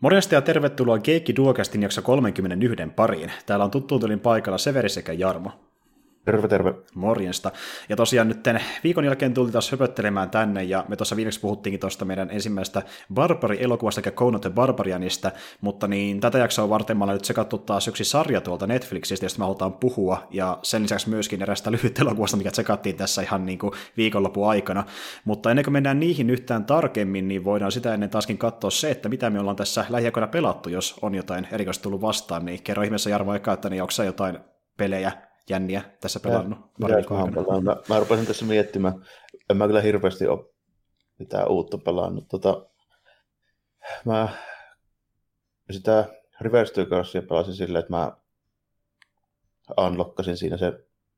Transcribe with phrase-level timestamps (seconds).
[0.00, 3.32] Morjesta ja tervetuloa Keikki Duokastin jakso 31 pariin.
[3.46, 5.69] Täällä on tuttuun tulin paikalla Severi sekä Jarmo.
[6.30, 6.74] Terve, terve.
[6.94, 7.50] Morjesta.
[7.88, 8.44] Ja tosiaan nyt
[8.84, 12.82] viikon jälkeen tuli taas höpöttelemään tänne, ja me tuossa viimeksi puhuttiinkin tuosta meidän ensimmäistä
[13.14, 15.30] Barbari-elokuvasta, eli Conan the Barbarianista,
[15.60, 19.38] mutta niin tätä jaksoa varten mä olen nyt sekattu taas yksi sarja tuolta Netflixistä, josta
[19.38, 23.58] me halutaan puhua, ja sen lisäksi myöskin erästä lyhyt elokuvasta, mikä sekattiin tässä ihan niin
[23.58, 24.84] kuin viikonlopun aikana.
[25.24, 29.08] Mutta ennen kuin mennään niihin yhtään tarkemmin, niin voidaan sitä ennen taaskin katsoa se, että
[29.08, 33.10] mitä me ollaan tässä lähiaikoina pelattu, jos on jotain erikoista tullut vastaan, niin kerro ihmeessä
[33.10, 34.38] Jarmo eka, että niin onko jotain
[34.76, 35.12] pelejä,
[35.50, 36.58] jänniä tässä pelannut.
[36.78, 38.94] Mä, mä, mä rupesin tässä miettimään,
[39.50, 40.44] en mä kyllä hirveästi ole
[41.18, 42.28] mitään uutta pelannut.
[42.28, 42.66] Tota,
[44.04, 44.28] mä
[45.70, 46.04] sitä
[46.40, 48.12] Reverse Cursia pelasin silleen, että mä
[49.78, 50.72] unlockasin siinä se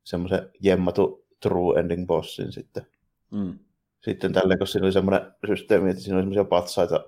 [0.04, 2.86] semmoisen jemmatu true ending bossin sitten.
[3.30, 3.58] Mm.
[4.00, 7.04] Sitten tälleen, kun siinä oli semmoinen systeemi, että siinä oli semmoisia patsaita,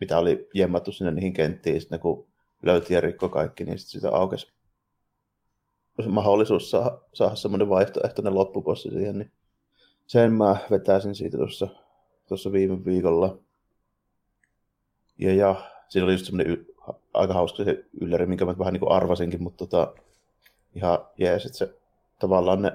[0.00, 2.28] mitä oli jemmattu sinne niihin kenttiin, sitten kun
[2.62, 4.52] löyti ja rikko kaikki, niin sitten sitä aukesi
[6.08, 9.32] mahdollisuus saada, saada semmoinen vaihtoehtoinen loppupossi siihen, niin
[10.06, 11.68] sen mä vetäisin siitä tuossa,
[12.28, 13.38] tuossa viime viikolla.
[15.18, 16.74] Ja, ja siinä oli just semmoinen y-
[17.14, 19.94] aika hauska se ylläri, minkä mä vähän niin kuin arvasinkin, mutta tota,
[20.74, 21.74] ihan jees, että se
[22.20, 22.72] tavallaan ne,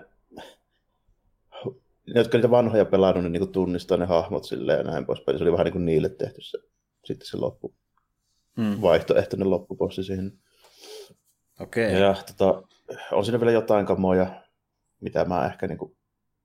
[2.14, 5.38] ne jotka niitä vanhoja pelannut, niin, niin kuin tunnistaa ne hahmot silleen ja näin poispäin.
[5.38, 6.58] Se oli vähän niin kuin niille tehty se,
[7.06, 7.74] sitten se loppu,
[8.58, 8.82] hmm.
[8.82, 10.40] vaihtoehtoinen loppupossi siihen.
[11.60, 11.88] Okei.
[11.88, 12.00] Okay.
[12.00, 12.64] Ja, ja tota,
[13.12, 14.44] on siinä vielä jotain kamoja,
[15.02, 15.98] mitä mä ehkä niin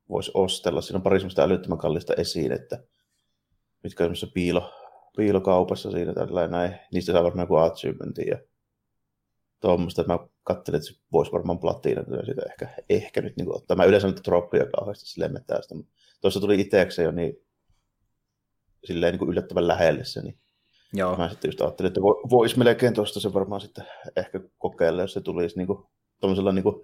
[0.09, 0.81] voisi ostella.
[0.81, 2.85] Siinä on pari semmoista älyttömän kallista esiin, että
[3.83, 4.73] mitkä on semmoisessa piilo,
[5.17, 6.75] piilokaupassa siinä tällä näin.
[6.93, 8.39] Niistä saa varmaan joku achievementin ja
[9.61, 13.77] tuommoista, mä katselin, että se voisi varmaan platiina siitä ehkä, ehkä nyt niin ottaa.
[13.77, 17.35] Mä yleensä nyt droppia kauheasti silleen metää sitä, mutta tuossa tuli itsekseen jo niin
[18.85, 20.39] silleen niin kuin yllättävän lähelle se, niin
[20.93, 21.17] Joo.
[21.17, 22.01] mä sitten just ajattelin, että
[22.31, 23.85] voisi melkein tuosta se varmaan sitten
[24.17, 25.87] ehkä kokeilla, jos se tulisi niin kuin
[26.25, 26.77] tuollaisella niin kuin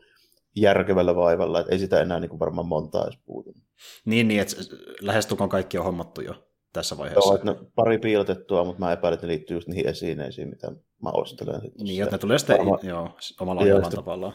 [0.56, 3.54] järkevällä vaivalla, että ei sitä enää niin kuin varmaan montaa edes puutu.
[4.04, 4.56] Niin, niin että
[5.00, 6.34] lähestulkoon kaikki on hommattu jo
[6.72, 7.28] tässä vaiheessa.
[7.28, 10.72] Joo, että ne pari piilotettua, mutta mä epäilen, että ne liittyy just niihin esineisiin, mitä
[11.02, 11.60] mä ostelen.
[11.82, 12.78] Niin, että ne tulee sitten varmaan...
[12.82, 14.32] joo, omalla jollain tavalla.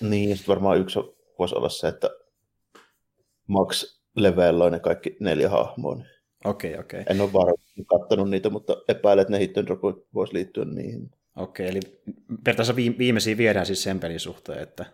[0.00, 0.98] Niin, sitten varmaan yksi
[1.38, 2.10] voisi olla se, että
[3.46, 5.94] max level ne kaikki neljä hahmoa.
[5.94, 6.06] Niin
[6.44, 7.00] okei, okay, okei.
[7.00, 7.14] Okay.
[7.14, 9.54] En ole varmaan katsonut niitä, mutta epäilen, että ne hit
[10.14, 11.10] voisi liittyä niihin.
[11.38, 11.80] Okei, eli
[12.44, 14.84] periaatteessa viimeisiä viedään siis sen pelin suhteen, että...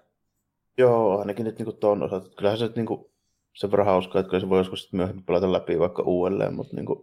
[0.78, 2.28] Joo, ainakin nyt niin tuon osalta.
[2.36, 3.04] Kyllähän se niin kuin,
[3.54, 6.86] sen verran hauskaa, että kyllä se voi joskus myöhemmin pelata läpi vaikka uudelleen, mutta niin
[6.86, 6.98] kuin...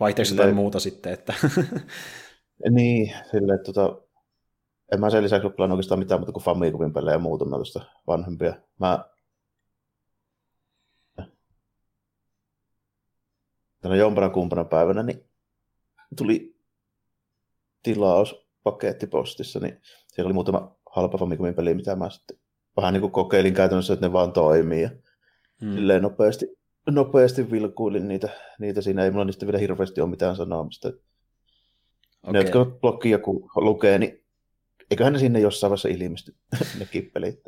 [0.00, 1.34] Vaihteeksi jotain muuta sitten, että...
[2.70, 4.02] niin, silleen, että tota,
[4.92, 7.80] en mä sen lisäksi ole pelannut oikeastaan mitään muuta kuin Famicoomin pelejä ja muuta tuosta
[8.06, 8.54] vanhempia.
[8.78, 9.04] Mä
[13.80, 15.24] tänä jompana kumpana päivänä niin
[16.16, 16.57] tuli
[17.82, 22.38] tilaus pakettipostissa, niin siellä oli muutama halpa Famicomin peli, mitä mä sitten
[22.76, 24.82] vähän niin kuin kokeilin käytännössä, että ne vaan toimii.
[24.82, 24.90] Ja
[25.60, 25.74] hmm.
[25.74, 26.46] Silleen nopeasti,
[26.90, 28.28] nopeasti vilkuilin niitä,
[28.58, 29.04] niitä siinä.
[29.04, 30.88] Ei mulla niistä vielä hirveästi ole mitään sanomista.
[30.88, 32.32] Okay.
[32.32, 34.24] Ne, jotka blogia kun lukee, niin
[34.90, 36.34] eiköhän ne sinne jossain vaiheessa ilmesty,
[36.78, 37.40] ne kippelit.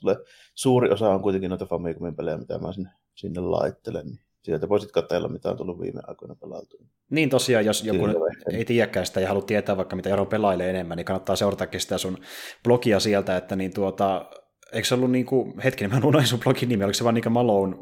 [0.00, 0.16] Tulee.
[0.54, 4.06] Suuri osa on kuitenkin noita Famicomin pelejä, mitä mä sinne, sinne laittelen.
[4.06, 6.80] Niin sieltä voisit katsella, mitä on tullut viime aikoina pelautua.
[7.10, 8.04] Niin tosiaan, jos joku
[8.52, 11.98] ei tiedäkään sitä ja haluaa tietää vaikka mitä Jaro pelailee enemmän, niin kannattaa seuratakin sitä
[11.98, 12.18] sun
[12.64, 14.30] blogia sieltä, että niin tuota,
[14.72, 17.22] eikö se ollut niin kuin, hetkinen, mä unohdin sun blogin nimi, oliko se vaan niin
[17.22, 17.76] kuin Malone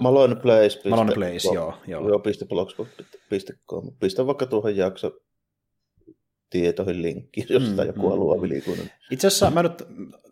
[0.00, 0.88] Malone Place.
[0.88, 1.74] Malone Place, joo.
[1.86, 3.92] Joo, joo blogspot.com.
[4.00, 5.10] Pistä vaikka tuohon jakso
[6.50, 8.08] tietoihin linkki, jos mm, joku mm.
[8.08, 8.90] haluaa vilikuinen.
[9.10, 9.82] Itse asiassa mä nyt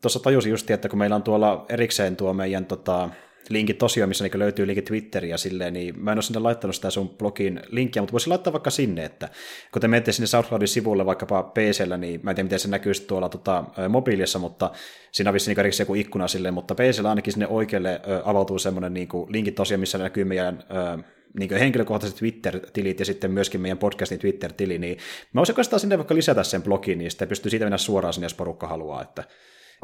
[0.02, 3.10] tuossa tajusin just, että kun meillä on tuolla erikseen tuo meidän tota,
[3.48, 6.90] linkit tosiaan, missä niin löytyy linkit Twitteriä silleen, niin mä en ole sinne laittanut sitä
[6.90, 9.28] sun blogin linkkiä, mutta voisin laittaa vaikka sinne, että
[9.72, 12.92] kun te menette sinne SoundCloudin sivulle vaikkapa pc niin mä en tiedä, miten se näkyy
[12.94, 14.70] tuolla tota, mobiilissa, mutta
[15.12, 18.94] siinä on vissiin niin joku ikkuna silleen, mutta pc ainakin sinne oikealle ö, avautuu semmoinen
[18.94, 21.02] niin linkit tosiaan, missä näkyy meidän ö,
[21.38, 24.96] niin henkilökohtaiset Twitter-tilit ja sitten myöskin meidän podcastin Twitter-tili, niin
[25.32, 28.24] mä voisin oikeastaan sinne vaikka lisätä sen blogin, niin sitten pystyy siitä mennä suoraan sinne,
[28.24, 29.24] jos porukka haluaa, että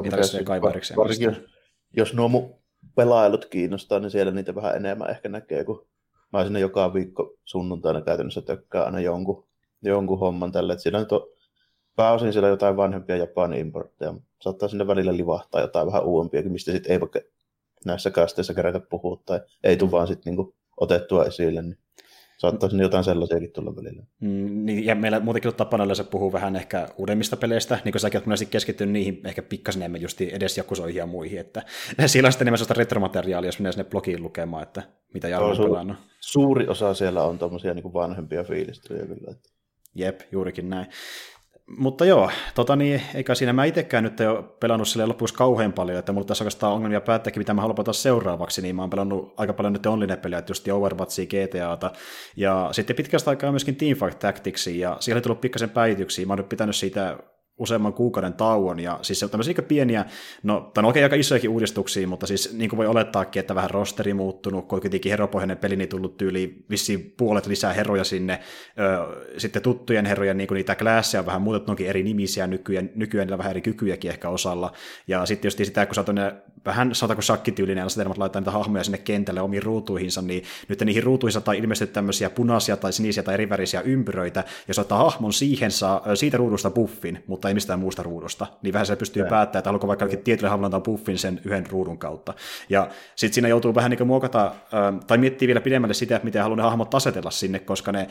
[0.03, 0.97] ei tarvitse kaivaa erikseen.
[1.07, 1.41] Jos,
[1.97, 2.60] jos nuo
[2.95, 5.87] pelailut kiinnostaa, niin siellä niitä vähän enemmän ehkä näkee, kun
[6.33, 9.47] mä sinne joka viikko sunnuntaina käytännössä tökkää aina jonkun,
[9.81, 10.73] jonkun homman tälle.
[10.73, 11.27] Että siellä nyt on
[11.95, 16.91] pääosin siellä jotain vanhempia Japanin importteja, saattaa sinne välillä livahtaa jotain vähän uudempia, mistä sitten
[16.91, 17.19] ei vaikka
[17.85, 21.61] näissä kasteissa kerätä puhua tai ei tule vaan sitten niinku otettua esille.
[21.61, 21.77] Niin
[22.41, 24.03] Saattaisi jotain sellaisiakin tulla välillä.
[24.19, 27.99] Mm, niin, ja meillä muutenkin on tapana yleensä puhua vähän ehkä uudemmista peleistä, niin kuin
[27.99, 31.63] säkin olet monesti keskittynyt niihin ehkä pikkasen enemmän just edes jakusoihin ja muihin, että
[32.05, 34.83] siellä on sitten enemmän sellaista retromateriaalia, jos menee sinne blogiin lukemaan, että
[35.13, 35.97] mitä Jarmo on pelannut.
[36.19, 39.31] Suuri osa siellä on tuommoisia niin vanhempia fiilistelyjä kyllä.
[39.31, 39.49] Että...
[39.95, 40.87] Jep, juurikin näin.
[41.77, 45.99] Mutta joo, tota niin, eikä siinä mä itsekään nyt ole pelannut sille lopuksi kauhean paljon,
[45.99, 49.33] että mulla tässä oikeastaan ongelmia päättääkin, mitä mä haluan pelata seuraavaksi, niin mä oon pelannut
[49.37, 51.91] aika paljon nyt online-pelejä, just Overwatchia, GTAta,
[52.35, 56.37] ja sitten pitkästä aikaa myöskin Teamfight Tacticsia, ja siellä on tullut pikkasen päivityksiä, mä oon
[56.37, 57.17] nyt pitänyt siitä
[57.61, 60.05] useamman kuukauden tauon, ja siis se on tämmöisiä pieniä,
[60.43, 63.69] no, tai on oikein aika isojakin uudistuksia, mutta siis niin kuin voi olettaakin, että vähän
[63.69, 68.39] rosteri muuttunut, kun kuitenkin heropohjainen peli, niin tullut tyyli vissiin puolet lisää heroja sinne,
[69.37, 73.27] sitten tuttujen heroja, niin kuin niitä klasseja on vähän muutettu, onkin eri nimisiä nykyään, nykyään
[73.27, 74.71] niillä vähän eri kykyjäkin ehkä osalla,
[75.07, 76.03] ja sitten just sitä, kun sä
[76.65, 81.41] vähän sanotaanko shakkityylinen asetelmat laittaa niitä hahmoja sinne kentälle omiin ruutuihinsa, niin nyt niihin ruutuihinsa
[81.41, 86.37] tai ilmeisesti tämmöisiä punaisia tai sinisiä tai erivärisiä ympyröitä, ja ottaa hahmon siihen saa siitä
[86.37, 90.07] ruudusta buffin, mutta ei mistään muusta ruudusta, niin vähän se pystyy päättämään, että haluatko vaikka
[90.23, 92.33] tietylle hahmolle antaa buffin sen yhden ruudun kautta.
[92.69, 94.51] Ja sitten siinä joutuu vähän niin muokata,
[95.07, 98.07] tai miettiä vielä pidemmälle sitä, että miten haluaa ne hahmot asetella sinne, koska ne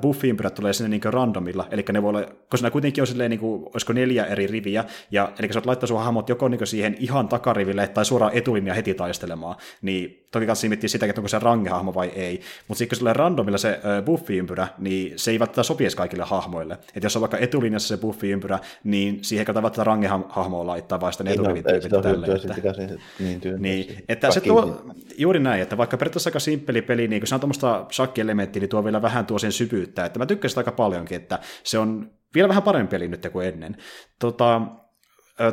[0.00, 3.40] buffi-ympyrät tulee sinne niin randomilla, eli ne voi olla, koska siinä kuitenkin on silleen, niin
[3.40, 6.96] kuin, olisiko neljä eri riviä, ja eli sä oot laittaa sun hahmot joko niin siihen
[6.98, 11.38] ihan takariville tai suoraan etulinja heti taistelemaan, niin toki kanssa miettiä sitä, että onko se
[11.38, 15.84] rangehahmo vai ei, mutta sitten kun se randomilla se buffi-ympyrä, niin se ei välttämättä sopi
[15.96, 16.74] kaikille hahmoille.
[16.74, 21.64] Että jos on vaikka etulinjassa se buffi-ympyrä, niin siihen kannattaa rangehahmoa laittaa, vai sitten etulivin
[21.64, 22.26] tyypit tälle.
[22.26, 24.82] Että, niin, niin, että se tuo,
[25.18, 28.68] juuri näin, että vaikka periaatteessa aika simppeli peli, niin kun se on tuommoista shakki-elementtiä, niin
[28.68, 32.10] tuo vielä vähän tuo sen syvyyttä, että mä tykkäsin sitä aika paljonkin, että se on
[32.34, 33.76] vielä vähän parempi peli nyt kuin ennen.
[34.18, 34.62] Tota,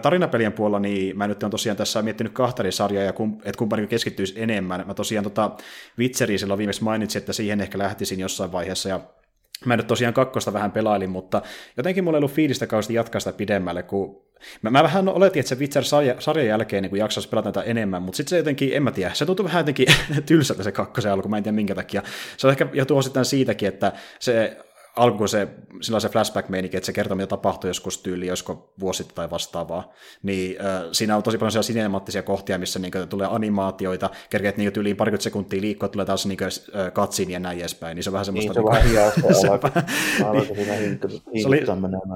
[0.01, 3.57] tarinapelien puolella, niin mä nyt olen tosiaan tässä miettinyt kahta eri sarjaa, ja kum, että
[3.57, 4.83] kumpa niin keskittyisi enemmän.
[4.87, 5.51] Mä tosiaan tota,
[5.99, 8.99] Witcheria silloin viimeksi mainitsin, että siihen ehkä lähtisin jossain vaiheessa, ja
[9.65, 11.41] Mä nyt tosiaan kakkosta vähän pelailin, mutta
[11.77, 14.25] jotenkin mulla ei ollut fiilistä kauheasti jatkaa sitä pidemmälle, kun
[14.61, 18.29] mä, mä vähän oletin, että se Witcher-sarjan jälkeen niin jaksaisi pelata näitä enemmän, mutta sitten
[18.29, 19.87] se jotenkin, en mä tiedä, se tuntuu vähän jotenkin
[20.25, 22.03] tylsältä se kakkosen alku, mä en tiedä minkä takia.
[22.37, 24.57] Se on ehkä johtuu osittain siitäkin, että se
[24.95, 25.47] alkuun se,
[25.81, 29.93] sillä se flashback-meininki, että se kertoo, mitä tapahtui joskus tyyli, josko vuosi tai vastaavaa,
[30.23, 34.57] niin äh, siinä on tosi paljon sellaisia sinemaattisia kohtia, missä niin kuin, tulee animaatioita, kerkeet
[34.57, 38.09] niin tyyliin parikymmentä sekuntia liikkua, tulee taas niin äh, katsiin ja näin edespäin, niin se
[38.09, 38.53] on vähän semmoista...
[38.53, 38.69] Niin,
[39.35, 39.47] se,
[40.79, 40.99] niin.
[40.99, 41.11] kuin,
[41.41, 41.65] se, oli,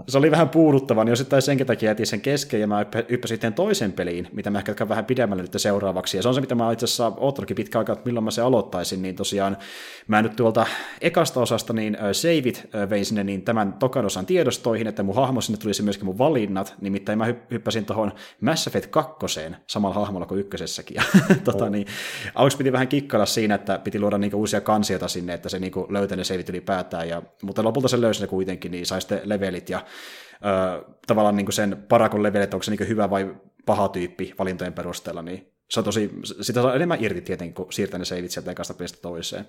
[0.07, 3.53] se oli vähän puuduttava, niin osittain senkin takia jätin sen kesken, ja mä yppäsin sitten
[3.53, 6.71] toisen peliin, mitä mä ehkä vähän pidemmälle nyt seuraavaksi, ja se on se, mitä mä
[6.71, 9.57] itse asiassa oottanutkin pitkä aikaa, että milloin mä se aloittaisin, niin tosiaan
[10.07, 10.65] mä nyt tuolta
[11.01, 15.41] ekasta osasta, niin äh, Saveit vein sinne niin tämän tokan osan tiedostoihin, että mun hahmo
[15.41, 18.11] sinne tulisi myöskin mun valinnat, nimittäin mä hyppäsin tuohon
[18.41, 19.15] Mass Effect 2
[19.67, 20.95] samalla hahmolla kuin ykkösessäkin.
[20.95, 21.03] Ja,
[21.43, 21.71] tota, oh.
[21.71, 21.87] niin,
[22.35, 25.87] aluksi piti vähän kikkailla siinä, että piti luoda niinku uusia kansioita sinne, että se niinku
[25.89, 29.69] löytää ne seivit ylipäätään, ja, mutta lopulta se löysi ne kuitenkin, niin sai sitten levelit
[29.69, 29.85] ja
[30.45, 33.35] ö, tavallaan niinku sen parakon levelit, onko se niinku hyvä vai
[33.65, 36.11] paha tyyppi valintojen perusteella, niin se on tosi,
[36.41, 39.47] sitä saa enemmän irti tietenkin, kun siirtää ne seivit sieltä ekasta pelistä toiseen.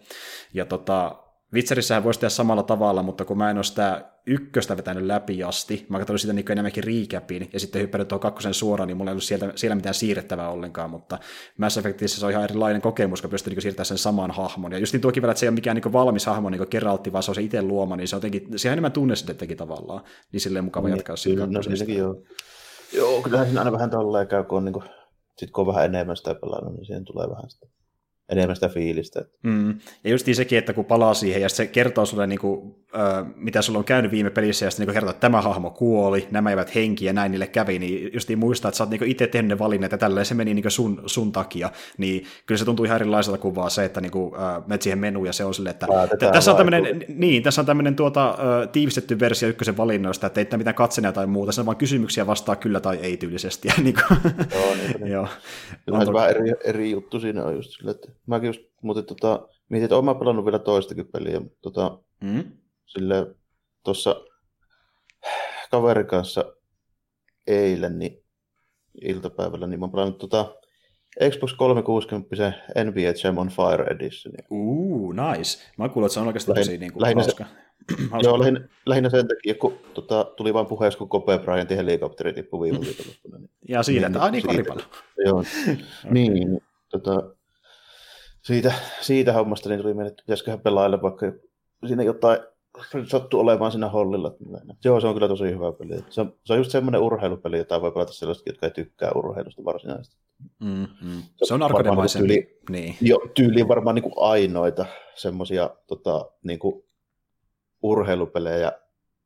[0.54, 1.16] Ja tota,
[1.54, 5.86] Witcherissähän voisi tehdä samalla tavalla, mutta kun mä en ole sitä ykköstä vetänyt läpi asti,
[5.88, 9.12] mä katsoin sitä niin enemmänkin recapin, ja sitten hyppänyt tuohon kakkosen suoraan, niin mulla ei
[9.12, 11.18] ollut sieltä, siellä mitään siirrettävää ollenkaan, mutta
[11.58, 14.72] Mass Effectissä se on ihan erilainen kokemus, kun pystyy niin siirtämään sen saman hahmon.
[14.72, 17.12] Ja just niin tuokin vielä, että se ei ole mikään niin valmis hahmo niin kerralti,
[17.12, 20.04] vaan se on se itse luoma, niin se on jotenkin, se on enemmän tunnesidettekin tavallaan,
[20.32, 21.60] niin silleen mukava niin, jatkaa siitä no,
[21.98, 22.22] joo.
[22.92, 24.84] joo, kyllähän siinä aina vähän tolleen käy, kun on, niin kuin,
[25.38, 27.79] sit kun on vähän enemmän sitä pelannut, niin siihen tulee vähän sitä
[28.30, 29.24] enemmän sitä fiilistä.
[29.42, 29.78] Mm.
[30.04, 32.74] Ja just sekin, että kun palaa siihen ja se kertoo sulle, niin kuin,
[33.36, 36.50] mitä sulla on käynyt viime pelissä, ja sitten niin kertoo, että tämä hahmo kuoli, nämä
[36.50, 39.48] eivät henki ja näin niille kävi, niin just muistaa, että sä oot niin itse tehnyt
[39.48, 42.96] ne valinnat ja tälleen se meni niin sun, sun takia, niin kyllä se tuntuu ihan
[42.96, 45.74] erilaiselta kuin vaan se, että niin kuin, äh, menet siihen menuun ja se on silleen,
[45.74, 45.86] että
[46.32, 50.58] tässä on tämmöinen, niin, tässä on tämmöinen tuota, äh, tiivistetty versio ykkösen valinnoista, että ei
[50.58, 53.68] mitään katsenia tai muuta, se on vaan kysymyksiä vastaa kyllä tai ei tyylisesti.
[53.70, 54.20] Ja niin kuin,
[54.54, 55.12] Joo, niin, niin.
[55.12, 55.28] Joo.
[55.90, 59.84] On vähän eri, eri juttu siinä on just sille, että mäkin just, mutta tota, mietin,
[59.84, 62.44] että olen pelannut vielä toistakin peliä, mutta tota, mm.
[62.92, 63.34] Sille
[63.84, 64.16] tuossa
[65.70, 66.44] kaverin kanssa
[67.46, 68.24] eilen niin
[69.02, 70.54] iltapäivällä, niin mä oon pelannut tota
[71.30, 72.52] Xbox 360
[72.84, 74.34] NBA Jam on Fire Edition.
[74.50, 75.70] Uu, nice.
[75.78, 77.44] Mä kuulin, että se on oikeasti tosi niin kuin, lähinnä hauska.
[77.44, 77.56] Se,
[78.22, 82.60] Joo, lähinnä, lähinnä, sen takia, kun tota, tuli vain puheessa, kun Kobe Bryantin helikopteri tippui
[82.60, 83.38] viime viikolla.
[83.38, 84.82] Niin, ja siinä, niin, että ai niin koripallo.
[85.24, 85.76] Joo, okay.
[86.10, 87.22] niin, tota,
[88.42, 91.32] siitä, siitä hommasta niin tuli mieleen, että pitäisiköhän pelailla vaikka
[91.86, 92.38] siinä jotain
[93.06, 94.34] sattuu olemaan siinä hollilla.
[94.84, 96.04] Joo, se on kyllä tosi hyvä peli.
[96.08, 99.64] Se on, se on just semmoinen urheilupeli, jota voi pelata sellaiset, jotka ei tykkää urheilusta
[99.64, 100.16] varsinaisesti.
[100.60, 101.22] Mm, mm.
[101.42, 102.28] Se on arkanemaisempi.
[102.28, 102.96] Tyyli, niin.
[103.00, 106.84] Jo, tyyliin varmaan niin kuin ainoita semmoisia tota, niin kuin
[107.82, 108.72] urheilupelejä,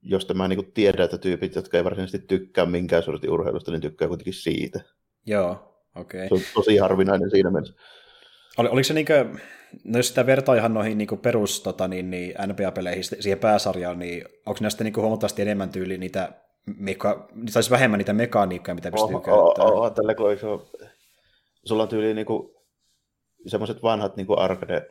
[0.02, 3.80] josta mä niin kuin tiedän, että tyypit, jotka ei varsinaisesti tykkää minkään sortin urheilusta, niin
[3.80, 4.80] tykkää kuitenkin siitä.
[5.26, 6.26] Joo, okei.
[6.26, 6.28] Okay.
[6.28, 7.74] Se on tosi harvinainen siinä mielessä.
[8.58, 9.26] Ol, oliko se niinkö,
[9.84, 14.24] no jos sitä vertaa ihan noihin niin perus tota, niin, niin NBA-peleihin siihen pääsarjaan, niin
[14.46, 16.32] onko näistä niin huomattavasti enemmän tyyli niitä
[16.76, 19.72] meka, tai vähemmän niitä mekaniikkoja, mitä pystyy oh, käyttämään?
[19.72, 20.70] Oh, oh, tällä kun iso,
[21.64, 22.54] sulla on tyyli niin kuin,
[23.46, 24.90] semmoiset vanhat niin kuin arcade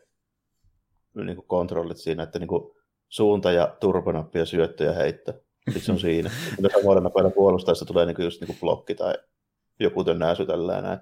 [1.14, 2.74] niin kuin kontrollit siinä, että niin kuin,
[3.14, 5.34] suunta ja turpanappi ja syöttö ja heitto.
[5.66, 6.32] Sitten se on siinä.
[6.62, 9.14] Jos samalla napailla puolustaessa tulee niin kuin just niin kuin blokki tai
[9.80, 11.00] joku tönnäisy tällä näin,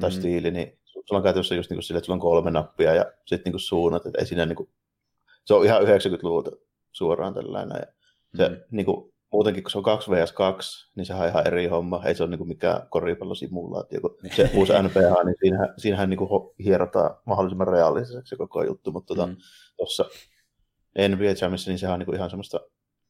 [0.00, 0.14] tai mm.
[0.14, 3.12] stiili, niin sulla on käytössä just niin kuin sille, että sulla on kolme nappia ja
[3.26, 4.68] sitten niin suunnat, että ei siinä niin kuin,
[5.44, 6.50] se on ihan 90-luvulta
[6.92, 7.76] suoraan tällainen.
[7.76, 7.86] Ja
[8.36, 8.56] se, mm.
[8.70, 12.02] niin kuin, muutenkin, kun se on 2 vs 2, niin se on ihan eri homma.
[12.04, 14.00] Ei se ole niin kuin mikään koripallosimulaatio.
[14.00, 18.92] Kun se uusi NPH, niin siinähän, siinähän niin kuin hierotaan mahdollisimman realistiseksi se koko juttu.
[18.92, 19.36] Mutta tuossa mm.
[19.76, 20.04] tuossa
[21.08, 22.60] NBA Jamissa, niin sehän on niin kuin ihan semmoista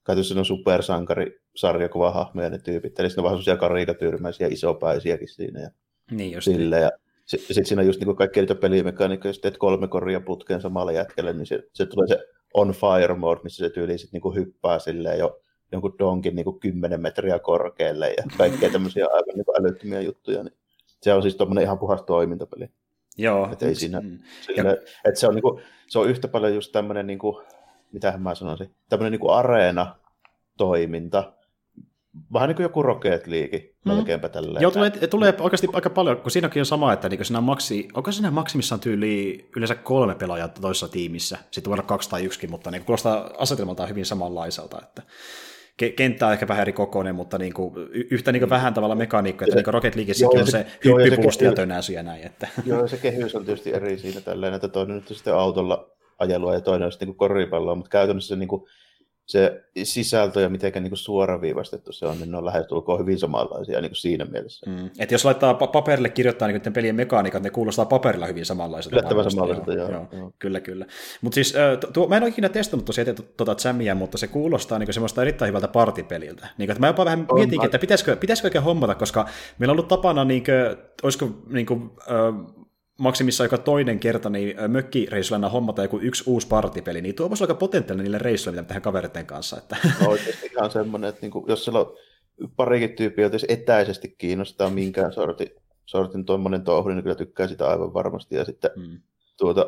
[0.06, 5.60] käytössä on supersankari sarjakuva hahmoja ne tyypit, eli siinä on vähän semmoisia karikatyyrimäisiä isopäisiäkin siinä.
[5.60, 5.70] Ja
[6.10, 6.90] niin just sille, ja
[7.30, 10.92] sitten sit siinä on just niin kaikkia niitä pelimekaniikkoja, jos teet kolme koria putkeen samalla
[10.92, 12.18] jätkelle, niin se, se tulee se
[12.54, 15.40] on fire mode, missä se tyyli sitten niin hyppää silleen jo
[15.72, 20.42] jonkun donkin niin 10 metriä korkealle ja kaikkea tämmöisiä aivan niin älyttömiä juttuja.
[20.42, 20.54] Niin
[21.02, 22.68] se on siis tuommoinen ihan puhas toimintapeli.
[23.18, 23.48] Joo.
[23.52, 24.18] Et ei siinä, mm.
[24.40, 27.46] sille, et se, on niin kuin, se on yhtä paljon just tämmöinen, niin kuin,
[27.92, 31.32] mitähän mä sanoisin, tämmöinen niin areena-toiminta,
[32.32, 33.92] vähän niin kuin joku Rocket League, mm.
[33.92, 34.62] melkeinpä tälleen.
[34.62, 38.12] Joo, tulee, tulee oikeasti aika paljon, kun siinäkin on sama, että niin siinä maksi, onko
[38.12, 42.70] siinä maksimissaan tyyli yleensä kolme pelaajaa toisessa tiimissä, sitten voi olla kaksi tai yksikin, mutta
[42.70, 45.02] niin kuulostaa asetelmaltaan hyvin samanlaiselta, että
[45.96, 49.44] kenttä on ehkä vähän eri kokoinen, mutta niin kuin, yhtä niin kuin vähän tavalla mekaniikka,
[49.44, 52.26] että niin Rocket Leagueissäkin on se, se hyppypuusti ja tönäsy ja näin.
[52.26, 52.48] Että.
[52.66, 56.60] Joo, se kehys on tietysti eri siinä tälleen, että toinen nyt sitten autolla ajelua ja
[56.60, 58.64] toinen on sitten niin koripalloa, mutta käytännössä se niin kuin,
[59.30, 63.90] se sisältö ja miten niin suoraviivastettu se on, niin ne on lähestulkoon hyvin samanlaisia niin
[63.90, 64.70] kuin siinä mielessä.
[64.70, 64.90] Mm.
[64.98, 68.96] Et jos laittaa paperille kirjoittaa niin pelien mekaniikat, ne kuulostaa paperilla hyvin samanlaiselta.
[68.96, 70.32] Yllättävän samanlaiselta, joo, joo, joo.
[70.38, 70.86] Kyllä, kyllä.
[71.20, 71.54] Mutta siis,
[71.92, 75.48] tuo, mä en ole ikinä testannut tosiaan tuota Jamia, mutta se kuulostaa niin semmoista erittäin
[75.48, 76.48] hyvältä partipeliltä.
[76.58, 79.88] Niin, että mä jopa vähän mietinkin, että pitäisikö, pitäisikö oikein hommata, koska meillä on ollut
[79.88, 81.90] tapana, niin kuin, olisiko niin kuin,
[83.00, 87.54] maksimissa joka toinen kerta niin mökkireissuilla hommata joku yksi uusi partipeli, niin tuo voisi aika
[87.54, 89.58] potentiaalinen niille reissuille, mitä tehdään kaveritten kanssa.
[89.58, 89.76] Että...
[90.00, 91.96] No oikeasti ihan semmoinen, että niinku, jos siellä on
[92.56, 95.50] parikin tyyppiä, jos etäisesti kiinnostaa minkään sortin,
[95.86, 98.36] sortin tuommoinen touhu, niin kyllä tykkää sitä aivan varmasti.
[98.36, 99.00] Ja sitten hmm.
[99.38, 99.66] tuota,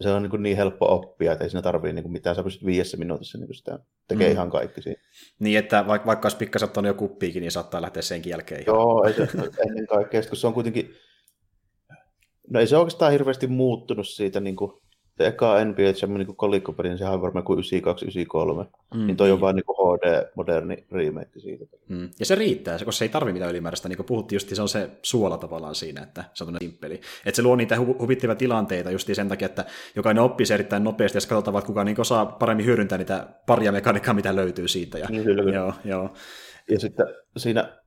[0.00, 2.96] se on niin, niin helppo oppia, että ei siinä tarvitse niin mitään, sä pystyt viidessä
[2.96, 4.32] minuutissa niin sitä tekee mm.
[4.32, 5.02] ihan kaikki siinä.
[5.38, 8.64] Niin, että vaikka, vaikka olisi pikkasen ottanut jo kuppiikin, niin saattaa lähteä senkin jälkeen.
[8.66, 9.28] Joo, ei se,
[9.66, 10.94] ennen kaikkea, kun se on kuitenkin
[12.50, 14.72] No ei se oikeastaan hirveästi muuttunut siitä, niin kuin,
[15.18, 19.34] se eka NBA semmoinen niin kolikkopeli, sehän on varmaan kuin 92-93, mm, niin toi niin.
[19.34, 21.64] on vaan niin kuin HD-moderni remake siitä.
[21.88, 22.10] Mm.
[22.18, 24.68] Ja se riittää, koska se ei tarvi mitään ylimääräistä, niin kuin puhuttiin just, se on
[24.68, 26.94] se suola tavallaan siinä, että se on simppeli.
[26.94, 29.64] Että se luo niitä hu- huvittavia tilanteita just sen takia, että
[29.96, 33.72] jokainen oppii se erittäin nopeasti, ja katsotaan, että kuka niin osaa paremmin hyödyntää niitä paria
[33.72, 34.98] mekaniikkaa, mitä löytyy siitä.
[34.98, 35.56] Ja, niin, kyllä, kyllä.
[35.56, 36.14] Joo, joo.
[36.70, 37.06] Ja sitten
[37.36, 37.78] siinä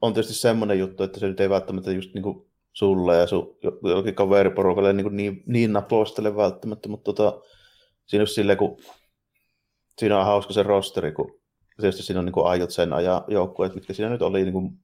[0.00, 3.56] on tietysti semmoinen juttu, että se nyt ei välttämättä just niin kuin sulle ja sun
[3.82, 7.40] jollakin kaveriporukalle niin, niin, niin napostele välttämättä, mutta tota,
[8.06, 8.76] siinä on silleen, kun
[9.98, 11.40] siinä on hauska se rosteri, kun
[11.80, 14.78] tietysti siinä on niin kuin aiot sen ajan joukkueet, mitkä siinä nyt oli, niin kuin,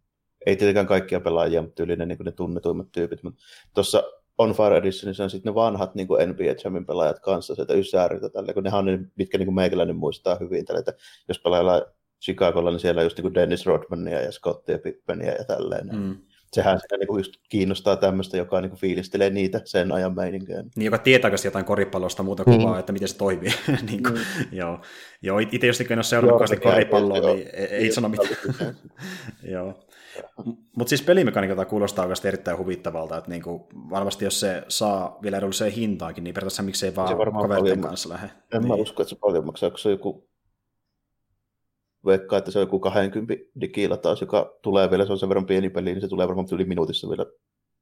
[0.47, 3.43] ei tietenkään kaikkia pelaajia, mutta yli ne, niin ne tunnetuimmat tyypit, mutta
[3.75, 4.03] tuossa
[4.39, 8.29] On Fire Editionissa on sitten ne vanhat niin kuin NBA Jamin pelaajat kanssa, sieltä Ysääriltä
[8.29, 10.95] tälle, kun nehän on ne, mitkä niin kuin meikäläinen muistaa hyvin, tälle, että
[11.29, 11.83] jos pelaillaan
[12.25, 15.89] Chicagolla, niin siellä on just niin kuin Dennis Rodmania ja Scottia Pippenia ja tälleen.
[15.93, 16.17] Mm
[16.53, 20.63] sehän sitä niinku just kiinnostaa tämmöistä, joka niinku fiilistelee niitä sen ajan meininkiä.
[20.77, 22.65] Niin, joka tietää jotain koripallosta muuta kuin mm.
[22.65, 23.51] vaan, että miten se toimii.
[23.91, 24.23] niin kuin, mm.
[24.53, 24.81] joo.
[25.23, 28.37] joo, itse jos en ole seurannut koripalloa, niin ei, ei, ei sano mitään.
[29.53, 29.85] joo.
[30.77, 35.73] Mutta siis pelimekaniikalta kuulostaa oikeasti erittäin huvittavalta, että niinku, varmasti jos se saa vielä edulliseen
[35.73, 38.27] hintaakin, niin periaatteessa miksei vaan kaveritten kanssa lähde.
[38.27, 38.69] En niin.
[38.69, 40.30] mä usko, että se paljon maksaa, kun se on joku
[42.07, 45.47] veikkaa, että se on joku 20 digillä taas, joka tulee vielä, se on sen verran
[45.47, 47.27] pieni peli, niin se tulee varmaan yli minuutissa vielä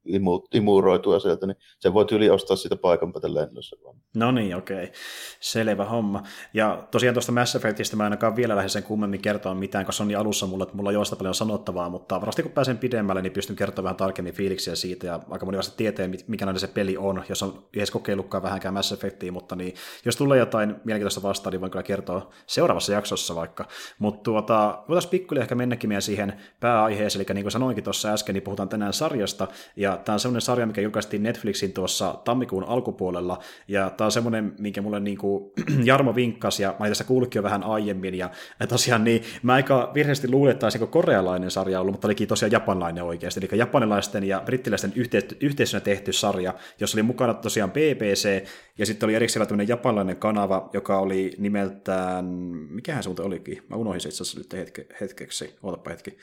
[0.08, 3.76] imu, imuroitua sieltä, niin se voi yli ostaa sitä paikan päätä lennossa.
[4.16, 4.92] No niin, okei.
[5.40, 6.22] Selvä homma.
[6.54, 10.02] Ja tosiaan tuosta Mass Effectistä mä ainakaan vielä lähde sen kummemmin kertoa mitään, koska se
[10.02, 13.22] on niin alussa mulla, että mulla on joista paljon sanottavaa, mutta varmasti kun pääsen pidemmälle,
[13.22, 16.96] niin pystyn kertomaan vähän tarkemmin fiiliksiä siitä, ja aika moni vasta tietää, mikä se peli
[16.96, 19.74] on, jos on edes kokeillutkaan vähänkään Mass Effectia, mutta niin,
[20.04, 23.68] jos tulee jotain mielenkiintoista vastaan, niin voin kyllä kertoa seuraavassa jaksossa vaikka.
[23.98, 28.42] Mutta tuota, voitaisiin pikkuille ehkä mennäkin siihen pääaiheeseen, eli niin kuin sanoinkin tuossa äsken, niin
[28.42, 33.38] puhutaan tänään sarjasta, ja tämä on semmoinen sarja, mikä julkaistiin Netflixin tuossa tammikuun alkupuolella,
[33.68, 35.52] ja tämä on semmoinen, minkä mulle niin kuin
[35.84, 38.30] Jarmo vinkkasi, ja mä tässä kuullutkin jo vähän aiemmin, ja,
[38.68, 43.04] tosiaan niin, mä aika virheästi luulin, että tämä korealainen sarja ollut, mutta olikin tosiaan japanilainen
[43.04, 48.44] oikeasti, eli japanilaisten ja brittiläisten yhteis- yhteisönä tehty sarja, jossa oli mukana tosiaan BBC,
[48.78, 52.24] ja sitten oli erikseen tämmöinen japanilainen kanava, joka oli nimeltään,
[52.70, 56.18] mikähän se muuten olikin, mä unohdin se itse asiassa nyt hetke, hetkeksi, ootapa hetki.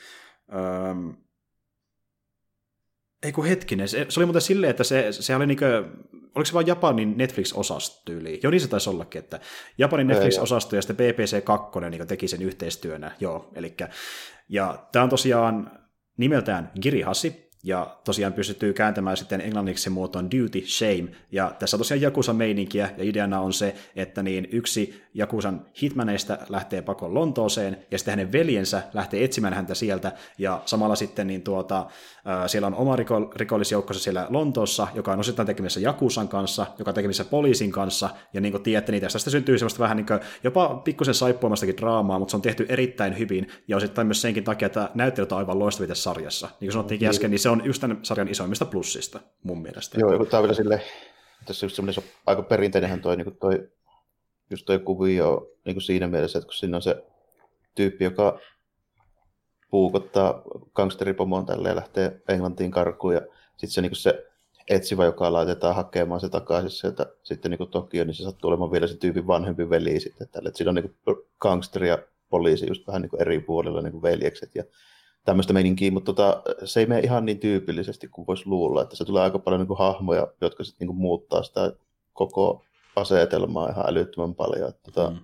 [0.90, 1.14] Öm,
[3.22, 5.84] ei kun hetkinen, se, se oli muuten silleen, että se, se oli niinkö,
[6.34, 8.40] oliko se vain Japanin Netflix-osasto tyyli?
[8.42, 9.40] Joo, niin se taisi ollakin, että
[9.78, 13.76] Japanin Netflix-osasto ja sitten BBC 2 niin teki sen yhteistyönä, joo, eli
[14.48, 15.70] ja tämä on tosiaan
[16.16, 21.78] nimeltään Giri Hassi, ja tosiaan pystyttyy kääntämään sitten englanniksi muotoon duty, shame, ja tässä on
[21.78, 27.78] tosiaan Jakusan meininkiä, ja ideana on se, että niin yksi Jakusan hitmaneista lähtee pakon Lontooseen,
[27.90, 31.86] ja sitten hänen veljensä lähtee etsimään häntä sieltä, ja samalla sitten niin tuota,
[32.46, 36.94] siellä on oma riko, rikollisjoukkonsa siellä Lontoossa, joka on osittain tekemisissä Jakusan kanssa, joka on
[36.94, 40.74] tekemisissä poliisin kanssa, ja niin kuin tiedätte, niin tästä syntyy semmoista vähän niin kuin, jopa
[40.84, 44.90] pikkusen saippuamastakin draamaa, mutta se on tehty erittäin hyvin, ja osittain myös senkin takia, että
[44.94, 46.46] näyttelyt on aivan loistavia tässä sarjassa.
[46.46, 50.00] Niin kuin sanottiinkin äsken, niin se on just tämän sarjan isoimmista plussista mun mielestä.
[50.00, 50.82] Joo, tämä on vielä silleen,
[51.46, 53.68] tässä just semmoinen aika perinteinenhän toi, niin toi
[54.50, 57.04] just toi kuvio niin kuin siinä mielessä, että kun siinä on se
[57.74, 58.38] tyyppi, joka
[59.70, 60.42] puukottaa
[60.74, 63.20] gangsteripomoon tälle ja lähtee Englantiin karkuun ja
[63.56, 64.26] sitten se, niin se
[64.70, 68.86] etsivä, joka laitetaan hakemaan se takaisin sieltä sitten niin Tokio, niin se sattuu olemaan vielä
[68.86, 70.48] se tyypin vanhempi veli sitten tälle.
[70.48, 70.96] Että siinä on niin
[71.40, 71.98] gangsteri ja
[72.28, 74.64] poliisi just vähän niin kuin eri puolilla niin kuin veljekset ja
[75.26, 79.04] tämmöistä meininkiä, mutta tota, se ei mene ihan niin tyypillisesti kuin voisi luulla, että se
[79.04, 81.72] tulee aika paljon niin kuin hahmoja, jotka sitten niin muuttaa sitä
[82.12, 82.64] koko
[82.96, 84.68] asetelmaa ihan älyttömän paljon.
[84.68, 85.18] Että, tota, mm.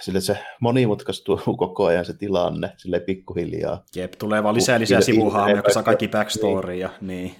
[0.00, 3.84] Sille se monimutkaistuu koko ajan se tilanne, sille pikkuhiljaa.
[3.96, 6.88] Jep, tulee vaan lisää lisää sivuhahmoja, jotka saa kaikki backstorya.
[7.00, 7.06] Niin.
[7.08, 7.34] niin.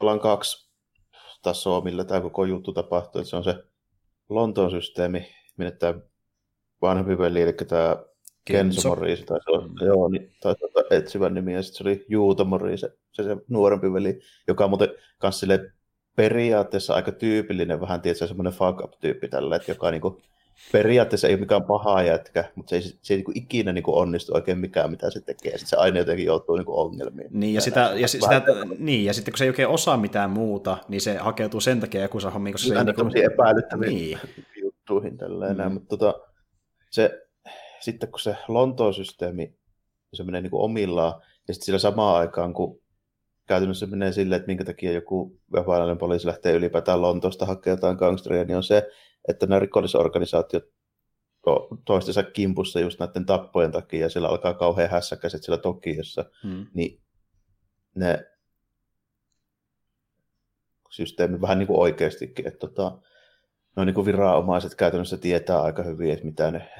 [0.00, 0.70] Ollaan kaksi
[1.42, 3.24] tasoa, millä tämä koko juttu tapahtuu.
[3.24, 3.54] Se on se
[4.28, 5.94] Lontoon systeemi, minne tämä
[6.82, 7.96] vanhempi veli, eli tämä
[8.44, 9.86] Kenzo Morris, tai se on, mm.
[9.86, 13.36] joo, niin, tai tuota, etsivän nimi, ja sitten se oli Juuto Morris, se, se, se
[13.48, 15.46] nuorempi veli, joka on muuten kanssa
[16.16, 20.20] periaatteessa aika tyypillinen, vähän tietysti semmoinen fuck up-tyyppi tällä, että joka niinku,
[20.72, 24.34] periaatteessa ei ole mikään paha jätkä, mutta se ei, se ei niinku ikinä niinku onnistu
[24.34, 25.52] oikein mikään, mitä se tekee.
[25.52, 27.28] Sitten se aina jotenkin joutuu niinku ongelmiin.
[27.32, 28.42] Niin ja, sitä, ja, sitä,
[28.78, 32.02] niin, ja sitten kun se ei oikein osaa mitään muuta, niin se hakeutuu sen takia
[32.02, 32.78] joku saa hommiin, koska se ei...
[32.78, 33.32] Aina niinku...
[33.32, 34.18] epäilyttäviä niin.
[34.62, 35.72] juttuihin tälleen, mm.
[35.72, 36.20] mutta tota,
[36.90, 37.29] se,
[37.80, 39.60] sitten kun se Lontoon systeemi
[40.14, 42.80] se menee niin kuin omillaan, ja sitten sillä samaan aikaan, kun
[43.46, 48.44] käytännössä menee silleen, että minkä takia joku japanilainen poliisi lähtee ylipäätään Lontoosta hakemaan jotain gangsteria,
[48.44, 48.88] niin on se,
[49.28, 50.64] että nämä rikollisorganisaatiot
[51.84, 56.66] toistensa kimpussa just näiden tappojen takia, ja siellä alkaa kauhean hässäkäiset siellä Tokiossa, hmm.
[56.74, 57.02] niin
[57.94, 58.26] ne
[60.90, 62.98] systeemi vähän niin kuin oikeastikin, että tota,
[63.76, 66.70] no niin kuin viranomaiset käytännössä tietää aika hyvin, että mitä ne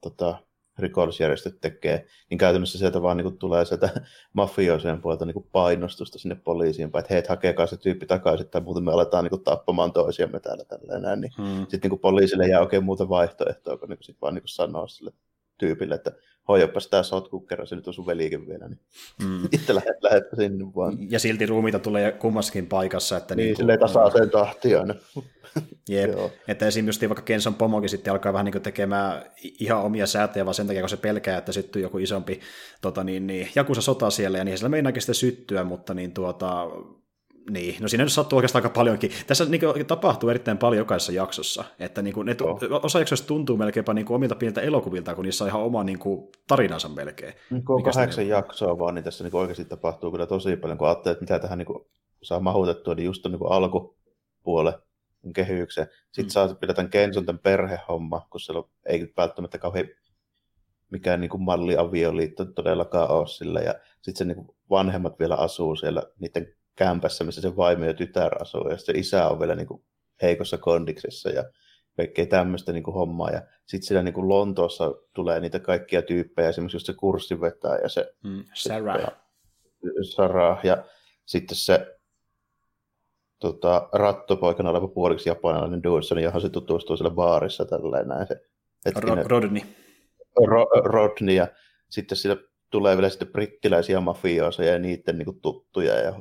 [0.00, 0.42] tota,
[0.80, 3.90] rikollisjärjestöt tekee, niin käytännössä sieltä vaan niin tulee sieltä
[4.32, 8.92] mafioiseen puolelta niin painostusta sinne poliisiin, että hei, hakekaa se tyyppi takaisin, tai muuten me
[8.92, 11.20] aletaan niin tappamaan toisiamme täällä tällä näin.
[11.20, 11.66] Niin hmm.
[11.68, 15.12] Sitten niin poliisille jää oikein muuta vaihtoehtoa, kun niin sit vaan niin sanoa sille
[15.58, 16.12] tyypille, että
[16.48, 18.80] hoijapas tämä sotku kerran, se nyt on sun velikin vielä, niin
[19.24, 19.44] mm.
[19.52, 21.10] itse lähdet, lähdet sinne vaan.
[21.10, 23.16] Ja silti ruumiita tulee kummassakin paikassa.
[23.16, 24.94] Että niin, niin silleen tasaiseen tahtiin aina.
[25.88, 26.10] Jep.
[26.48, 30.66] että esimerkiksi vaikka Kenson pomokin sitten alkaa vähän niin tekemään ihan omia säätöjä, vaan sen
[30.66, 32.40] takia, kun se pelkää, että syttyy joku isompi
[32.80, 36.66] tota, niin, niin, Jakusa sota siellä, ja niin sillä meinaakin sitten syttyä, mutta niin tuota,
[37.50, 39.10] niin, no siinä nyt sattuu oikeastaan aika paljonkin.
[39.26, 41.64] Tässä niin kuin, tapahtuu erittäin paljon jokaisessa jaksossa.
[41.78, 42.58] Että niin kuin, ne, oh.
[42.82, 45.98] osa jaksoista tuntuu melkeinpä niin kuin, omilta pieniltä elokuvilta, kun niissä on ihan oma niin
[45.98, 47.34] kuin, tarinansa melkein.
[47.50, 48.30] Niin kuin kahdeksan niin...
[48.30, 51.38] jaksoa vaan, niin tässä niin kuin, oikeasti tapahtuu kyllä tosi paljon, kun ajattelee, että mitä
[51.38, 51.84] tähän niin kuin,
[52.22, 54.78] saa mahutettua, niin just on niin alkupuole
[55.34, 55.86] kehykseen.
[56.12, 56.30] Sitten mm.
[56.30, 59.88] saa vielä tämän Kenson tämän perhehomma, kun siellä ei välttämättä kauhean
[60.90, 63.60] mikään niin kuin malliavioliitto todellakaan ole sillä.
[63.60, 67.94] Ja sitten se niin kuin vanhemmat vielä asuu siellä niiden kämpässä, missä se vaimo ja
[67.94, 69.84] tytär asuu, ja se isä on vielä niin kuin
[70.22, 71.44] heikossa kondiksessa ja
[71.96, 73.30] kaikkea tämmöistä niin kuin hommaa.
[73.30, 77.78] Ja sitten siellä niin kuin Lontoossa tulee niitä kaikkia tyyppejä, esimerkiksi just se kurssi vetää
[77.78, 78.14] ja se...
[78.24, 79.00] Mm, Sarah.
[79.00, 79.12] Ja,
[80.14, 80.84] Sarah, ja
[81.26, 81.98] sitten se
[83.38, 88.26] tota, rattopoikana oleva puoliksi japanilainen Dawson, johon se tutustuu siellä baarissa tälleen näin.
[88.26, 88.40] Se,
[88.86, 89.62] hetkinen, Rodney.
[90.46, 91.48] Ro, Rodney, ja
[91.90, 96.14] sitten siellä tulee vielä sitten brittiläisiä mafioosa ja niiden niin kuin, tuttuja ja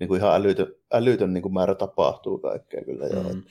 [0.00, 3.32] niin kuin ihan älytön älytön niin kuin määrä tapahtuu kaikkea kyllä.
[3.32, 3.42] Mm.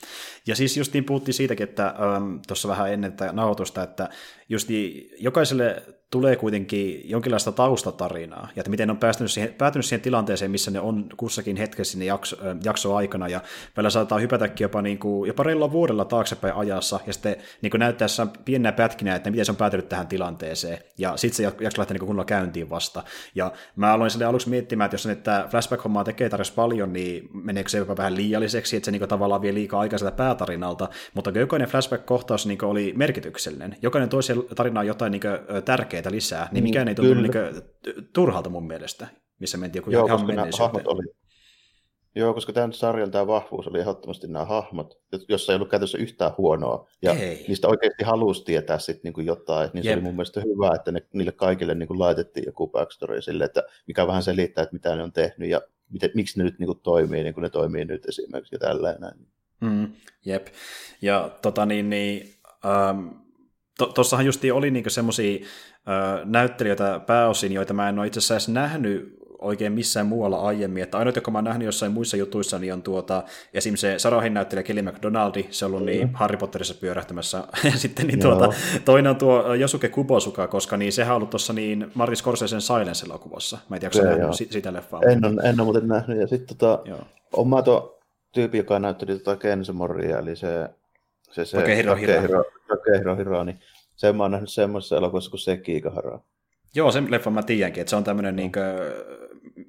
[0.48, 4.10] Ja siis justiin puhuttiin siitäkin, että ähm, tuossa vähän ennen tätä nauhoitusta, että
[4.50, 10.02] justi jokaiselle tulee kuitenkin jonkinlaista taustatarinaa, ja että miten ne on päätynyt siihen, päätynyt siihen
[10.02, 13.41] tilanteeseen, missä ne on kussakin hetkessä sinne jakso, äh, jakso aikana, ja
[13.78, 17.80] välillä saattaa hypätäkin jopa, niin kuin, jopa reilulla vuodella taaksepäin ajassa, ja sitten niin kuin
[17.80, 18.08] näyttää
[18.45, 22.08] pienenä pätkinä, että miten se on päätynyt tähän tilanteeseen, ja sitten se jakso lähtee niin
[22.08, 23.04] kunnolla käyntiin vasta.
[23.36, 27.69] Ja mä aloin sille aluksi miettimään, että jos että flashback-hommaa tekee tarjossa paljon, niin meneekö
[27.69, 31.67] se jopa vähän liialliseksi, että se niin tavallaan vie liikaa aikaa sieltä päätarinalta, mutta jokainen
[31.67, 33.75] flashback-kohtaus niin oli merkityksellinen.
[33.81, 35.21] Jokainen toisi tarinaan jotain niin
[35.65, 39.07] tärkeää lisää, niin mikään ei tuntunut niin turhalta mun mielestä,
[39.39, 40.19] missä mentiin joku Joo, ihan
[40.59, 41.03] hahmot oli,
[42.15, 44.99] Joo, koska tämän sarjan tämä vahvuus oli ehdottomasti nämä hahmot,
[45.30, 46.88] jossa ei ollut käytössä yhtään huonoa.
[47.01, 47.45] Ja ei.
[47.47, 49.69] niistä oikeasti halusi tietää sitten niinku jotain.
[49.73, 53.43] Niin se oli mun mielestä hyvä, että ne, niille kaikille niinku laitettiin joku backstory sille,
[53.43, 56.75] että mikä vähän selittää, että mitä ne on tehnyt ja miten, miksi ne nyt niinku
[56.75, 59.13] toimii niin kuin ne toimii nyt esimerkiksi ja tällainen.
[59.62, 59.88] Mm,
[60.25, 60.47] jep.
[61.01, 62.34] Ja tota niin, niin
[62.65, 63.08] ähm,
[63.95, 69.24] tuossahan justiin oli niinku semmoisia äh, näyttelijöitä pääosin, joita mä en ole itse asiassa nähnyt
[69.45, 70.84] oikein missään muualla aiemmin.
[70.84, 73.75] Että ainoa, joka mä oon nähnyt jossain muissa jutuissa, niin on tuota, esim.
[73.75, 76.13] se Sarahin näyttelijä Kelly McDonaldi, se on ollut niin mm.
[76.13, 77.43] Harry Potterissa pyörähtämässä.
[77.63, 78.53] ja sitten niin tuota,
[78.86, 83.58] toinen on tuo Josuke Kubosuka, koska niin sehän on ollut tuossa niin Martin Scorsesen Silence-elokuvassa.
[83.69, 85.01] Mä en tiedä, onko nähnyt sitä leffaa.
[85.01, 86.19] En ole, en ole muuten nähnyt.
[86.19, 86.79] Ja sitten tota,
[87.34, 87.99] on mä tuo
[88.31, 90.69] tyyppi, joka näytteli tota Kensemoria, eli se
[91.36, 92.43] se, se Takehiro Hiro.
[92.67, 93.60] Takehiro Hiro, niin
[93.95, 96.19] sen mä oon nähnyt semmoisessa elokuvassa kuin Sekikahara.
[96.75, 98.63] Joo, sen leffan mä tiedänkin, että se on tämmöinen, niin kuin,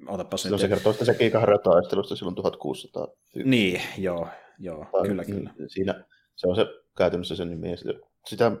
[0.07, 0.59] otapas nyt.
[0.59, 3.07] Se kertoo sitä Sekikahara taistelusta silloin 1600.
[3.43, 4.27] Niin, joo,
[4.59, 5.53] joo, tai, kyllä, kyllä.
[5.67, 6.03] Siinä,
[6.35, 6.65] se on se
[6.97, 7.75] käytännössä sen nimi.
[8.25, 8.51] Sitä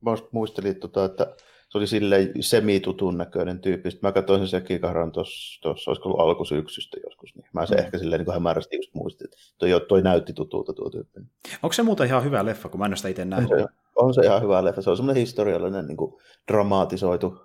[0.00, 1.36] mä muistelin, tota, että
[1.68, 3.90] se oli silleen semitutun näköinen tyyppi.
[3.90, 7.34] Sitten mä katsoin sen Sekikaharan tuossa, olisiko ollut alkusyksystä joskus.
[7.34, 7.84] Niin mä se mm.
[7.84, 11.20] ehkä silleen niin hämärästi just muistin, että toi, toi näytti tutulta tuo tyyppi.
[11.62, 13.50] Onko se muuta ihan hyvä leffa, kun mä en ole sitä itse nähnyt?
[13.52, 14.82] On se, on se ihan hyvä leffa.
[14.82, 16.14] Se on semmoinen historiallinen niin kuin
[16.48, 17.38] dramatisoitu,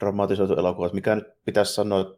[0.00, 2.14] dramatisoitu elokuva, mikä nyt pitäisi sanoa,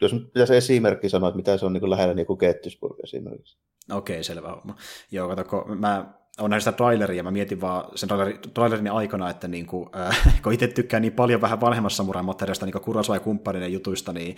[0.00, 2.96] jos nyt pitäisi esimerkki sanoa, että mitä se on niin kuin lähellä niin kuin Gettysburg
[3.04, 3.58] esimerkiksi.
[3.90, 4.76] Okei, selvä homma.
[5.10, 8.08] Joo, kato, mä on näistä traileria, mä mietin vaan sen
[8.54, 12.82] trailerin aikana, että niin kuin, äh, kun itse tykkään niin paljon vähän vanhemmassa samuraimoteriasta, niin
[12.82, 14.36] kuin ja kumppaneiden jutuista, niin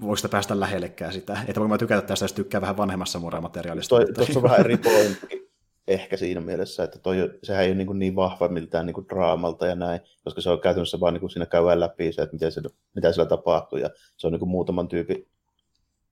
[0.00, 3.96] voiko sitä päästä lähellekään sitä, että voin mä tykätä tästä, jos tykkää vähän vanhemmassa samuraimoteriaalista.
[4.14, 5.47] Tuossa on vähän eri pointti
[5.88, 9.66] ehkä siinä mielessä, että toi, sehän ei ole niin, niin vahva miltään niin kuin draamalta
[9.66, 12.52] ja näin, koska se on käytännössä vaan niin kuin siinä käydään läpi se, että miten
[12.52, 12.60] se,
[12.94, 15.28] mitä siellä tapahtuu, ja se on niin kuin muutaman tyypin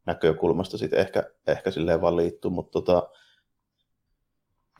[0.07, 3.09] näkökulmasta sitten ehkä, ehkä silleen valittu, mutta tota,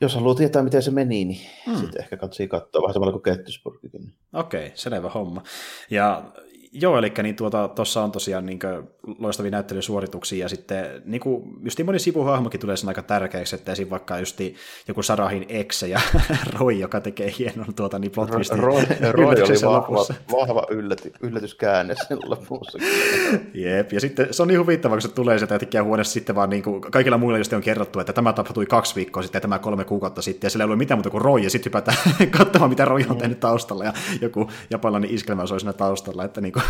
[0.01, 1.77] jos haluaa tietää, miten se meni, niin hmm.
[1.77, 4.13] sitten ehkä katsii katsoa vähän samalla kuin Kettysburgikin.
[4.33, 5.43] Okei, okay, selvä homma.
[5.89, 6.23] Ja
[6.81, 8.59] Joo, eli niin tuota, tuossa on tosiaan niin
[9.19, 13.89] loistavia näyttelysuorituksia, ja sitten niin kuin, just moni sivuhahmokin tulee sen aika tärkeäksi, että esim.
[13.89, 14.39] vaikka just
[14.87, 16.01] joku Sarahin ex ja
[16.59, 21.95] Roy, joka tekee hienon tuota, niin plot twistin Roy, Roy oli vahva, vahva ylläty, yllätyskäänne
[22.07, 22.77] sen lopussa.
[23.53, 26.49] Jep, ja sitten se on niin huvittava, kun se tulee sieltä tekijä huoneessa sitten vaan
[26.49, 29.59] niin kuin, kaikilla muilla just on kerrottu, että tämä tapahtui kaksi viikkoa sitten ja tämä
[29.59, 31.97] kolme kuukautta sitten, ja sillä ei ollut mitään muuta kuin Roy, ja sitten hypätään
[32.37, 36.53] katsomaan, mitä Roy on tehnyt taustalla, ja joku japanilainen iskelmä soi siinä taustalla, että niin
[36.53, 36.63] kuin,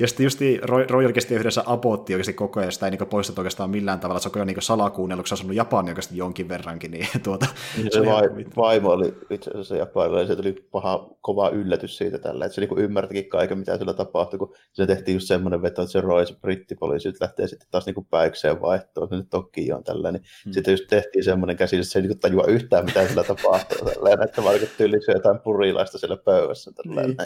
[0.00, 3.40] ja sitten just Roy, Roy oikeasti yhdessä apotti oikeasti koko ajan, sitä ei niin poistettu
[3.40, 7.06] oikeastaan millään tavalla, se on niin salakuunnellut, se on asunut Japani oikeasti jonkin verrankin, niin
[7.24, 7.46] tuota...
[7.76, 12.18] Niin se, se vai, vaimo oli itse asiassa japanilainen, se tuli paha, kova yllätys siitä
[12.18, 15.82] tällä, että se niin ymmärtikin kaiken, mitä sillä tapahtui, kun se tehtiin just semmoinen veto,
[15.82, 20.12] että se Roy, se brittipoliisi, lähtee sitten taas niin päikseen vaihtoon, se nyt Tokioon tällä,
[20.12, 20.52] niin hmm.
[20.52, 24.24] sitten just tehtiin semmoinen käsitys, että se ei niin tajua yhtään, mitä sillä tapahtuu, tällä,
[24.24, 27.16] että vaikka tyylissä jotain purilaista siellä pöydässä, tällä, niin.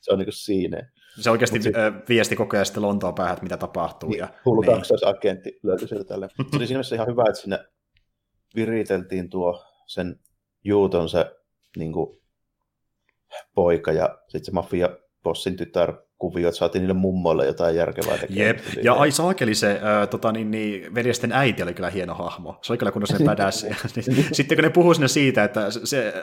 [0.00, 0.90] se on niin siinä.
[1.20, 1.74] Se oikeasti sit,
[2.08, 4.08] viesti koko ajan sitten Lontoon päähän, että mitä tapahtuu.
[4.08, 4.74] Niin, ja, hullu niin.
[4.74, 6.28] kaksoisagentti löytyi sieltä tälle.
[6.28, 7.58] Se oli siinä mielessä ihan hyvä, että sinne
[8.56, 10.20] viriteltiin tuo sen
[10.64, 11.36] Juuton se
[11.76, 12.20] niin kuin,
[13.54, 14.88] poika ja sitten se mafia
[15.22, 18.46] bossin tytär kuvio, että saatiin niille mummoille jotain järkevää tekemään.
[18.46, 22.58] Jep, ja ai saakeli se äh, tota, niin, niin, veljesten äiti oli kyllä hieno hahmo.
[22.62, 23.24] Se oli kyllä kunnossa ne
[24.06, 26.14] niin, sitten kun ne puhuu sinne siitä, että se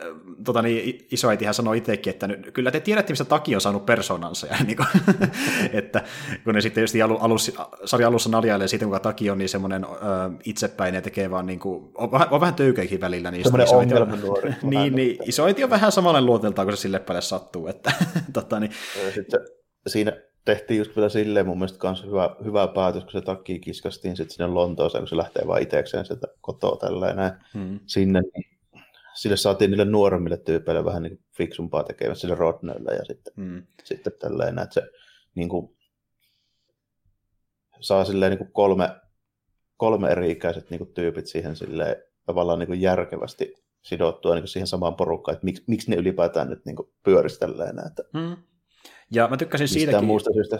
[0.43, 4.47] tota, niin, isoäitihän sanoi itsekin, että kyllä te tiedätte, mistä Taki on saanut persoonansa.
[4.51, 4.87] Ja, niin kuin,
[5.79, 6.03] että
[6.43, 7.53] kun ne sitten just alu, alus,
[7.85, 9.89] sarja alussa naljailee siitä, kuinka Taki on niin semmoinen äh,
[10.45, 13.31] itsepäin ja tekee vaan niin kuin, on, on vähän töykeikin välillä.
[13.31, 14.53] Niin semmoinen ongelmanuori.
[14.63, 17.67] niin, niin, isoäiti on vähän samanlainen luoteltaan, kun se sille päälle sattuu.
[17.67, 17.91] Että,
[18.33, 18.71] tota, niin,
[19.15, 19.39] sitten
[19.87, 20.13] siinä
[20.45, 24.35] tehtiin just vielä silleen mun mielestä kanssa hyvä, hyvä päätös, kun se takki kiskastiin sitten
[24.35, 27.79] sinne Lontooseen, kun se lähtee vaan itsekseen sieltä kotoa tälleen näin hmm.
[27.85, 28.59] sinne, niin
[29.13, 33.63] sille saatiin niille nuoremmille tyypeille vähän niin fiksumpaa tekemään sille Rodnelle ja sitten, hmm.
[33.83, 34.81] sitten tälleen, että se
[35.35, 35.77] niin kuin,
[37.79, 38.89] saa silleen niin kuin kolme,
[39.77, 44.49] kolme eri ikäiset niin kuin, tyypit siihen silleen, tavallaan niin kuin järkevästi sidottua niin kuin
[44.49, 47.85] siihen samaan porukkaan, että miksi, miksi ne ylipäätään nyt niin pyöristellään enää.
[47.87, 48.37] Että mm.
[49.11, 50.05] Ja mä tykkäsin siitäkin.
[50.05, 50.57] muusta syystä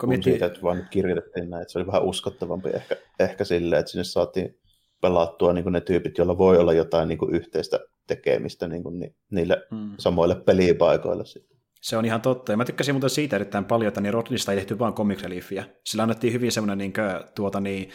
[0.00, 0.32] kun miettii...
[0.32, 4.04] siitä, että vaan kirjoitettiin näin, että se oli vähän uskottavampi ehkä, ehkä silleen, että sinne
[4.04, 4.58] saatiin
[5.00, 9.14] pelattua niin ne tyypit, joilla voi olla jotain niin kuin yhteistä tekemistä niin kuin ni,
[9.30, 9.94] niille hmm.
[9.98, 11.58] samoille pelipaikoille sitten.
[11.80, 12.52] Se on ihan totta.
[12.52, 15.64] Ja mä tykkäsin muuten siitä erittäin paljon, että niin Rodnista ei tehty vaan comic reliefiä.
[15.84, 17.90] Sillä annettiin hyvin semmoinen niin kuin, tuota, niin,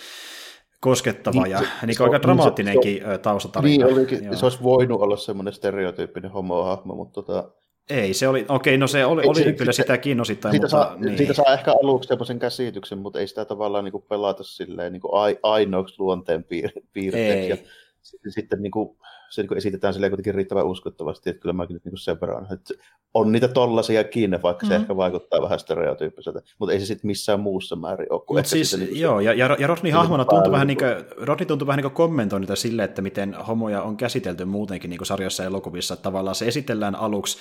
[0.81, 3.85] koskettava niin, ja se, niin se, aika dramaattinenkin se, taustatarina.
[3.85, 7.51] Niin olikin, se olisi voinut olla semmoinen stereotyyppinen homo-hahmo, mutta tota,
[7.89, 10.69] ei, se oli, okei, no se oli, oli se, kyllä sitä osittain, siitä mutta...
[10.69, 11.17] Saa, niin.
[11.17, 15.01] Siitä saa ehkä aluksi semmoisen käsityksen, mutta ei sitä tavallaan niin kuin pelata silleen niin
[15.01, 15.11] kuin
[15.43, 16.45] ainoaksi luonteen
[16.93, 17.65] piirteeksi.
[18.25, 18.97] Ja sitten niin kuin,
[19.33, 22.73] se niin esitetään silleen kuitenkin riittävän uskottavasti, että kyllä mäkin nyt niin sen verran, että
[23.13, 24.67] on niitä tollaisia kiinni, vaikka mm.
[24.67, 28.21] se ehkä vaikuttaa vähän stereotyyppiseltä, mutta ei se sitten missään muussa määrin ole.
[28.29, 31.67] Mut siis, niin joo, ja, ja, ja Rodney hahmona tuntui vähän, niin kuin, Rodney tuntui
[31.67, 35.47] vähän niin kuin kommentoinnilta sille, että miten homoja on käsitelty muutenkin niin kuin sarjassa ja
[35.47, 37.37] elokuvissa, että tavallaan se esitellään aluksi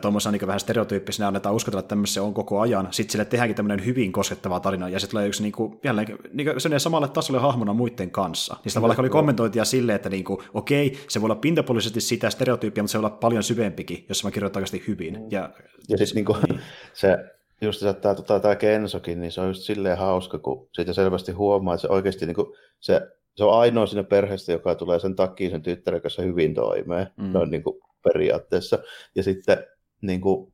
[0.00, 3.56] tuommoisena niin vähän stereotyyppisenä, annetaan uskotella, että tämmöistä se on koko ajan, sitten sille tehdäänkin
[3.56, 7.40] tämmöinen hyvin koskettava tarina, ja sitten tulee yksi niin kuin, jälleen niin kuin, samalle tasolle
[7.40, 8.56] hahmona muiden kanssa.
[8.64, 12.82] Niin tavallaan oli kommentointia silleen, että niin kuin, okei, se voi olla pintapuolisesti sitä stereotyyppiä,
[12.82, 15.30] mutta se voi olla paljon syvempikin, jos mä kirjoitan oikeasti hyvin.
[15.30, 15.50] Ja,
[15.88, 16.60] ja sitten niinku, niin.
[16.94, 17.18] se,
[17.60, 21.32] just se, tämä, tota, tämä Kensokin, niin se on just silleen hauska, kun siitä selvästi
[21.32, 23.00] huomaa, että se oikeasti niinku, se,
[23.36, 27.32] se on ainoa siinä perheestä, joka tulee sen takia sen tyttären kanssa hyvin toimeen, mm.
[27.32, 28.78] noin niinku periaatteessa.
[29.14, 29.66] Ja sitten
[30.02, 30.52] niinku,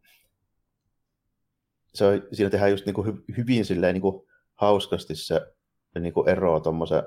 [1.95, 5.41] se on, siinä tehdään just niinku hy, hyvin silleen niinku hauskasti se,
[5.93, 7.03] se niinku ero tuommoisen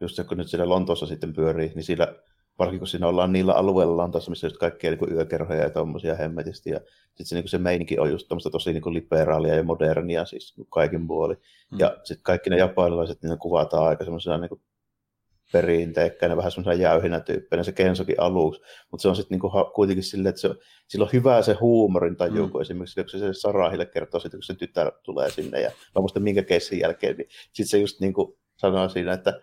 [0.00, 2.14] just kun nyt siellä Lontoossa sitten pyörii, niin siellä,
[2.58, 6.70] varsinkin kun siinä ollaan niillä alueilla Lontoossa, missä just kaikkea niin yökerhoja ja tuommoisia hemmetisti,
[6.70, 10.54] ja sitten se, niin se meininki on just tuommoista tosi niin liberaalia ja modernia siis
[10.70, 11.34] kaikin puoli.
[11.34, 11.78] Mm.
[11.78, 14.60] Ja sitten kaikki ne japanilaiset, niin ne kuvataan aika semmoisena niin
[15.52, 20.28] perinteikkäinen, vähän semmoisena jäyhinä tyyppeinä, se Kensokin aluksi, mutta se on sitten niinku kuitenkin silleen,
[20.30, 20.50] että se,
[20.88, 22.50] sillä on hyvää se huumorin taju, mm.
[22.50, 26.22] kun esimerkiksi kun se Sarahille kertoo sitten, kun se tytär tulee sinne, ja mä muistan
[26.22, 29.40] minkä keissin jälkeen, niin sitten se just niinku sanoo siinä, että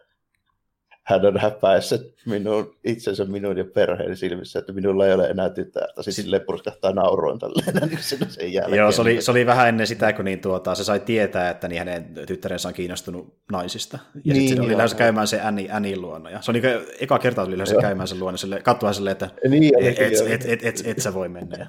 [1.03, 6.03] hän on häpäissyt minun, itsensä minun ja perheen silmissä, että minulla ei ole enää tytärtä.
[6.03, 8.77] Siis sille purskahtaa nauroon tälleen niin sen jälkeen.
[8.77, 11.67] Joo, se oli, se oli vähän ennen sitä, kun niin tuota, se sai tietää, että
[11.67, 13.99] niin hänen tyttärensä on kiinnostunut naisista.
[14.25, 16.29] Ja niin, sitten oli lähes käymään se Annie, Annie luona.
[16.29, 19.29] Ja se oli niin eka kerta oli lähes käymään sen luona, sille, katsoa silleen, että
[19.49, 21.57] niin, et, et, et, et, et, et, sä voi mennä.
[21.57, 21.65] Ja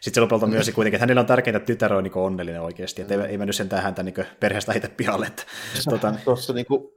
[0.00, 3.02] sitten se lopulta myös kuitenkin, että hänellä on tärkeintä, että tytär on niin onnellinen oikeasti,
[3.02, 5.26] että ei, ei mennyt sentään häntä niin perheestä itse pihalle.
[5.26, 5.42] Että,
[5.88, 6.14] tuota...
[6.24, 6.90] Tuossa niin kuin,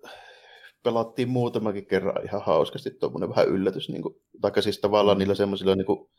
[0.87, 3.89] pelattiin muutamakin kerran ihan hauskasti tuommoinen vähän yllätys.
[3.89, 6.09] Niin kuin, taikka siis tavallaan niillä semmoisilla, niin kuin,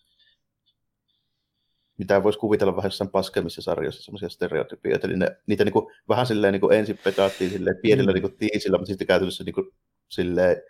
[1.99, 5.07] mitä voisi kuvitella vähän jossain paskemmissa sarjoissa, semmoisia stereotypioita.
[5.07, 8.15] Eli ne, niitä niin kuin, vähän silleen niin kuin ensin petattiin silleen pienellä mm.
[8.15, 9.71] niin kuin tiisillä, mutta sitten käytännössä niin kuin,
[10.09, 10.63] silleen,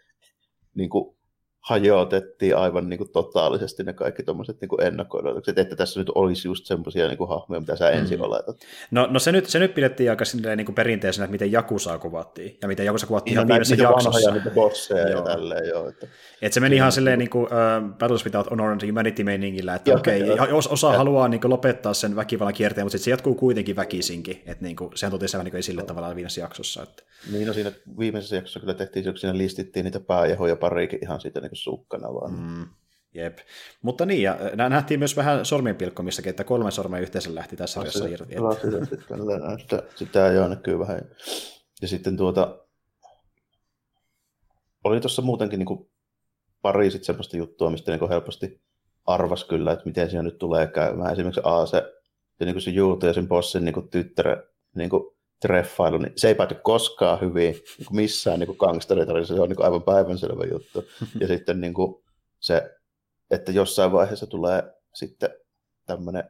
[0.74, 1.16] niin kuin,
[1.60, 6.66] hajotettiin aivan niin kuin totaalisesti ne kaikki tuommoiset niin ennakko-odotukset, että tässä nyt olisi just
[6.66, 8.24] semmoisia niin hahmoja, mitä sä ensin mm.
[8.24, 8.56] oletat.
[8.90, 10.24] No, no se, nyt, se nyt pidettiin aika
[10.56, 14.10] niin kuin perinteisenä, että miten Jakusaa kuvattiin, ja miten Jakusa kuvattiin ihan viimeisessä jaksossa.
[14.10, 15.18] Vanhoja, niitä bosseja joo.
[15.18, 15.88] ja tälleen, joo.
[15.88, 16.06] Että,
[16.42, 20.30] Et se meni ihan silleen niin kuin, uh, Battles Without Honor and Humanity-meiningillä, että okei,
[20.30, 20.96] okay, jos osa joo.
[20.96, 24.76] haluaa niin kuin, lopettaa sen väkivallan kierteen, mutta sitten se jatkuu kuitenkin väkisinkin, että niin
[24.76, 26.82] kuin, sehän tuli se niin esille tavallaan viimeisessä jaksossa.
[26.82, 27.02] Että...
[27.32, 31.40] Niin, no siinä viimeisessä jaksossa kyllä tehtiin, kun siinä listittiin niitä pääjehoja pariikin ihan siitä
[31.40, 32.32] niin kuin sukkana vaan.
[32.32, 32.66] Mm.
[33.14, 33.38] Jep.
[33.82, 38.06] Mutta niin, ja nähtiin myös vähän sormien pilkkomissakin, että kolme sormen yhteensä lähti tässä sarjassa
[38.06, 38.34] irti.
[38.34, 41.00] Sitä, sitä, sitä joo näkyy vähän.
[41.82, 42.58] Ja sitten tuota,
[44.84, 45.90] oli tuossa muutenkin niin kuin
[46.62, 48.60] pari sit semmoista juttua, mistä niin helposti
[49.06, 51.12] arvas kyllä, että miten siinä nyt tulee käymään.
[51.12, 51.76] Esimerkiksi A, se,
[52.40, 54.42] ja niin kuin se Juuta ja sen bossin niin kuin tyttärä
[54.74, 59.40] niin kuin treffailu, niin se ei pääty koskaan hyvin niin kuin missään niin gangsteritarissa, se
[59.40, 60.84] on niin kuin aivan päivänselvä juttu.
[61.20, 62.04] Ja sitten niin kuin
[62.40, 62.70] se,
[63.30, 64.62] että jossain vaiheessa tulee
[64.94, 65.30] sitten
[65.86, 66.24] tämmöinen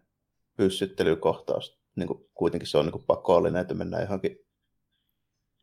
[0.57, 4.39] pyssyttelykohtaus, niin kuin kuitenkin se on niin kuin pakollinen, että mennään johonkin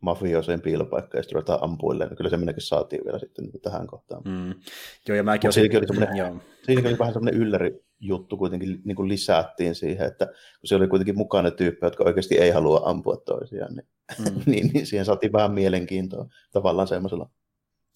[0.06, 3.88] mafiooseen piilopaikkaan ja sitten ruvetaan ampuille, niin kyllä se minäkin saatiin vielä sitten niin tähän
[3.88, 4.22] kohtaan.
[4.26, 4.54] Mm.
[5.08, 9.10] Joo, ja mäkin siinäkin oli, semmoinen, siinäkin oli vähän semmoinen ylläri juttu kuitenkin niin kuin
[9.10, 13.76] lisättiin siihen, että kun se oli kuitenkin mukana tyyppejä, jotka oikeasti ei halua ampua toisiaan,
[13.76, 13.88] niin,
[14.20, 14.41] mm.
[14.52, 17.30] niin, niin siihen saatiin vähän mielenkiintoa tavallaan semmoisella.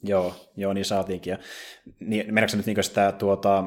[0.03, 1.31] Joo, joo, niin saatiinkin.
[1.31, 1.37] Ja,
[1.99, 3.63] niin, meneekö nyt niin sitä tuota,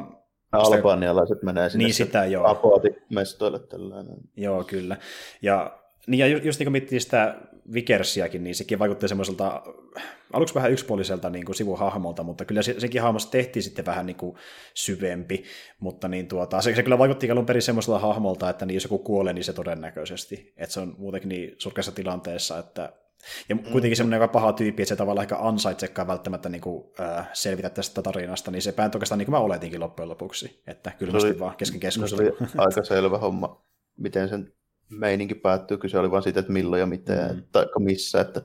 [0.53, 2.47] Albanialaiset menee sinne niin sitä, joo.
[2.47, 4.17] apoatimestoille tällainen.
[4.37, 4.97] Joo, kyllä.
[5.43, 7.37] Ja, niin ja just niin kuin miettii sitä
[7.75, 9.63] Vikersiäkin, niin sekin vaikutti semmoiselta,
[10.33, 14.17] aluksi vähän yksipuoliselta niin kuin sivuhahmolta, mutta kyllä se, sekin hahmosta tehtiin sitten vähän niin
[14.17, 14.37] kuin
[14.75, 15.45] syvempi,
[15.81, 18.99] mutta niin tuota, se, se kyllä vaikutti alun perin semmoiselta hahmolta, että niin jos joku
[18.99, 22.93] kuolee, niin se todennäköisesti, että se on muutenkin niin surkeassa tilanteessa, että
[23.49, 27.29] Ja kuitenkin semmoinen aika paha tyyppi, että se tavallaan ehkä ansaitsekaan välttämättä niin kuin, äh,
[27.33, 31.39] selvitä tästä tarinasta, niin se pääntyi oikeastaan niin kuin mä oletinkin loppujen lopuksi, että kylmästi
[31.39, 32.25] vaan kesken keskustelua.
[32.25, 33.65] Se oli aika selvä homma,
[33.97, 34.53] miten sen
[34.99, 35.79] meininki päättyy.
[35.79, 37.43] Kyse oli vain siitä, että milloin ja miten, mm.
[37.53, 38.43] tai missä, että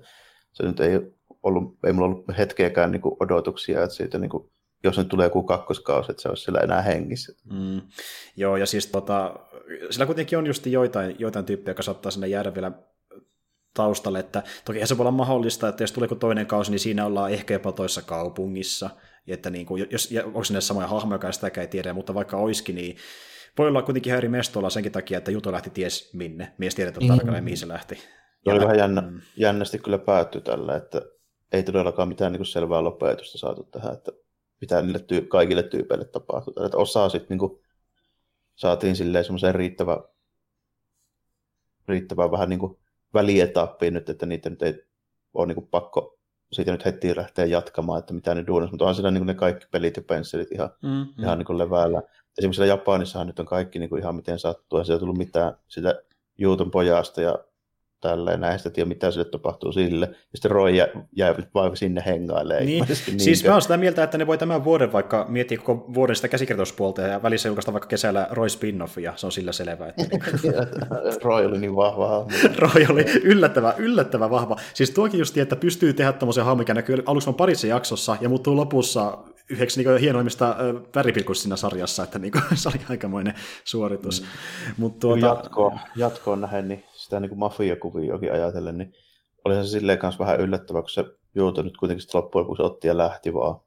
[0.54, 1.00] se nyt ei
[1.44, 4.50] ollut, ei mulla ollut hetkeäkään niin kuin odotuksia, että siitä niin kuin,
[4.84, 7.34] jos nyt tulee joku kakkoskausi, että se olisi sillä enää hengissä.
[7.52, 7.82] Mm.
[8.36, 9.36] Joo, ja siis tota,
[9.90, 12.72] sillä kuitenkin on just joitain, joitain tyyppejä, jotka saattaa sinne jäädä vielä
[13.74, 17.32] taustalle, että toki se voi olla mahdollista, että jos tulee toinen kausi, niin siinä ollaan
[17.32, 18.90] ehkä jopa toisessa kaupungissa,
[19.28, 22.38] että niin kuin, jos, ja onko sinne samoja hahmoja, joka sitäkään ei tiedä, mutta vaikka
[22.38, 22.98] olisikin, niin
[23.58, 27.08] voi olla kuitenkin eri mestolla senkin takia, että Juto lähti ties minne, mies tiedetään mm.
[27.08, 27.98] tarkalleen, mihin se lähti.
[28.46, 29.22] Ja oli vähän jännä, mm.
[29.38, 31.02] jännästi kyllä päättyi tällä, että
[31.52, 34.12] ei todellakaan mitään niin kuin selvää lopetusta saatu tähän, että
[34.62, 36.54] mitä niille tyy- kaikille tyypeille tapahtuu.
[36.66, 37.60] Että osaa sitten niin
[38.56, 40.04] saatiin silleen semmoiseen riittävä,
[41.88, 42.78] riittävän vähän niin kuin
[43.14, 44.84] välietappiin nyt, että niitä nyt ei
[45.34, 46.18] ole niin kuin pakko
[46.52, 49.66] siitä nyt heti lähteä jatkamaan, että mitä ne duunas, mutta on siinä niin ne kaikki
[49.72, 51.24] pelit ja pensselit ihan, mm-hmm.
[51.24, 52.02] ihan niin kuin leväällä.
[52.38, 55.54] Esimerkiksi Japanissahan nyt on kaikki niin kuin ihan miten sattuu, ja se ei tullut mitään
[55.68, 56.02] sitä
[56.38, 57.40] Juuton pojasta ja
[58.02, 62.04] tälleen, näin sitä tiedä, mitä sille tapahtuu sille, ja sitten Roy jää, jää vaan sinne
[62.06, 62.64] hengailee.
[62.64, 62.86] Niin.
[63.08, 66.16] niin siis mä oon sitä mieltä, että ne voi tämän vuoden vaikka miettiä koko vuoden
[66.16, 69.88] sitä käsikirjoituspuolta ja välissä julkaista vaikka kesällä Roy spin ja se on sillä selvä.
[69.88, 70.04] Että
[70.44, 70.54] niin
[71.22, 72.28] Roy oli niin vahva
[72.60, 74.56] Roy oli yllättävä, yllättävä vahva.
[74.74, 78.30] Siis tuokin just, että pystyy tehdä tämmöisen hahmon, mikä näkyy aluksi on parissa jaksossa ja
[78.30, 79.18] muuttuu lopussa
[79.50, 80.56] yhdeksi niin hienoimmista
[80.96, 83.34] väripilkuista siinä sarjassa, että niin kuin, se oli aikamoinen
[83.64, 84.22] suoritus.
[84.22, 84.28] Mm.
[84.78, 85.26] Mut tuota...
[85.26, 88.94] jatkoon, jatkoon nähden, niin sitä niin mafiakuvioakin ajatellen, niin
[89.46, 91.06] oli se silleen kanssa vähän yllättävää, kun se
[91.36, 93.60] Juuto nyt kuitenkin sitten loppujen lopuksi otti ja lähti vaan.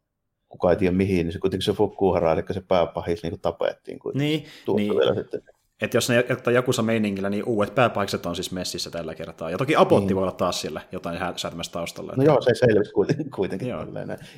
[0.49, 3.99] Kuka ei tiedä mihin, niin se kuitenkin se Fukuhara, eli se pääpahis niin kuin tapettiin.
[4.14, 4.45] Niin,
[4.77, 4.97] niin.
[4.97, 5.43] Vielä sitten.
[5.81, 9.51] Että jos ne jättää Jakusa meiningillä, niin uudet pääpaikset on siis messissä tällä kertaa.
[9.51, 10.16] Ja toki Apotti niin.
[10.16, 12.12] voi olla taas siellä jotain säätämässä taustalla.
[12.16, 13.87] No joo, se selvisi kuitenkin, kuitenkin joo.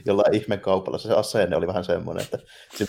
[0.07, 0.99] jollain ihme kaupalla.
[0.99, 2.39] Se asenne oli vähän semmoinen, että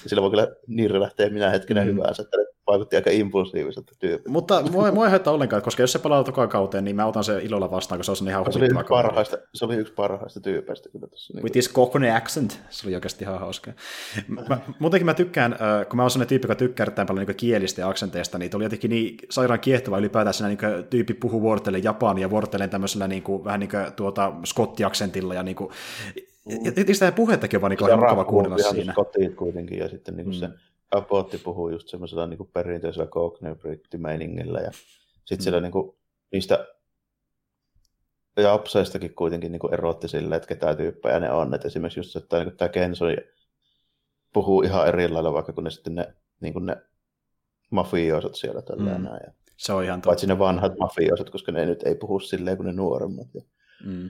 [0.07, 1.87] sillä voi kyllä Nirri lähteä minä hetkenä mm.
[1.87, 4.29] hyvänsä, että vaikutti aika impulsiiviselta tyypiltä.
[4.29, 7.23] Mutta mua, mua ei haittaa ollenkaan, koska jos se palaa tokaan kauteen, niin mä otan
[7.23, 10.39] se ilolla vastaan, koska se on ihan se oli, yksi parhaista, se oli yksi parhaista
[10.39, 11.33] tyypeistä kyllä tuossa.
[11.43, 13.71] With his cockney accent, se oli oikeasti ihan hauska.
[14.49, 15.55] Mä, muutenkin mä tykkään,
[15.89, 18.63] kun mä oon sellainen tyyppi, joka tykkää erittäin paljon niin kielistä ja aksenteista, niin oli
[18.63, 23.23] jotenkin niin sairaan kiehtova ylipäätään siinä niin tyyppi puhuu vuorotellen japania ja vuorotellen tämmöisellä niin
[23.23, 25.69] kuin, vähän niin kuin tuota skottiaksentilla ja niin kuin,
[26.45, 28.93] ja, ja sitä puhettakin on vaan niin mukava kuunnella siinä.
[28.93, 30.39] Kotiin kuitenkin ja sitten niin kuin mm.
[30.39, 30.49] se
[30.95, 34.71] Apotti puhuu just semmoisella niin perinteisellä Cockney-brittimeiningillä ja
[35.15, 35.41] sitten mm.
[35.41, 35.97] siellä niin kuin,
[36.31, 36.67] niistä
[38.37, 41.53] ja apseistakin kuitenkin niin kuin erotti silleen, että ketä tyyppejä ne on.
[41.53, 43.05] Et esimerkiksi just että niin tämä Kenso
[44.33, 46.75] puhuu ihan eri lailla, vaikka kun ne sitten ne, niin kuin ne
[47.71, 49.03] mafioosat siellä tällä mm.
[49.03, 49.33] näin.
[49.57, 50.07] Se on ihan totta.
[50.09, 53.27] Paitsi ne vanhat mafioosat, koska ne nyt ei puhu silleen kuin ne nuoremmat.
[53.85, 54.09] Mm.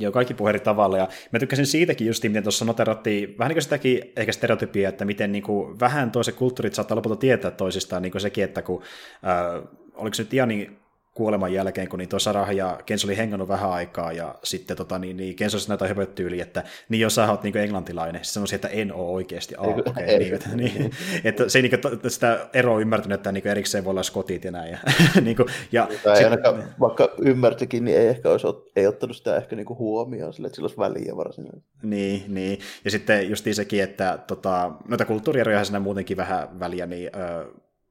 [0.00, 3.56] Joo, kaikki puhuu eri tavalla, ja mä tykkäsin siitäkin just, miten tuossa noterattiin vähän niin
[3.56, 8.02] kuin sitäkin ehkä stereotypia, että miten niin kuin, vähän toiset kulttuurit saattaa lopulta tietää toisistaan,
[8.02, 8.82] niin kuin sekin, että kun,
[9.26, 9.62] äh,
[9.94, 10.78] oliko se nyt ihan niin
[11.20, 14.98] kuoleman jälkeen, kun niin tuo Sarah ja Kenzo oli hengannut vähän aikaa, ja sitten tota,
[14.98, 18.54] niin, niin Kenzo sitten näitä höpöttyyli, että niin jos sä oot niin englantilainen, sitten sanoisin,
[18.54, 19.54] että en ole oikeasti.
[19.58, 20.90] Ah, okei, okay, niin, että, niin,
[21.24, 24.50] että se ei niin kuin, sitä eroa ymmärtänyt, että niin erikseen voi olla skotit ja
[24.50, 24.70] näin.
[25.14, 29.16] Ja, niin kuin, ja tai sit, ainakaan, vaikka ymmärtikin, niin ei ehkä olisi ei ottanut
[29.16, 31.70] sitä ehkä niin kuin huomioon, sille, että sillä olisi väliä varsinaisesti.
[31.82, 37.10] Niin, niin, ja sitten just sekin, että tota, noita kulttuurieroja siinä muutenkin vähän väliä, niin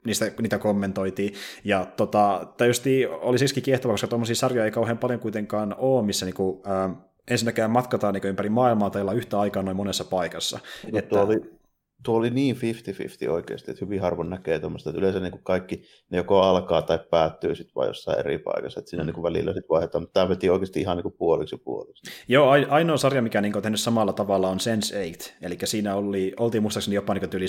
[0.06, 1.34] niistä, niitä kommentoitiin.
[1.64, 2.84] Ja tota, just
[3.22, 6.90] oli siksikin kiehtovaa, koska tuommoisia sarjoja ei kauhean paljon kuitenkaan ole, missä niinku, ää,
[7.28, 10.60] ensinnäkään matkataan niinku ympäri maailmaa tai yhtä aikaa noin monessa paikassa.
[10.92, 11.22] No, että...
[11.22, 11.59] oli,
[12.04, 12.56] tuo oli niin
[13.28, 16.82] 50-50 oikeasti, että hyvin harvoin näkee tuommoista, että yleensä niin kuin kaikki ne joko alkaa
[16.82, 19.08] tai päättyy sitten vaan jossain eri paikassa, että siinä mm.
[19.08, 22.12] niin kuin välillä sitten vaihdetaan, mutta tämä veti oikeasti ihan niin kuin puoliksi puoliksi.
[22.28, 26.62] Joo, ainoa sarja, mikä niin on tehnyt samalla tavalla on Sense8, eli siinä oli, oltiin
[26.62, 27.46] muistaakseni jopa niin yli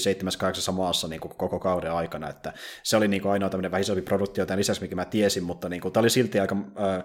[0.69, 3.83] 7-8 maassa niin kuin koko kauden aikana, että se oli niin kuin ainoa tämmöinen vähän
[3.83, 7.05] isompi produktio tämän lisäksi, mikä mä tiesin, mutta niin kuin, tämä oli silti aika äh,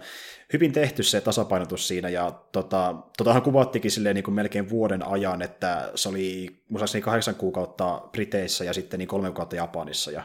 [0.53, 5.41] hyvin tehty se tasapainotus siinä, ja tota, totahan kuvattikin silleen niin kuin melkein vuoden ajan,
[5.41, 7.01] että se oli muistaakseni
[7.35, 10.23] kahdeksan kuukautta Briteissä ja sitten niin kolme kuukautta Japanissa, ja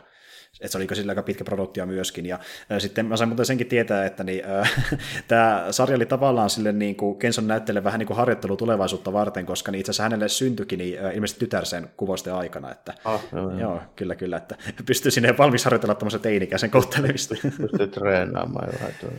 [0.60, 2.26] että se oli sillä aika pitkä produktia myöskin.
[2.26, 2.38] Ja
[2.72, 4.42] äh, sitten mä sain muuten senkin tietää, että niin,
[5.28, 9.46] tämä sarja oli tavallaan sille niin kuin Kenson näyttele vähän niin kuin harjoittelu tulevaisuutta varten,
[9.46, 12.72] koska niin itse asiassa hänelle syntyikin niin, äh, ilmeisesti tytär sen kuvosten aikana.
[12.72, 13.60] Että, ah, joo, joo.
[13.60, 17.34] joo, kyllä, kyllä, että pystyy sinne valmis harjoitella tämmöisen teinikäisen kohtelemista.
[17.62, 18.68] Pystyy treenaamaan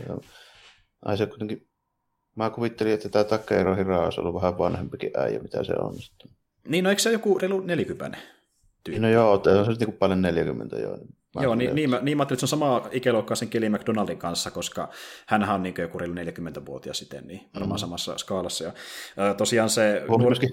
[0.08, 0.20] jo.
[1.04, 1.68] Ai se kuitenkin,
[2.36, 6.41] mä kuvittelin, että tämä Takkeiro Hira olisi ollut vähän vanhempikin äijä, mitä se on sitten.
[6.68, 8.18] Niin, no eikö se joku reilu 40?
[8.84, 9.00] Tyyppi?
[9.00, 10.98] No joo, se on niin paljon 40 joo.
[11.34, 13.68] Mä Joo, niin, niin, mä, niin mä ajattelin, että se on sama ikäluokkaa sen Kelly
[13.68, 14.88] McDonaldin kanssa, koska
[15.26, 17.80] hän on niin joku 40-vuotias siten, niin varmaan mm.
[17.80, 18.64] samassa skaalassa.
[18.64, 18.72] Ja,
[19.16, 20.04] ää, tosiaan se...
[20.08, 20.30] Huomasin, nuor...
[20.30, 20.50] myöskin,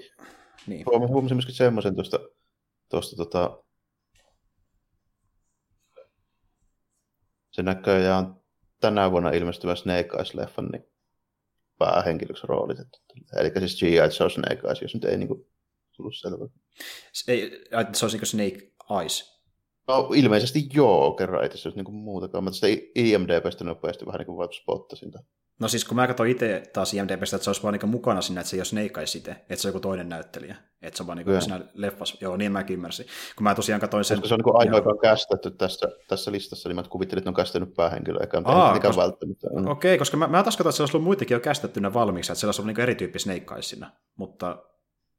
[0.66, 0.84] niin.
[0.86, 2.18] huomasin myöskin semmoisen tuosta,
[2.90, 3.62] tuosta tota,
[7.50, 8.34] se näköjään
[8.80, 10.90] tänä vuonna ilmestyvän Snake Eyes-leffan niin
[11.78, 12.98] päähenkilöksi roolitettu.
[13.36, 13.94] Eli siis G.I.
[13.94, 15.46] Joe Snake Eyes, jos nyt ei niin kuin,
[16.00, 16.46] tullut selvä.
[17.12, 19.40] Se, ei, se olisi niin Snake Eyes?
[19.88, 22.44] No ilmeisesti joo, kerran ei tässä olisi niin muutakaan.
[22.44, 25.12] Mä tästä IMDBstä nopeasti vähän niin kuin spottasin.
[25.60, 28.40] No siis kun mä katsoin itse taas IMDBstä, että se olisi vaan niin mukana siinä,
[28.40, 30.56] että se ei ole Snake Eyes itse, että se on joku toinen näyttelijä.
[30.82, 32.16] Että se on vaan niin siinä leffassa.
[32.20, 33.06] Joo, niin mäkin ymmärsin.
[33.36, 34.16] Kun mä tosiaan katsoin sen...
[34.16, 37.28] Koska se on niin ainoa, joka on kästetty tässä, tässä listassa, niin mä kuvittelin, että
[37.28, 39.02] ne on kästänyt päähenkilöä, eikä Aa, koska...
[39.02, 39.46] välttämättä.
[39.52, 42.32] Okei, okay, koska mä, mä taas katsoin, että se olisi ollut muitakin jo kästettynä valmiiksi,
[42.32, 43.90] että se olisi ollut niin erityyppi Snake Eyesina.
[44.16, 44.62] Mutta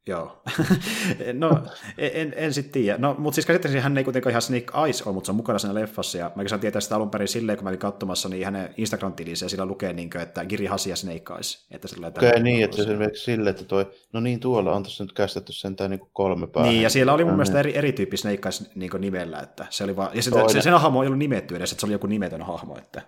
[0.06, 0.42] Joo.
[1.32, 1.58] no,
[1.98, 2.98] en, en sitten tiedä.
[2.98, 5.58] No, mutta siis käsittääkseni hän ei kuitenkaan ihan Snake Eyes ole, mutta se on mukana
[5.58, 6.18] siinä leffassa.
[6.18, 9.44] Ja mä sain tietää sitä alun perin silleen, kun mä olin katsomassa, niin hänen Instagram-tilissä
[9.44, 11.66] ja sillä lukee, niin kuin, että Giri Hasi ja Snake Eyes.
[11.70, 15.04] Että sillä okay, niin, että se esimerkiksi silleen, että toi, no niin, tuolla on tässä
[15.04, 16.70] nyt kästetty sentään niin kolme päivää.
[16.70, 19.96] Niin, ja siellä oli mun mielestä eri, erityyppi Snake Eyes niin nimellä, että se oli
[19.96, 22.42] vaan, ja sitä, se, sen hahmo ei ollut nimetty edes, että se oli joku nimetön
[22.42, 23.02] hahmo, että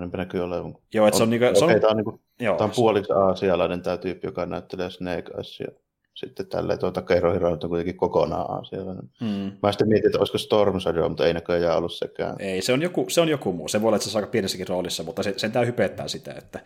[0.00, 0.74] Niinpä näkyy olevan.
[0.94, 3.12] Joo, että se on, niinku, se on, okay, tämä on, niinku, joo, tämä on puoliksi
[3.12, 5.68] aasialainen tämä tyyppi, joka näyttelee Snake Eyesia.
[6.14, 9.10] Sitten tälleen tuota Keiro Hiro on kuitenkin kokonaan aasialainen.
[9.20, 9.52] Mm.
[9.62, 12.36] Mä sitten mietin, että olisiko Storm Shadow, mutta ei näköjään ollut sekään.
[12.38, 13.68] Ei, se on joku, se on joku muu.
[13.68, 16.34] Se voi olla, että se on aika pienessäkin roolissa, mutta se, sen tämä hypettää sitä,
[16.38, 16.60] että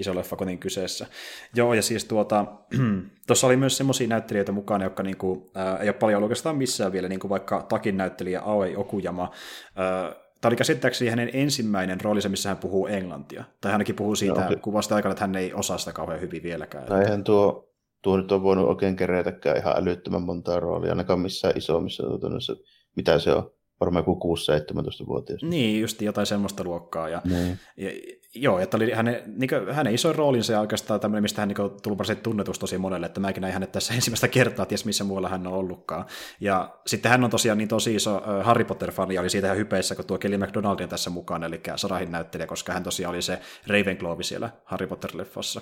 [0.00, 1.06] iso leffa kotiin kyseessä.
[1.54, 2.44] Joo, ja siis tuota,
[3.26, 6.92] tuossa oli myös semmoisia näyttelijöitä mukana, jotka niinku, ää, ei ole paljon ollut oikeastaan missään
[6.92, 9.30] vielä, niin kuin vaikka takin näyttelijä Aoi Okujama,
[9.76, 13.44] ää, Tämä oli käsittääkseni hänen ensimmäinen roolinsa, missä hän puhuu englantia.
[13.60, 16.86] Tai hänkin puhuu siitä no, kuvasta aikana, että hän ei osaa sitä kauhean hyvin vieläkään.
[16.88, 17.70] No eihän tuo,
[18.02, 22.56] tuo nyt on voinut oikein kerätäkään ihan älyttömän montaa roolia, ainakaan missään isommissa tuotannossa.
[22.96, 23.50] Mitä se on?
[23.80, 25.42] Varmaan joku 6-17-vuotias.
[25.42, 27.08] Niin, just jotain semmoista luokkaa.
[27.08, 27.58] Ja, niin.
[27.76, 27.90] ja,
[28.34, 31.98] Joo, että oli hänen, niin kuin, hänen isoin roolinsa ja oikeastaan tämmöinen, mistä hän niin
[31.98, 35.46] varsin tunnetus tosi monelle, että mäkin näin hänet tässä ensimmäistä kertaa, ties missä muualla hän
[35.46, 36.04] on ollutkaan.
[36.40, 39.94] Ja sitten hän on tosiaan niin tosi iso Harry Potter-fani, ja oli siitä ihan hypeissä,
[39.94, 43.40] kun tuo Kelly McDonald on tässä mukana, eli Sarahin näyttelijä, koska hän tosiaan oli se
[43.66, 45.60] Ravenclaw siellä Harry Potter-leffassa.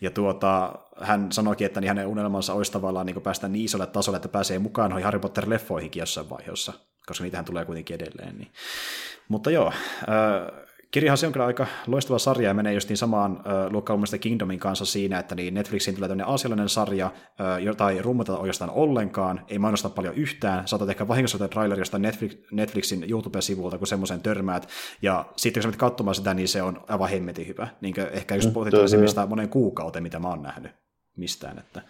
[0.00, 4.16] Ja tuota, hän sanoikin, että niin hänen unelmansa olisi tavallaan niin päästä niin isolle tasolle,
[4.16, 6.72] että pääsee mukaan noihin Harry Potter-leffoihinkin jossain vaiheessa,
[7.06, 8.38] koska niitähän tulee kuitenkin edelleen.
[8.38, 8.52] Niin.
[9.28, 10.65] Mutta joo, äh,
[10.96, 14.84] Kirjahan se on kyllä aika loistava sarja ja menee justiin samaan äh, luokkaan Kingdomin kanssa
[14.84, 19.58] siinä, että niin Netflixiin tulee tämmöinen aasialainen sarja, äh, jota ei rummata oikeastaan ollenkaan, ei
[19.58, 24.68] mainosta paljon yhtään, saatat ehkä vahingossa traileri jostain Netflix, Netflixin YouTube-sivulta, kun semmoisen törmäät,
[25.02, 27.68] ja sitten kun sä katsomaan sitä, niin se on aivan hemmetin hyvä.
[27.80, 30.72] Niin ehkä just potentiaalisesti monen kuukauteen, mitä mä oon nähnyt
[31.16, 31.58] mistään.
[31.58, 31.82] Että...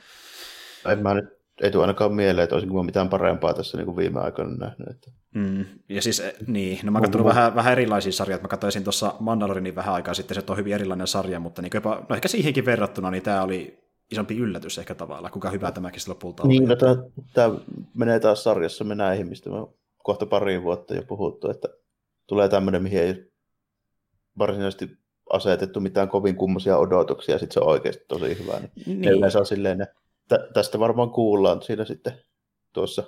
[0.88, 4.20] En mä nyt ei tule ainakaan mieleen, että olisinko mitään parempaa tässä niin kuin viime
[4.20, 4.88] aikoina nähnyt.
[4.90, 5.10] Että...
[5.34, 7.28] Mm, ja siis, eh, niin, no mä katson mm-hmm.
[7.28, 11.06] vähän, vähän erilaisia sarjoja, mä katsoin tuossa Mandalorinin vähän aikaa sitten, se on hyvin erilainen
[11.06, 13.78] sarja, mutta niin jopa, no ehkä siihenkin verrattuna, niin tämä oli
[14.10, 16.48] isompi yllätys ehkä tavallaan, kuinka hyvä tämäkin lopulta oli.
[16.48, 16.96] Niin, no tämä,
[17.34, 17.54] tämä
[17.94, 19.56] menee taas sarjassa me näihin, mistä me
[20.02, 21.68] kohta pari vuotta jo puhuttu, että
[22.26, 23.30] tulee tämmöinen, mihin ei
[24.38, 24.90] varsinaisesti
[25.30, 28.60] asetettu mitään kovin kummosia odotuksia, ja sitten se on oikeasti tosi hyvä.
[28.60, 29.12] Niin, niin.
[29.12, 29.86] yleensä on silleen ne
[30.28, 32.12] tä, tästä varmaan kuullaan siinä sitten
[32.72, 33.02] tuossa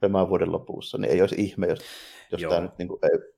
[0.00, 1.78] tämän vuoden lopussa, niin ei olisi ihme, jos,
[2.32, 3.32] jos tämä nyt niin kuin, ei,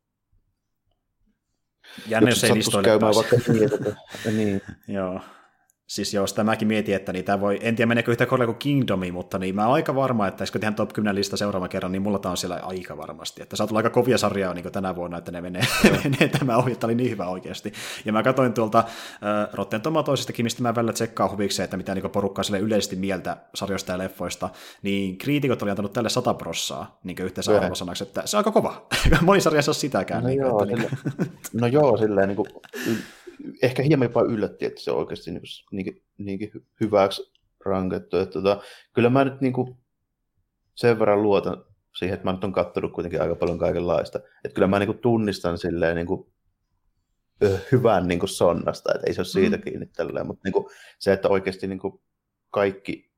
[2.09, 3.97] Jännä, jos, ei listoille käymään vaikka niin, että,
[4.31, 4.63] niin.
[4.89, 5.21] Joo.
[5.95, 8.59] Siis joo, sitä mäkin mietin, että niin tämä voi, en tiedä meneekö yhtä korkealle kuin
[8.59, 11.93] Kingdomi, mutta niin mä oon aika varma, että jos tehdään top 10 lista seuraavan kerran,
[11.93, 13.43] niin mulla tämä on siellä aika varmasti.
[13.43, 15.63] Että saa tulla aika kovia sarjaa niin tänä vuonna, että ne menee,
[16.05, 17.73] menee tämä ohi, että oli niin hyvä oikeasti.
[18.05, 18.85] Ja mä katsoin tuolta äh,
[19.53, 23.93] Rotten Tomatoesistakin, mistä mä välillä tsekkaan huvikseen, että mitä niin porukkaa sille yleisesti mieltä sarjoista
[23.93, 24.51] ja leffoista,
[24.83, 28.87] niin kriitikot oli antanut tälle 100 prossaa niin yhteensä arvosanaksi, että se on aika kova.
[29.21, 30.23] Moni sarja ei sitäkään.
[30.23, 30.91] No, niin, joo, että, niin...
[31.53, 32.49] no joo, silleen niin kuin,
[33.63, 37.33] ehkä hieman jopa yllätti, että se on oikeasti niin kuin, niinkin, niinkin hyväksi
[37.65, 38.17] rankettu.
[38.17, 38.63] Että, tota,
[38.93, 39.77] kyllä mä nyt niin kuin,
[40.75, 41.65] sen verran luotan
[41.99, 44.19] siihen, että mä nyt on katsonut kuitenkin aika paljon kaikenlaista.
[44.19, 46.35] Että kyllä mä niin kuin, tunnistan silleen niin kuin,
[47.73, 49.63] hyvän niin kuin sonnasta, että ei se ole siitä mm.
[49.63, 50.67] kiinni tälleen, mutta niin kuin,
[50.99, 52.01] se, että oikeasti niin kuin,
[52.51, 53.14] kaikki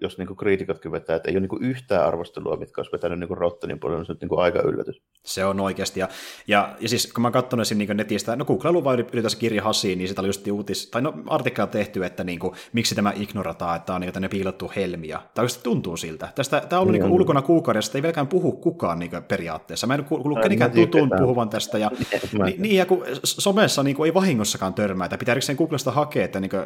[0.00, 3.80] jos niin kriitikotkin vetää, että ei ole niin yhtään arvostelua, mitkä olisi vetänyt niin Rottenin
[3.80, 5.02] puolella, niin se on niin aika yllätys.
[5.24, 6.00] Se on oikeasti.
[6.00, 6.08] Ja,
[6.46, 7.78] ja, ja siis kun mä katson esim.
[7.78, 11.14] niin netistä, no googlailu vaan ylipäänsä kirja Hasiin, niin sitä oli just uutis, tai no
[11.26, 15.20] artikkeli tehty, että niin kuin, miksi tämä ignorataan, että on niin tänne piilottu helmiä.
[15.34, 16.28] Tai oikeasti tuntuu siltä.
[16.34, 19.86] Tästä, tämä on ollut niin, niin ulkona kuukaudessa, ei vieläkään puhu kukaan niin periaatteessa.
[19.86, 21.78] Mä en kuullut kenenkään tutun puhuvan tästä.
[21.78, 21.90] Ja,
[22.44, 26.24] niin, niin, ja kun somessa niin kuin, ei vahingossakaan törmää, että pitää erikseen Googlesta hakea,
[26.24, 26.64] että niin kuin,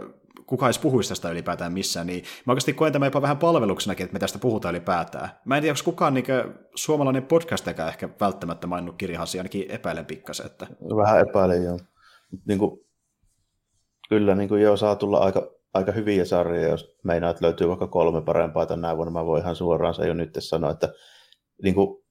[0.50, 4.12] kukaan edes puhuisi tästä ylipäätään missään, niin mä oikeasti koen tämän jopa vähän palveluksenakin, että
[4.12, 5.28] me tästä puhutaan ylipäätään.
[5.44, 6.24] Mä en tiedä, onko kukaan niin
[6.74, 10.46] suomalainen podcastakaan ehkä välttämättä maininnut kirjahasia, ainakin epäilen pikkasen.
[10.46, 10.66] Että...
[10.96, 11.78] Vähän epäilen, joo.
[12.48, 12.80] Niin kuin,
[14.08, 17.86] kyllä, niin kuin joo, saa tulla aika, aika hyviä sarjoja, jos meinaa, että löytyy vaikka
[17.86, 19.12] kolme parempaa tänä vuonna.
[19.12, 20.92] Mä voin ihan suoraan se jo nyt sanoa, että
[21.62, 22.04] niin kuin,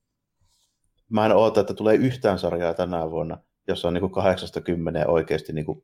[1.09, 3.37] mä en oota, että tulee yhtään sarjaa tänä vuonna,
[3.67, 5.83] jossa on niin 80 oikeasti niin kuin,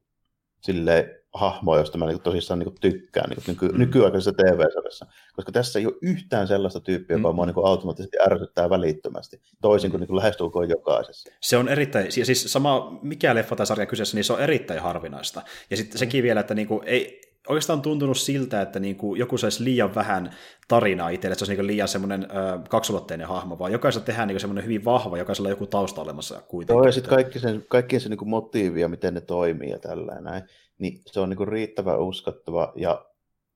[0.61, 3.79] silleen, hahmoa, josta mä niin tosissaan niin tykkään niin nyky- mm.
[3.79, 5.05] nykyaikaisessa TV-sarjassa.
[5.35, 7.35] Koska tässä ei ole yhtään sellaista tyyppiä, joka mm.
[7.35, 10.07] mua niin automaattisesti ärsyttää välittömästi, toisin kuin, mm.
[10.07, 11.31] niin lähestulkoon jokaisessa.
[11.41, 15.41] Se on erittäin, siis sama mikä leffa tai sarja kyseessä, niin se on erittäin harvinaista.
[15.69, 19.19] Ja sitten sekin vielä, että niin kuin, ei, oikeastaan on tuntunut siltä, että niin kuin
[19.19, 20.31] joku saisi liian vähän
[20.67, 24.39] tarinaa itselle, että se olisi niin liian semmoinen ö, kaksulotteinen hahmo, vaan jokaisella tehdään niin
[24.39, 26.79] semmoinen hyvin vahva, jokaisella on joku tausta olemassa kuitenkin.
[26.79, 30.21] Joo, ja sitten kaikki sen, kaikkien se niin motiivi ja miten ne toimii ja tällä
[30.21, 30.43] näin,
[30.77, 33.05] niin se on niin riittävän uskottava ja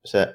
[0.04, 0.34] se,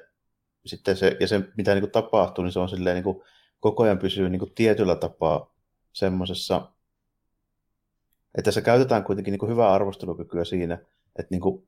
[0.66, 3.22] sitten se, ja se mitä niin tapahtuu, niin se on silleen niin
[3.60, 5.54] koko ajan pysyy niin tietyllä tapaa
[5.92, 6.72] semmoisessa,
[8.38, 10.74] että se käytetään kuitenkin niin hyvää arvostelukykyä siinä,
[11.18, 11.66] että niin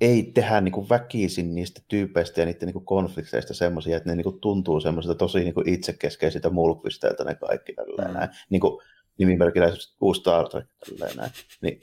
[0.00, 4.16] ei tehdä niin kuin väkisin niistä tyypeistä ja niiden niin kuin konflikteista semmoisia, että ne
[4.16, 8.14] niin kuin tuntuu semmoisilta tosi niin kuin itsekeskeisiltä mulkvisteiltä ne kaikki tälleen mm.
[8.14, 8.30] näin.
[8.50, 8.82] Niin kuin
[9.18, 11.30] nimimerkillä uusi Star Trek tälleen näin.
[11.62, 11.80] Niin,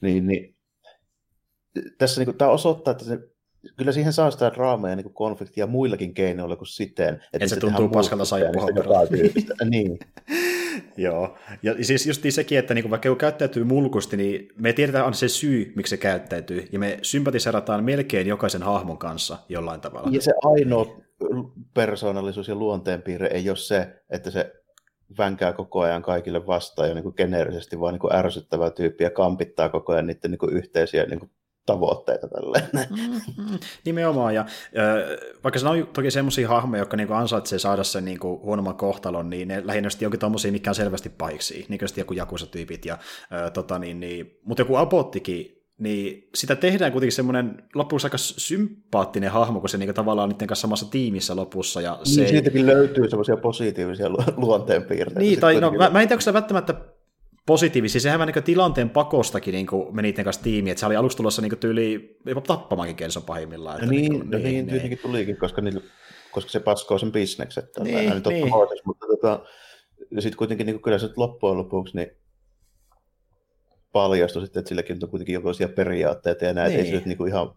[0.00, 0.57] niin, niin
[1.98, 3.18] tässä niin kuin, tämä osoittaa, että se,
[3.76, 7.14] kyllä siihen saa sitä draamaa ja niin konfliktia muillakin keinoilla kuin siten.
[7.14, 8.74] Että Et se tuntuu paskalta saippuhan
[9.70, 9.98] Niin.
[10.96, 15.06] Joo, ja siis just niin sekin, että niinku, vaikka joku käyttäytyy mulkusti, niin me tiedetään
[15.06, 20.08] on se syy, miksi se käyttäytyy, ja me sympatiserataan melkein jokaisen hahmon kanssa jollain tavalla.
[20.12, 21.00] Ja se ainoa
[21.74, 24.52] persoonallisuus ja luonteenpiirre ei ole se, että se
[25.18, 29.10] vänkää koko ajan kaikille vastaan ja niin kuin geneerisesti vaan niin kuin ärsyttävä tyyppi ja
[29.10, 31.30] kampittaa koko ajan niiden niin kuin yhteisiä niin kuin
[31.68, 32.68] tavoitteita tälleen.
[32.72, 33.58] Mm-hmm.
[33.84, 34.46] Nimenomaan, ja äh,
[35.44, 39.48] vaikka se on toki semmoisia hahmoja, jotka niinku ansaitsee saada sen niinku huonomman kohtalon, niin
[39.48, 43.52] ne lähinnä sitten jonkin tommosia, mikä on selvästi pahiksi, niin kuin joku jakusatyypit, ja äh,
[43.52, 49.60] tota, niin, niin, mutta joku apottikin, niin sitä tehdään kuitenkin semmoinen lopussa aika sympaattinen hahmo,
[49.60, 51.80] kun se niinku tavallaan niiden kanssa samassa tiimissä lopussa.
[51.80, 55.20] Ja se niin, siitäkin löytyy semmoisia positiivisia luonteenpiirteitä.
[55.20, 56.74] Niin, tai no, mä, mä en tiedä, onko välttämättä
[57.48, 58.00] positiivisia.
[58.00, 61.16] Sehän vähän niin tilanteen pakostakin niin kuin meni niiden kanssa tiimiin, että se oli aluksi
[61.16, 63.76] tulossa niin tyyli jopa tappamaankin Kenson pahimmillaan.
[63.76, 65.80] Että no niin, niin, no niin, niin, tietenkin tulikin, koska, niillä,
[66.32, 67.64] koska se paskoo sen bisnekset.
[67.80, 68.22] Niin, niin.
[68.28, 68.50] niin.
[68.50, 69.44] Hoides, mutta tota,
[70.18, 72.10] sitten kuitenkin niin kyllä se loppujen lopuksi niin
[73.92, 76.80] paljastui sitten, että silläkin on kuitenkin jokaisia periaatteita ja näitä, niin.
[76.80, 77.54] ei se nyt niin kuin ihan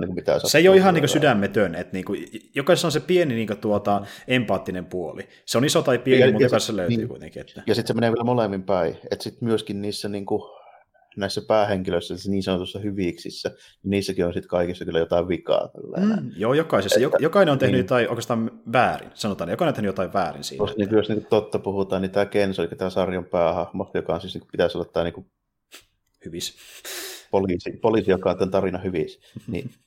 [0.00, 2.92] niin kuin mitään Se ei ole ihan niin kuin sydämetön, että niin kuin, jokaisessa on
[2.92, 5.28] se pieni niin kuin tuota, empaattinen puoli.
[5.46, 7.40] Se on iso tai pieni, ja, mutta jokaisessa löytyy niin, kuitenkin.
[7.40, 7.62] Että...
[7.66, 10.42] Ja sitten se menee vielä molemmin päin, että sitten myöskin niissä niin kuin,
[11.16, 15.70] näissä päähenkilöissä, niin sanotussa hyviksissä, niin niissäkin on sitten kaikissa kyllä jotain vikaa.
[15.96, 17.00] Mm, joo, jokaisessa.
[17.00, 19.50] Että, jokainen on tehnyt niin, jotain oikeastaan väärin, sanotaan.
[19.50, 20.58] Jokainen on tehnyt jotain väärin siinä.
[20.58, 20.94] Koska että...
[20.94, 24.34] niin, jos niin totta puhutaan, niin tämä Kenzo, eli tämä sarjan päähahmo, joka on siis,
[24.34, 25.26] niin pitäisi olla tämä niin kuin...
[26.24, 26.56] Hyvis
[27.30, 29.70] poliisi, poliisi joka on tämän tarinan hyvissä, niin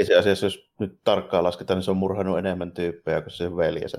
[0.00, 3.98] itse asiassa jos nyt tarkkaan lasketaan, niin se on murhannut enemmän tyyppejä kuin se veljensä.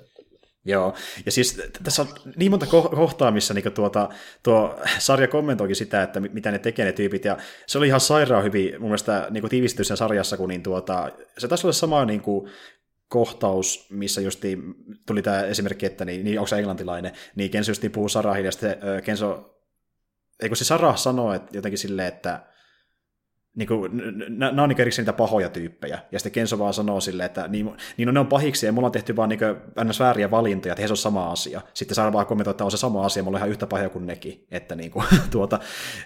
[0.66, 0.93] Joo,
[1.26, 4.10] ja siis tässä on niin monta kohtaa, missä niin tuota,
[4.43, 7.38] tuo sarja kommentoikin sitä, että mitä ne tekee ne tyypit, ja
[7.68, 11.47] se oli ihan sairaan hyvin mun mielestä niin tiivistys sen sarjassa, kun niin tuota, se
[11.47, 12.50] taisi olla sama niin kuin,
[13.10, 14.43] kohtaus, missä just
[15.08, 18.52] tuli tämä esimerkki, että niin, niin onko se englantilainen, niin Kenzo just puhuu Sarahin, ja
[18.52, 19.56] sitten Kenzo,
[20.41, 22.39] eikö se Sarah sanoo että jotenkin silleen, että
[23.60, 23.91] niin kuin,
[24.30, 25.99] nämä on niin niitä pahoja tyyppejä.
[26.12, 28.86] Ja sitten Kenzo vaan sanoo silleen, että niin, niin no, ne on pahiksi ja mulla
[28.86, 29.39] on tehty vaan niin
[29.84, 29.99] ns.
[29.99, 31.62] vääriä valintoja, että he se on sama asia.
[31.74, 34.07] Sitten saa vaan kommentoida, että on se sama asia, mulla on ihan yhtä pahoja kuin
[34.07, 34.45] nekin.
[34.51, 35.60] Että niin kuin, tuota,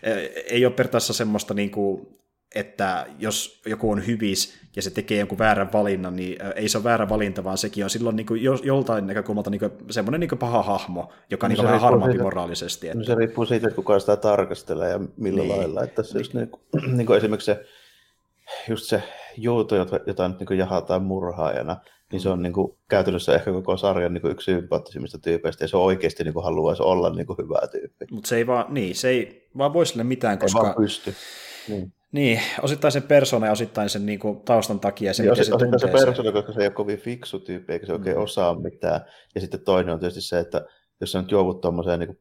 [0.04, 0.12] e,
[0.50, 2.08] ei ole periaatteessa semmoista niin kuin,
[2.56, 6.84] että jos joku on hyvis ja se tekee jonkun väärän valinnan, niin ei se ole
[6.84, 10.40] väärä valinta, vaan sekin on silloin niin kuin joltain näkökulmalta niin kuin semmoinen niin kuin
[10.40, 12.88] paha hahmo, joka no niin on vähän harmaampi moraalisesti.
[12.88, 12.98] Että...
[12.98, 15.58] No se riippuu siitä, että kuka sitä tarkastelee ja millä niin.
[15.58, 15.84] lailla.
[15.84, 17.66] Että se just niin, kuin, niin kuin esimerkiksi se,
[18.70, 19.04] just se
[19.38, 21.78] jouto, jota, jota nyt niin jahataan murhaajana,
[22.12, 25.68] niin se on niin kuin, käytännössä ehkä koko sarjan niin kuin yksi sympaattisimmista tyypeistä, ja
[25.68, 28.06] se oikeasti niin kuin, haluaisi olla niin kuin, hyvä tyyppi.
[28.12, 30.60] Mutta se ei vaan, niin, se ei vaan voi sille mitään, koska...
[30.60, 31.14] Ei vaan pysty.
[31.68, 31.94] Niin.
[32.12, 35.14] Niin, osittain sen persona ja osittain sen niin kuin, taustan takia.
[35.14, 37.86] Se, niin, osittain se, osittain se persona, koska se ei ole kovin fiksu tyyppi, eikä
[37.86, 38.24] se oikein mm.
[38.24, 39.02] osaa mitään.
[39.36, 40.66] Ja sitten toinen on tietysti se, että
[41.02, 42.20] jos sä nyt joudut tuommoiseen niin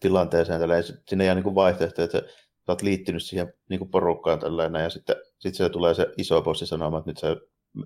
[0.00, 2.24] tilanteeseen, tällä, sinne ole niin vaihtoehto, että sä
[2.68, 6.66] oot liittynyt siihen niin kuin porukkaan tällainen, ja sitten, sitten se tulee se iso bossi
[6.66, 7.36] sanomaan, että nyt sä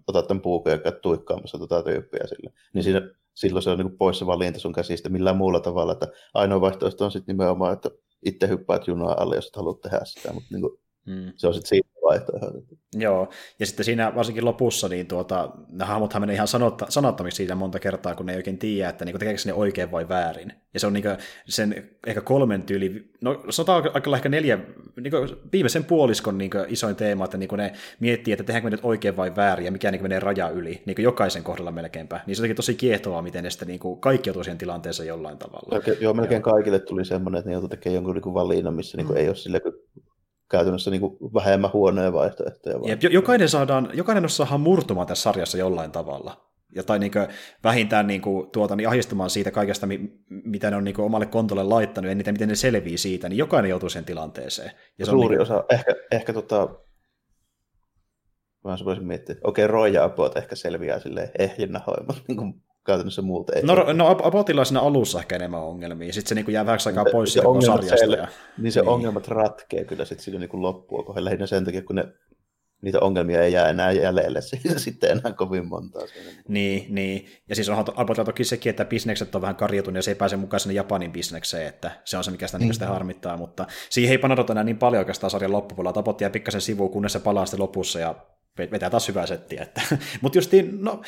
[0.06, 2.52] otat tämän puukon ja käyt tuikkaamassa tota tyyppiä sille.
[2.72, 3.02] Niin siinä,
[3.34, 7.04] silloin se on niin pois se valinta sun käsistä millään muulla tavalla, että ainoa vaihtoehto
[7.04, 7.90] on sitten nimenomaan, että
[8.24, 11.32] itse hyppäät junaa alle, jos et halua tehdä sitä, mutta niin kuin, Mm.
[11.36, 12.64] Se on sitten siinä vaihtoehdot.
[12.96, 13.28] Joo,
[13.58, 17.78] ja sitten siinä varsinkin lopussa, niin tuota, ne hahmothan menee ihan sanotta, sanottomiksi siinä monta
[17.78, 20.52] kertaa, kun ne ei oikein tiedä, että niin tekeekö ne oikein vai väärin.
[20.74, 21.04] Ja se on niin
[21.48, 24.58] sen ehkä kolmen tyyli, no sanotaan aika ehkä neljä,
[25.00, 25.12] niin
[25.52, 29.36] viimeisen puoliskon niin isoin teema, että niin ne miettii, että tehdäänkö me nyt oikein vai
[29.36, 32.20] väärin, ja mikä niin menee raja yli, niin jokaisen kohdalla melkeinpä.
[32.26, 35.78] Niin se on tosi kiehtovaa, miten ne sitten niin kaikki joutuu siihen tilanteeseen jollain tavalla.
[35.78, 36.52] Okei, joo, melkein joo.
[36.52, 39.16] kaikille tuli semmoinen, että ne joutuu tekemään jonkun niin valinnan, missä niin mm.
[39.16, 39.60] ei ole sille
[40.54, 42.80] käytännössä niin kuin vähemmän huonoja vaihtoehtoja.
[42.80, 42.98] Vaan.
[43.10, 46.50] jokainen, saadaan, jokainen saadaan murtumaan tässä sarjassa jollain tavalla.
[46.74, 47.26] Ja tai niin kuin,
[47.64, 49.88] vähintään niin kuin, tuota, niin ahdistumaan siitä kaikesta,
[50.28, 53.38] mitä ne on niin kuin, omalle kontolle laittanut, ja niitä, miten ne selvii siitä, niin
[53.38, 54.70] jokainen joutuu sen tilanteeseen.
[54.98, 55.56] Ja se Suuri on, niin kuin...
[55.56, 56.68] osa, ehkä, ehkä tota,
[58.64, 62.54] mä voisin miettiä, okei, okay, Roja ehkä selviää silleen ehjinnähoin, mutta niin kuin
[62.86, 63.62] käytännössä muulta ei.
[63.62, 67.04] No, no Apotilla siinä alussa ehkä enemmän ongelmia, sitten se niin kuin jää vähäksi aikaa
[67.12, 68.06] pois se sarjasta.
[68.06, 68.28] Sel- ja...
[68.58, 68.88] Niin se niin.
[68.88, 72.04] ongelmat ratkee kyllä sitten siinä niin loppua kohdalla lähinnä sen takia, kun ne
[72.84, 74.40] niitä ongelmia ei jää enää jäljelle
[74.76, 76.06] sitten enää kovin montaa.
[76.06, 76.42] Siinä.
[76.48, 77.26] Niin, niin.
[77.48, 80.36] Ja siis onhan Apotilla toki sekin, että bisnekset on vähän karjutunut ja se ei pääse
[80.36, 82.72] mukaan sinne Japanin bisnekseen, että se on se, mikä sitä, mm.
[82.72, 86.00] sitä harmittaa, mutta siihen ei panodota enää niin paljon oikeastaan sarjan loppupuolella.
[86.00, 88.14] Apot jää pikkasen sivuun, kunnes se palaa sitten lopussa ja
[88.58, 89.62] vetää taas hyvää settiä.
[89.62, 89.80] Että,
[90.22, 91.02] mutta justiin, no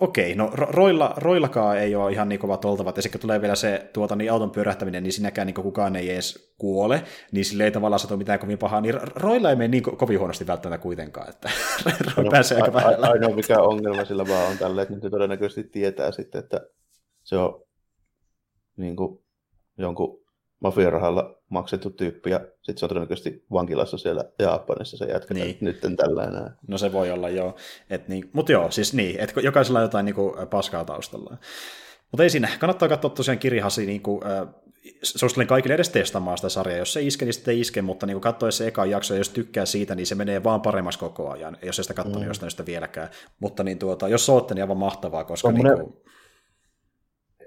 [0.00, 3.90] okei, no roilla, roillakaan ei ole ihan niin kovat oltavat, ja sitten tulee vielä se
[3.92, 8.00] tuota, niin auton pyörähtäminen, niin sinäkään niin kukaan ei edes kuole, niin sille ei tavallaan
[8.00, 11.50] satu mitään kovin pahaa, niin roilla ei mene niin ko- kovin huonosti välttämättä kuitenkaan, että
[12.16, 13.06] no, pääsee aika vähällä.
[13.06, 16.60] Ainoa mikä ongelma sillä vaan on tällä, että nyt todennäköisesti tietää sitten, että
[17.22, 17.62] se on
[18.76, 19.24] niin kuin
[19.78, 20.24] jonkun
[20.60, 25.58] mafiarahalla maksettu tyyppi, ja sitten se on todennäköisesti vankilassa siellä Japanissa se jätkä niin.
[25.60, 26.50] nyt tällainen.
[26.68, 27.56] No se voi olla, joo.
[27.90, 31.36] Et niin, Mutta joo, siis niin, että jokaisella on jotain niin kuin, paskaa taustalla.
[32.12, 34.48] Mutta ei siinä, kannattaa katsoa tosiaan Kirihasi, niin kuin, äh,
[35.02, 36.78] suosittelen kaikille edes testaamaan sitä sarjaa.
[36.78, 39.28] Jos se iske, niin sitten ei iske, mutta niin katsoa se eka jakso, ja jos
[39.28, 42.28] tykkää siitä, niin se menee vaan paremmaksi koko ajan, jos ei sitä katsonut mm.
[42.28, 43.08] jostain sitä vieläkään.
[43.40, 45.52] Mutta niin tuota, jos sootte, niin aivan mahtavaa, koska...
[45.52, 46.02] Niin kuin...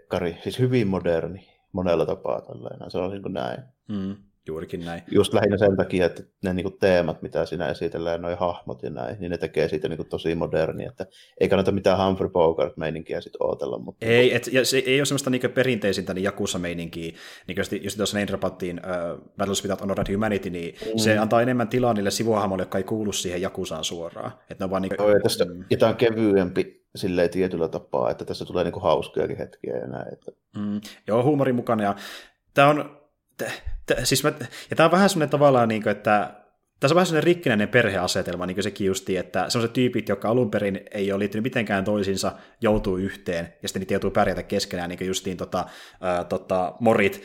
[0.08, 2.92] Kari, siis hyvin moderni monella tapaa tällainen.
[2.92, 3.64] Se on niin kuin näin.
[3.90, 4.16] Mm,
[4.48, 5.02] juurikin näin.
[5.12, 8.90] Just lähinnä sen takia, että ne niin kuin teemat, mitä siinä esitellään, noin hahmot ja
[8.90, 11.06] näin, niin ne tekee siitä niin kuin tosi moderni, että
[11.40, 13.80] ei kannata mitään Humphrey Bogart-meininkiä sitten ootella.
[13.80, 14.06] Mutta...
[14.06, 17.14] Ei, et, ja se ei ole semmoista niin perinteisintä niin Jakusa-meininkiä,
[17.48, 20.98] niin jos, jos tuossa name dropattiin uh, Battles Without Honored Humanity, niin mm.
[20.98, 24.32] se antaa enemmän tilaa niille sivuhahmoille, jotka ei kuulu siihen Jakusaan suoraan.
[24.50, 24.92] Että ne vaan niin...
[25.00, 25.64] Joo, ja tästä, mm.
[25.70, 30.14] ja tämä on kevyempi silleen tietyllä tapaa, että tässä tulee niinku hauskojakin hetkiä ja näin.
[30.14, 30.32] Että...
[30.58, 31.84] Mm, joo, huumori mukana.
[31.84, 31.96] Ja
[32.54, 33.00] tämä on,
[33.96, 34.32] t- siis mä,
[34.70, 36.34] ja tämä on vähän semmoinen tavallaan, niin kuin, että
[36.80, 40.52] tässä on vähän sellainen rikkinäinen perheasetelma, niin kuin sekin justi, että sellaiset tyypit, jotka alun
[40.52, 42.32] perin ei ole liittynyt mitenkään toisiinsa,
[42.62, 45.66] joutuu yhteen, ja sitten niitä joutuu pärjätä keskenään, niin kuin justiin tota,
[46.02, 47.24] ää, tota, morit,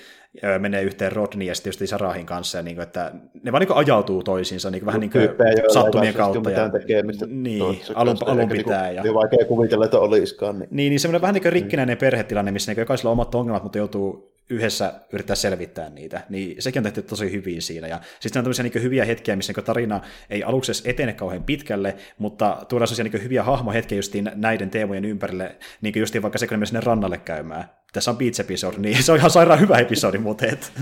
[0.58, 3.12] menee yhteen Rodney ja sitten just Sarahin kanssa, ja niin kuin, että
[3.42, 5.28] ne vaan niin kuin ajautuu toisiinsa niin kuin, vähän niin kuin
[5.72, 6.50] sattumien kautta.
[6.50, 7.62] Ja, tekemistä niin,
[7.94, 8.86] alun, alun pitää.
[8.86, 9.02] Niin, ja...
[9.02, 10.58] Niin vaikea kuvitella, että olisikaan.
[10.58, 13.62] Niin, niin, niin semmoinen vähän niin kuin rikkinäinen perhetilanne, missä niin jokaisella on omat ongelmat,
[13.62, 17.86] mutta joutuu yhdessä yrittää selvittää niitä, niin sekin on tehty tosi hyvin siinä.
[17.86, 21.44] Ja sitten on tämmöisiä niin hyviä hetkiä, missä niin tarina ei aluksi edes etene kauhean
[21.44, 26.46] pitkälle, mutta tuodaan sellaisia niin hyviä hahmohetkiä justiin näiden teemojen ympärille, niin kuin vaikka se,
[26.46, 27.64] kun sinne rannalle käymään.
[27.92, 30.72] Tässä on Beats episode, niin se on ihan sairaan hyvä episodi, mutta et...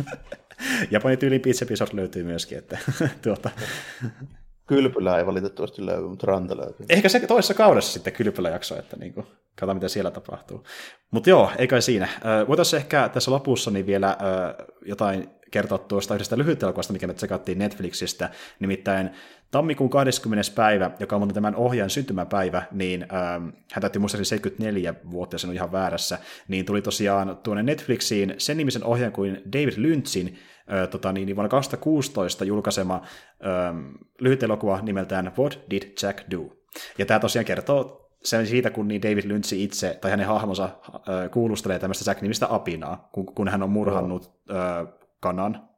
[0.90, 2.78] Japanin tyyliin Beats episode löytyy myöskin, että
[3.22, 3.50] tuota...
[4.74, 6.86] Kylpylä ei valitettavasti löydy, mutta ranta löytyy.
[6.88, 10.64] Ehkä se toisessa kaudessa sitten kylpyläjakso, että niin kuin, katsotaan mitä siellä tapahtuu.
[11.10, 12.08] Mutta joo, ei kai siinä.
[12.48, 14.16] Voitaisiin ehkä tässä lopussa niin vielä
[14.86, 19.10] jotain kertoa tuosta yhdestä lyhytelokuvasta, mikä me tsekattiin Netflixistä, nimittäin
[19.50, 20.50] tammikuun 20.
[20.54, 25.50] päivä, joka on tämän ohjaajan syntymäpäivä, niin ähm, hän täytti muistaakseni 74 vuotta, ja sen
[25.50, 26.18] on ihan väärässä,
[26.48, 30.38] niin tuli tosiaan tuonne Netflixiin sen nimisen ohjaajan kuin David Lynchin
[30.90, 33.02] tota, niin, niin vuonna 2016 julkaisema
[33.46, 33.86] ähm,
[34.20, 36.56] lyhyt elokuva nimeltään What Did Jack Do?
[36.98, 41.30] Ja tämä tosiaan kertoo sen siitä, kun niin David Lynch itse tai hänen hahmonsa äh,
[41.30, 45.68] kuulustelee tämmöistä Jack-nimistä apinaa, kun, kun hän on murhannut äh, kanan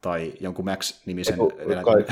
[0.00, 1.38] tai jonkun Max-nimisen...
[1.84, 2.04] Kai,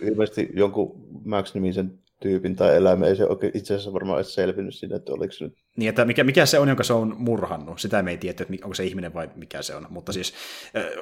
[0.00, 4.96] ilmeisesti jonkun Max-nimisen tyypin tai eläimen, ei se oikein itse asiassa varmaan edes selvinnyt siinä,
[4.96, 5.54] että oliko se nyt...
[5.76, 8.64] Niin, että mikä, mikä se on, jonka se on murhannut, sitä me ei tiedä, että
[8.64, 10.34] onko se ihminen vai mikä se on, mutta siis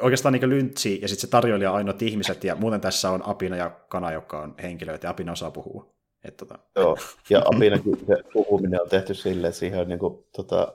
[0.01, 3.70] oikeastaan niin lyntsi ja sitten se tarjoilija ainoat ihmiset, ja muuten tässä on apina ja
[3.89, 5.95] kana, joka on henkilöitä, ja apina osaa puhua.
[6.25, 6.59] Että, tota...
[6.77, 6.97] Joo,
[7.31, 10.75] ja apinakin se puhuminen on tehty silleen, että siihen on niin kuin, tota,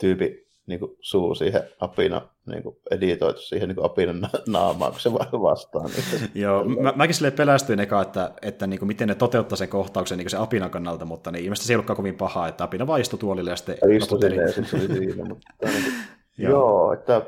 [0.00, 5.00] tyypi niin kuin, suu siihen apina niin kuin, editoitu siihen niin kuin apinan naamaan, kun
[5.00, 5.82] se vastaa.
[6.34, 9.68] Niin Joo, mä, mäkin sille pelästyin eka, että, että niin kuin, miten ne toteuttaa sen
[9.68, 12.64] kohtauksen niin kuin se apinan kannalta, mutta niin, ilmeisesti se ei ollutkaan kovin pahaa, että
[12.64, 13.78] apina vaan istui tuolille ja sitten...
[13.82, 15.94] Ja istui sinne ja sitten se oli siinä, mutta niin kuin,
[16.44, 16.50] joo.
[16.50, 17.22] joo, että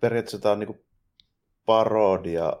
[0.00, 0.84] periaatteessa tämä on niin kuin
[1.66, 2.56] parodia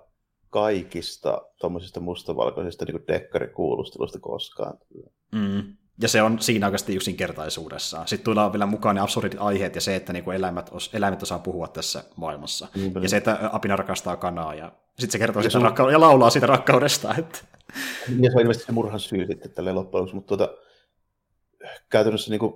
[0.50, 4.78] kaikista tuommoisista mustavalkoisista niin dekkarikuulusteluista koskaan.
[5.32, 5.76] Mm.
[6.00, 8.08] Ja se on siinä oikeasti yksinkertaisuudessaan.
[8.08, 11.38] Sitten tulee vielä mukaan ne absurdit aiheet ja se, että niinku eläimet, os, eläimet osaa
[11.38, 12.68] puhua tässä maailmassa.
[12.76, 16.00] Mm, ja se, että Apina rakastaa kanaa ja sitten se kertoo ja siitä rakka- ja
[16.00, 17.14] laulaa siitä rakkaudesta.
[17.18, 17.38] Että...
[18.20, 20.54] Ja se on ilmeisesti se murhan syy sitten tälle loppujen mutta tuota,
[21.90, 22.54] käytännössä niin kuin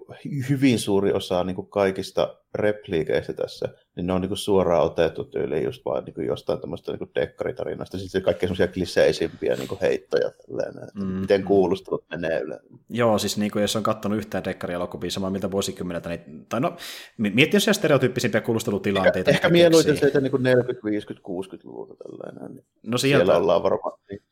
[0.49, 5.25] hyvin suuri osa niin kuin kaikista repliikeistä tässä, niin ne on niin kuin suoraan otettu
[5.25, 7.99] tyyliin just vaan niin kuin jostain tämmöistä niin dekkaritarinasta.
[7.99, 11.07] Sitten kaikkein semmoisia kliseisimpiä niin kuin heittoja, tälleen, että mm.
[11.07, 12.67] miten kuulustelut menee yleensä.
[12.91, 16.77] Joo, siis niin kuin jos on katsonut yhtään dekkarielokuvia samaa miltä vuosikymmeneltä, niin, tai no,
[17.19, 19.31] miettii siellä stereotyyppisimpiä kuulustelutilanteita.
[19.31, 22.55] Ehkä, ehkä mieluiten se, että niin kuin 40, 50, 60-luvulta tällainen.
[22.55, 23.25] Niin no sieltä...
[23.25, 23.99] Siellä ollaan varmaan.
[24.11, 24.23] Niin.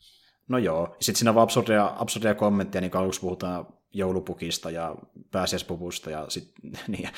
[0.49, 4.95] No joo, sitten siinä on absurdia, absurdia kommentteja, niin kuin aluksi puhutaan joulupukista ja
[5.31, 6.53] pääsiäispuvusta ja sit,
[6.89, 7.09] niin,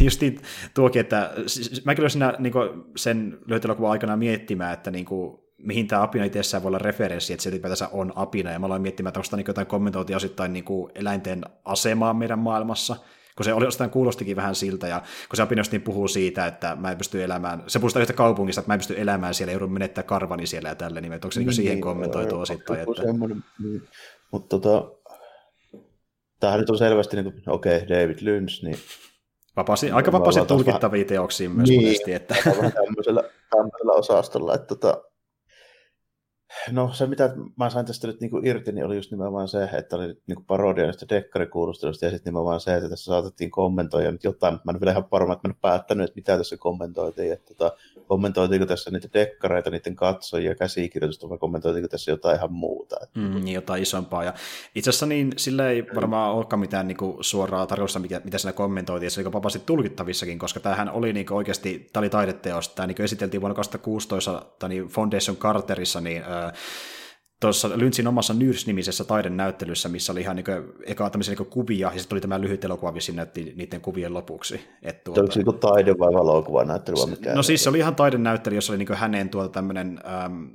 [0.00, 0.40] justiin
[0.74, 5.38] tuokin, että siis, mä kyllä siinä niin kuin, sen löytöelokuvan aikana miettimään, että niin kuin,
[5.58, 8.82] mihin tämä apina itsessään voi olla referenssi, että se ylipäätänsä on apina, ja mä aloin
[8.82, 12.96] miettimään, että onko tämä niin jotain kommentointia osittain niin kuin eläinten asemaa meidän maailmassa,
[13.36, 16.90] kun se oli jostain kuulostikin vähän siltä, ja kun se apina puhuu siitä, että mä
[16.90, 20.04] en pysty elämään, se puhuu yhtä kaupungista, että mä en pysty elämään siellä, joudun menettää
[20.04, 22.80] karvani siellä ja tälle, niin onko se niin, niin siihen kommentoitu osittain?
[22.80, 23.02] Että...
[23.62, 23.82] Niin.
[24.30, 24.90] Mutta tota,
[26.42, 28.76] tämähän nyt on selvästi, niin kuin, okei, okay, David Lynch, niin...
[29.56, 32.12] Vapaasti, aika vapaasti tulkittavia teoksia myös niin, monesti.
[32.12, 32.34] Että...
[32.44, 35.02] tämmöisellä, tämmöisellä osastolla, että tota,
[36.70, 39.96] No se, mitä mä sain tästä nyt niinku irti, niin oli just nimenomaan se, että
[39.96, 44.54] oli niinku parodia näistä dekkarikuulustelusta ja sitten nimenomaan se, että tässä saatettiin kommentoida nyt jotain,
[44.54, 47.32] mutta mä en vielä ihan varma, että mä en päättänyt, että mitä tässä kommentoitiin.
[47.32, 47.76] Että tota,
[48.06, 52.96] kommentoitiinko tässä niitä dekkareita, niiden katsojia, käsikirjoitusta vai kommentoitiinko tässä jotain ihan muuta.
[53.02, 53.18] Että...
[53.18, 54.24] Mm, niin, jotain isompaa.
[54.24, 54.34] Ja
[54.74, 59.06] itse asiassa niin sillä ei varmaan olekaan mitään niinku suoraa tarjosta, mikä, mitä siinä kommentoitiin,
[59.06, 63.02] ja se oli vapaasti tulkittavissakin, koska tämähän oli niinku oikeasti, tämä oli taideteos, tämä niinku
[63.02, 66.22] esiteltiin vuonna 2016 niin Foundation Carterissa, niin
[67.42, 71.90] tuossa Lynchin omassa Nyrs-nimisessä taidenäyttelyssä, missä oli ihan niin kuin, eka tämmöisiä niin kuvia, ja
[71.90, 74.60] sitten tuli tämä lyhyt elokuva, missä näytti niiden kuvien lopuksi.
[74.82, 76.96] Et tuota, Oliko se niin taide- vai valokuva näyttely?
[76.96, 80.50] Vai no siis se oli ihan taidenäyttely, jossa oli niin hänen tuota tämmöinen äm,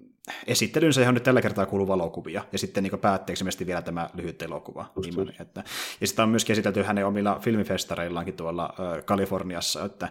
[0.48, 4.86] esittelynsä, johon nyt tällä kertaa kuuluu valokuvia, ja sitten niin päätteeksi vielä tämä lyhyt elokuva.
[4.96, 5.64] Just, että,
[6.02, 10.10] ja sitä on myöskin esitelty hänen omilla filmifestareillaankin tuolla äh, Kaliforniassa, että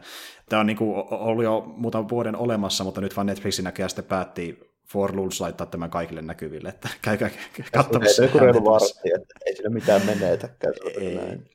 [0.49, 4.05] tämä on niin kuin, ollut jo muutaman vuoden olemassa, mutta nyt vaan Netflixin näköjään sitten
[4.05, 7.30] päätti For Lulz laittaa tämän kaikille näkyville, että käykää
[7.72, 8.22] katsomassa.
[8.22, 10.75] Ei se vartti, että sillä mitään menetäkään.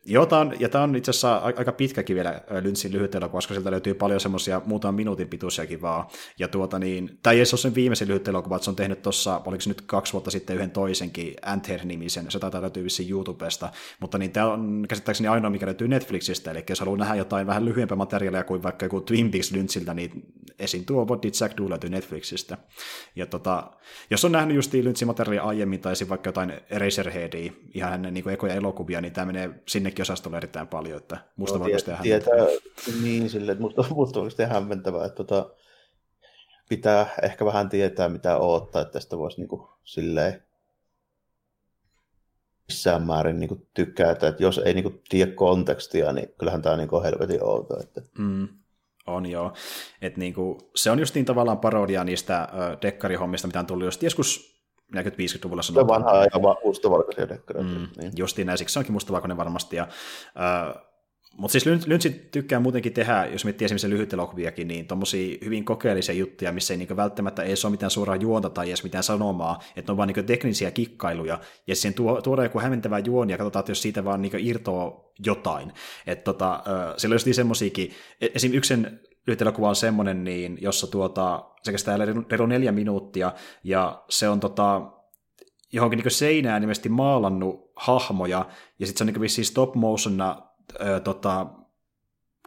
[0.06, 3.54] Joo, tämä on, ja tämä on itse asiassa aika pitkäkin vielä Lynchin lyhyt elokuva, koska
[3.54, 6.06] sieltä löytyy paljon semmoisia muutaman minuutin pituisiakin vaan.
[6.40, 9.02] Ja tuota niin, tämä ei edes ole sen viimeisen lyhyt elokuva, että se on tehnyt
[9.02, 13.70] tuossa, oliko se nyt kaksi vuotta sitten yhden toisenkin, Anther-nimisen, se taitaa löytyä vissiin YouTubesta,
[14.00, 17.66] mutta niin tämä on käsittääkseni ainoa, mikä löytyy Netflixistä, eli jos haluaa nähdä jotain vähän
[17.66, 20.26] lyhyempää materiaalia kuin vaikka joku Twin Peaks Lynchiltä, niin
[20.60, 22.58] esiin tuo What Did Jack Do löytyy Netflixistä.
[23.16, 23.72] Ja tota,
[24.10, 28.54] jos on nähnyt just Lynchin materiaalia aiemmin, tai vaikka jotain Eraserheadia, ihan hänen niin ekoja
[28.54, 32.36] elokuvia, niin tämä menee sinnekin osastolle erittäin paljon, että musta no, tie, tietää,
[33.04, 35.50] niin sille, että musta, musta on hämmentävää, että tota,
[36.70, 40.44] pitää ehkä vähän tietää, mitä odottaa, että tästä voisi niin kuin, silleen
[42.68, 46.78] missään määrin niin kuin, tykätä, että jos ei niin kuin, tiedä kontekstia, niin kyllähän tämä
[46.78, 47.80] niin kuin, helvetin outo.
[47.80, 48.02] Että...
[48.18, 48.48] Mm.
[49.08, 49.54] On joo.
[50.02, 54.04] Et niinku, se on just niin tavallaan parodia niistä ö, dekkarihommista, mitä on tullut just
[54.04, 54.51] joskus
[54.96, 56.02] 40-50-luvulla sanotaan.
[56.02, 57.70] Se vanha aika mustavalkoisia dekkareita.
[57.70, 58.12] Mm, niin.
[58.18, 59.76] Justiin näin, siksi se onkin mustavalkoinen varmasti.
[59.76, 60.80] Ja, ö,
[61.38, 66.16] mutta siis Lynch tykkää muutenkin tehdä, jos miettii esimerkiksi lyhyt elokuviakin, niin tuommoisia hyvin kokeellisia
[66.16, 69.90] juttuja, missä ei niinku välttämättä ei ole mitään suoraa juonta tai edes mitään sanomaa, että
[69.90, 73.62] ne on vaan niinku teknisiä kikkailuja, ja siihen tuo, tuodaan joku hämmentävä juoni, ja katsotaan,
[73.62, 75.72] että jos siitä vaan niinku irtoaa jotain.
[76.08, 76.64] Että tota,
[76.98, 78.54] siellä on just semmoisiakin, e-, esim.
[78.54, 78.74] yksi
[79.28, 81.98] lyhyt elokuva on semmoinen, niin, jossa tuota, se kestää
[82.30, 83.32] reilu neljä minuuttia,
[83.64, 84.82] ja se on tota,
[85.74, 88.46] johonkin niin seinään ilmeisesti maalannut hahmoja,
[88.80, 90.42] ja sitten se on niin vissiin stop motionna
[90.82, 91.48] ö, tota,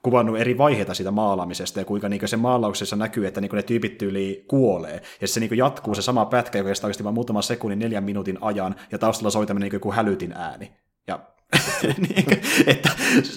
[0.02, 3.98] kuvannut eri vaiheita siitä maalaamisesta, ja kuinka niin se maalauksessa näkyy, että niin ne tyypit
[3.98, 7.78] tyyli kuolee, ja se niin jatkuu se sama pätkä, joka kestää oikeasti vain muutaman sekunnin
[7.78, 10.76] neljän minuutin ajan, ja taustalla soi tämmöinen niin joku hälytin ääni.
[11.06, 11.20] Ja
[12.08, 12.24] niin,
[12.66, 12.90] että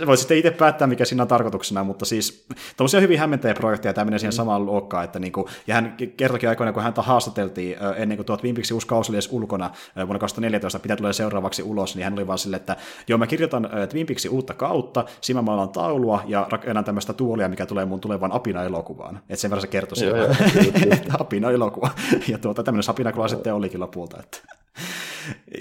[0.05, 2.45] voit sitten itse päättää, mikä siinä on tarkoituksena, mutta siis
[2.77, 4.35] tuollaisia hyvin hämmentäjä projekteja, tämä menee siihen mm.
[4.35, 8.37] samaan luokkaan, että niin kuin, ja hän kertokin aikoina, kun häntä haastateltiin ennen kuin tuo
[8.37, 12.13] Twin Peaksin uusi kausi oli edes ulkona vuonna 2014, pitää tulee seuraavaksi ulos, niin hän
[12.13, 12.75] oli vaan silleen, että
[13.07, 17.49] joo, mä kirjoitan Twin Peaksin uutta kautta, siinä mä maalan taulua ja rakennan tämmöistä tuolia,
[17.49, 19.17] mikä tulee mun tulevan Apina-elokuvaan.
[19.17, 20.35] Että sen verran se kertoi siellä,
[20.95, 21.91] että Apina-elokuva.
[22.27, 24.17] Ja tuota, tämmöinen Apina sitten olikin lopulta.
[24.19, 24.37] Että.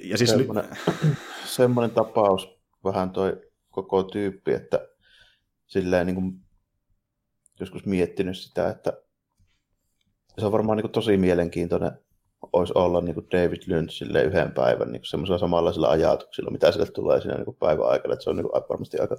[0.05, 0.35] Ja siis
[1.47, 3.41] semmoinen tapaus vähän toi
[3.71, 4.89] koko tyyppi, että
[5.67, 6.41] silleen niin kuin
[7.61, 8.93] joskus miettinyt sitä, että
[10.39, 11.93] se on varmaan niin kuin tosi mielenkiintoinen
[12.53, 17.21] olisi olla niin kuin David Lynchille yhden päivän niin semmoisilla samanlaisilla ajatuksilla, mitä sille tulee
[17.21, 19.17] siinä niin kuin päivän aikana, että se on niin kuin varmasti aika,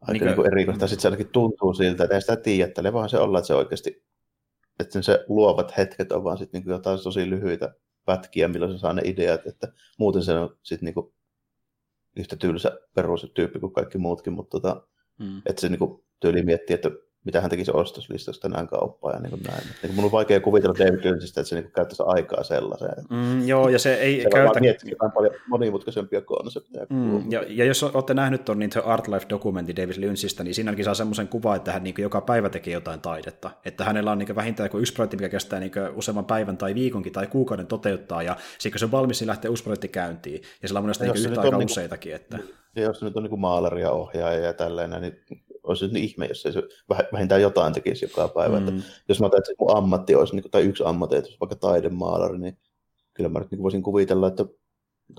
[0.00, 0.86] aika niin kuin, niin kuin erikoista.
[0.86, 3.54] Sitten se ainakin tuntuu siltä, että ei sitä tiedä, että vaan se olla, että se
[3.54, 4.04] oikeasti,
[4.80, 7.74] että se luovat hetket on vaan sitten niin jotain tosi lyhyitä
[8.06, 11.12] pätkiä, milloin se saa ne ideat, että muuten se on sitten niin kuin
[12.16, 14.86] yhtä tylsä perustyyppi kuin kaikki muutkin, mutta tota,
[15.18, 15.42] mm.
[15.46, 16.90] että se niin kuin, tyyli miettii, että
[17.26, 19.62] mitä hän tekisi ostoslistasta tänään kauppaan ja niin kuin näin.
[19.62, 23.04] Niin kuin mun on vaikea kuvitella David Lynchistä, että se niin käyttäisi aikaa sellaiseen.
[23.10, 24.60] Mm, joo, ja se ei se käytä...
[24.60, 26.86] miettii jotain paljon monimutkaisempia konsepteja.
[26.90, 30.94] Mm, ja, ja, jos olette nähnyt tuon niin Art Life-dokumentti David Lynchistä, niin siinä saa
[30.94, 33.50] semmoisen kuva, että hän niin joka päivä tekee jotain taidetta.
[33.64, 37.12] Että hänellä on niin vähintään joku yksi projekti, mikä kestää niin useamman päivän tai viikonkin
[37.12, 40.42] tai kuukauden toteuttaa, ja sitten kun se on valmis, niin lähtee uusi projekti käyntiin.
[40.62, 42.14] Ja sillä on monesti niin yhtä aikaa niin useitakin.
[42.14, 42.38] Että...
[42.76, 45.20] Ja jos nyt on niin maalaria ohjaaja ja tällainen, niin
[45.66, 46.62] olisi niin ihme, jos ei se
[47.12, 48.60] vähintään jotain tekisi joka päivä.
[48.60, 48.68] Mm.
[48.68, 52.58] Että jos mä että mun ammatti olisi, niin, tai yksi ammatti, että vaikka taidemaalari, niin
[53.14, 54.44] kyllä mä nyt niin voisin kuvitella, että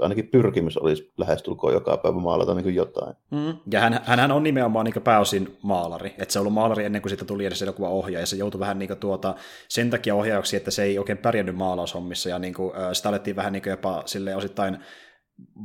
[0.01, 3.15] ainakin pyrkimys olisi lähestulkoon joka päivä maalata niin jotain.
[3.31, 3.57] Mm.
[3.71, 6.15] Ja hän, hänhän on nimenomaan niin pääosin maalari.
[6.17, 8.21] Että se on ollut maalari ennen kuin siitä tuli edes elokuva ohjaaja.
[8.21, 9.35] Ja se joutui vähän niin tuota,
[9.67, 12.29] sen takia ohjaajaksi, että se ei oikein pärjännyt maalaushommissa.
[12.29, 14.03] Ja niin kuin, sitä alettiin vähän niin jopa
[14.35, 14.77] osittain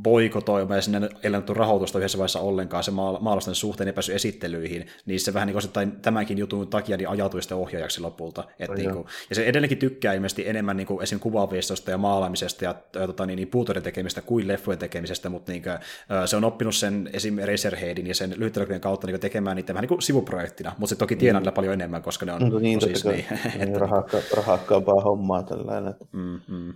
[0.01, 4.87] boikotoimaan ja sinne ei annettu rahoitusta yhdessä vaiheessa ollenkaan, se maalasten suhteen ei päässyt esittelyihin,
[5.05, 8.43] niin se vähän niin kuin tämänkin jutun takia niin ajautui sitten ohjaajaksi lopulta.
[8.59, 11.19] Et niin kuin, ja se edelleenkin tykkää ilmeisesti enemmän niin kuin esim.
[11.19, 15.77] kuvaviistosta ja maalaamisesta ja, tota, niin, niin puutoiden tekemistä kuin leffojen tekemisestä, mutta niin kuin,
[16.25, 17.37] se on oppinut sen esim.
[17.37, 21.15] Razorheadin ja sen lyhyttelokuvien kautta niin tekemään niitä vähän niin kuin sivuprojektina, mutta se toki
[21.15, 21.53] tienaa mm.
[21.53, 23.25] paljon enemmän, koska ne on no, niin, siis, niin,
[23.59, 25.93] niin, rahakka, rahakkaampaa hommaa tällainen.
[26.11, 26.73] Mm, mm.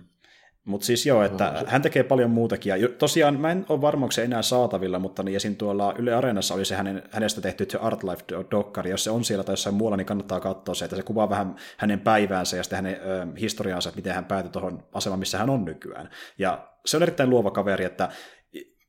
[0.68, 2.70] Mutta siis joo, että no, hän tekee paljon muutakin.
[2.80, 5.56] Ja tosiaan mä en ole varma, onko se enää saatavilla, mutta niin esim.
[5.56, 8.90] tuolla Yle Areenassa oli se hänen, hänestä tehty se Art Life-dokkari.
[8.90, 11.56] Jos se on siellä tai jossain muualla, niin kannattaa katsoa se, että se kuvaa vähän
[11.76, 15.50] hänen päiväänsä ja sitten hänen ö, historiaansa, että miten hän päätyi tuohon asemaan, missä hän
[15.50, 16.10] on nykyään.
[16.38, 18.08] Ja se on erittäin luova kaveri, että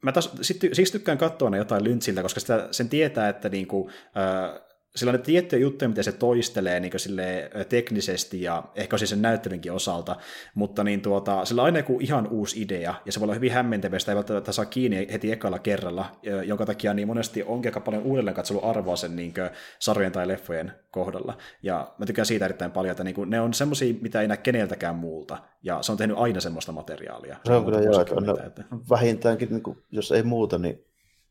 [0.02, 3.90] mä taas, sit, siksi tykkään katsoa ne jotain Lynchiltä, koska sitä, sen tietää, että niinku,
[4.18, 9.10] ö, sillä on ne tiettyjä juttuja, mitä se toistelee niin sille teknisesti ja ehkä siis
[9.10, 10.16] sen näyttelynkin osalta,
[10.56, 13.52] mutta niin tuota, sillä on aina joku ihan uusi idea, ja se voi olla hyvin
[13.52, 16.06] hämmentävä, sitä ei välttämättä saa kiinni heti ekalla kerralla,
[16.46, 19.34] jonka takia niin monesti onkin aika paljon uudelleen katsonut arvoa sen niin
[19.80, 21.38] sarjojen tai leffojen kohdalla.
[21.64, 24.38] Ja mä tykkään siitä erittäin paljon, että niin kuin, ne on semmoisia, mitä ei näe
[24.38, 27.38] keneltäkään muulta, ja se on tehnyt aina semmoista materiaalia.
[27.46, 28.02] Se on kyllä joo,
[28.46, 30.86] että vähintäänkin, niin kuin, jos ei muuta, niin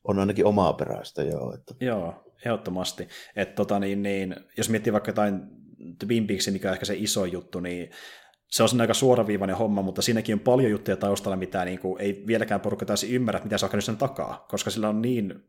[0.08, 1.54] on ainakin omaa peräistä, joo.
[1.54, 1.74] Että...
[1.80, 3.08] Joo, ehdottomasti.
[3.36, 5.40] Et, tota, niin, niin, jos miettii vaikka jotain
[5.98, 7.90] Twin Peaksia, mikä on ehkä se iso juttu, niin
[8.46, 12.24] se on aika suoraviivainen homma, mutta siinäkin on paljon juttuja taustalla, mitä niin kuin, ei
[12.26, 15.44] vieläkään porukka täysin ymmärrä, mitä se on sen takaa, koska sillä on niin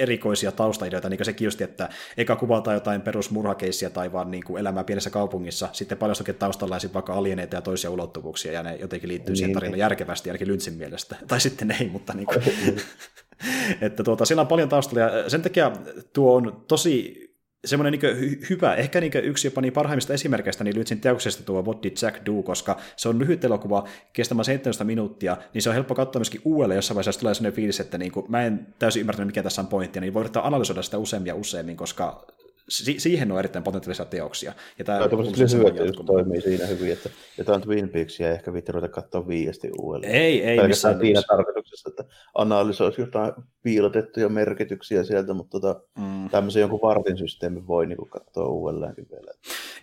[0.00, 4.60] erikoisia taustaideoita, niin kuin sekin just, että eka kuvataan jotain perusmurhakeissiä tai vaan niin kuin
[4.60, 9.08] elämää pienessä kaupungissa, sitten paljostakin taustalla ja vaikka alieneita ja toisia ulottuvuuksia, ja ne jotenkin
[9.08, 9.80] liittyy niin, siihen tarinaan niin.
[9.80, 11.16] järkevästi, ainakin Lynchin mielestä.
[11.28, 12.42] Tai sitten ei, mutta niin kuin,
[13.80, 15.72] että tuota, siinä on paljon taustalla, ja sen takia
[16.12, 17.24] tuo on tosi
[17.64, 21.62] semmoinen niin hy- hyvä, ehkä niin yksi jopa niin parhaimmista esimerkkeistä niin Lynchin teoksesta tuo
[21.62, 25.74] What Did Jack Do, koska se on lyhyt elokuva kestämään 17 minuuttia, niin se on
[25.74, 29.00] helppo katsoa myöskin uudelleen, jossain vaiheessa tulee sellainen fiilis, että niin kuin, mä en täysin
[29.00, 32.26] ymmärtänyt, mikä tässä on pointti, niin voi yrittää analysoida sitä useammin ja useammin, koska
[32.68, 34.52] si- siihen on erittäin potentiaalisia teoksia.
[34.78, 39.70] Ja tämä jos toimii siinä hyvin, että jotain Twin Peaksia ehkä viitti ruveta katsoa viiesti
[39.80, 40.12] uudelleen.
[40.12, 42.04] Ei, ei missään siinä tarkoituksessa, että
[42.34, 46.30] analysoisi jotain piilotettuja merkityksiä sieltä, mutta tota, mm.
[46.30, 49.32] tämmöisen jonkun vartin systeemin voi niin katsoa uudelleenkin vielä.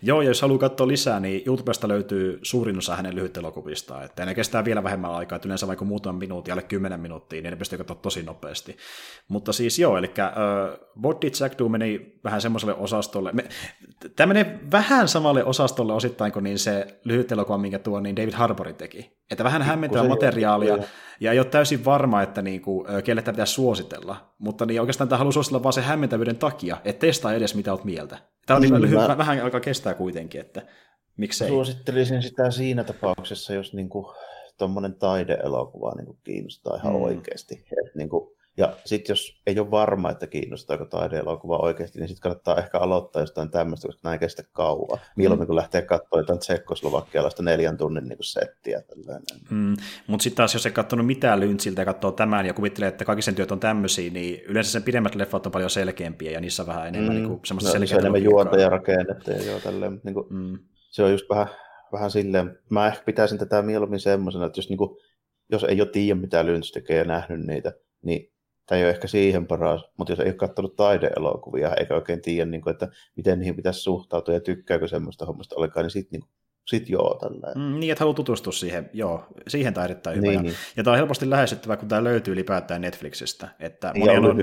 [0.02, 4.26] Joo, ja jos haluaa katsoa lisää, niin YouTubesta löytyy suurin osa hänen lyhyt elokuvistaan, että
[4.26, 7.56] ne kestää vielä vähemmän aikaa, että yleensä vaikka muutaman minuutin, alle kymmenen minuuttia, niin ne
[7.56, 8.76] pystyy katsoa tosi nopeasti.
[9.28, 13.32] Mutta siis joo, eli uh, What Did Jack Do meni vähän semmoiselle osastolle.
[13.32, 13.44] Me,
[14.16, 18.32] tämä menee vähän samalle osastolle osittain kuin niin se lyhyt elokuva, minkä tuo niin David
[18.32, 19.22] Harborin teki.
[19.30, 20.78] Että vähän hämmentää materiaalia,
[21.20, 24.34] ja ei ole täysin varma, että niin kuin, kelle tämä pitäisi suositella.
[24.38, 27.84] Mutta niin oikeastaan tämä haluaa suositella vaan sen hämmentävyyden takia, että testaa edes mitä olet
[27.84, 28.18] mieltä.
[28.46, 29.18] Tämä on niin, niin lyhy- mä...
[29.18, 30.62] vähän alkaa kestää kuitenkin, että
[31.16, 31.48] miksei.
[31.48, 33.88] Suosittelisin sitä siinä tapauksessa, jos niin
[34.58, 37.02] tuommoinen taideelokuva niin kuin kiinnostaa ihan mm.
[37.02, 37.54] oikeasti.
[37.54, 42.22] Että niin kuin, ja sitten jos ei ole varma, että kiinnostaako taideelokuva oikeasti, niin sitten
[42.22, 44.98] kannattaa ehkä aloittaa jostain tämmöistä, koska näin kestä kauan.
[45.16, 45.46] Mieluummin mm.
[45.46, 48.82] kun lähtee katsoa jotain tsekkoslovakkialaista neljän tunnin niin settiä.
[49.50, 49.76] Mm.
[50.06, 53.22] Mutta sitten taas, jos ei katsonut mitään Lyntsiltä ja katsoo tämän ja kuvittelee, että kaikki
[53.22, 56.66] sen työt on tämmöisiä, niin yleensä sen pidemmät leffat on paljon selkeämpiä ja niissä on
[56.66, 57.18] vähän enemmän mm.
[57.18, 57.88] niin kuin, semmoista no, selkeää.
[57.88, 60.58] Se on enemmän juonta ja rakennetta ja joo, tälleen, niin kuin, mm.
[60.90, 61.46] se on just vähän,
[61.92, 64.96] vähän silleen, mä ehkä pitäisin tätä mieluummin semmoisena, että jos, niin kuin,
[65.50, 67.72] jos ei ole tiedä mitä Lynch tekee ja nähnyt niitä,
[68.02, 68.31] niin
[68.66, 72.50] tämä ei ole ehkä siihen paras, mutta jos ei ole katsonut taideelokuvia eikä oikein tiedä,
[72.50, 76.30] niin kuin, että miten niihin pitäisi suhtautua ja tykkääkö semmoista hommasta ollenkaan, niin sitten niin
[76.66, 77.52] sit joo, tällä.
[77.54, 80.26] Mm, niin, että haluaa tutustua siihen, joo, siihen tämä erittäin hyvä.
[80.26, 80.54] Niin, ja, niin.
[80.76, 83.48] ja tämä on helposti lähestyttävä, kun tämä löytyy ylipäätään Netflixistä.
[83.60, 84.36] Että niin, on,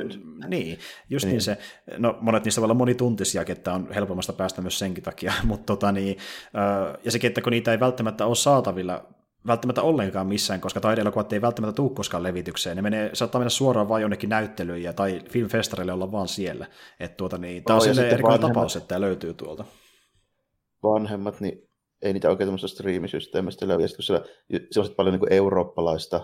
[0.48, 1.32] niin, just niin.
[1.32, 1.42] niin.
[1.42, 1.58] se,
[1.98, 5.92] no monet niistä voi olla monituntisiakin, että on helpommasta päästä myös senkin takia, mutta tota
[5.92, 6.18] niin,
[7.06, 9.06] ja sekin, että kun niitä ei välttämättä ole saatavilla
[9.48, 12.76] välttämättä ollenkaan missään, koska taideelokuvat ei välttämättä tule koskaan levitykseen.
[12.76, 16.68] Ne menee, saattaa mennä suoraan vain jonnekin näyttelyyn tai filmfestareille olla vaan siellä.
[17.00, 19.66] Että tuota, niin, tämä on oh, erikoinen tapaus, että tämä löytyy tuolta.
[20.84, 21.70] Vanhemmat, niin
[22.02, 23.84] ei niitä oikein tämmöistä striimisysteemistä löydy.
[23.84, 24.26] Ja sitten kun siellä,
[24.72, 26.22] siellä on paljon niin kuin eurooppalaista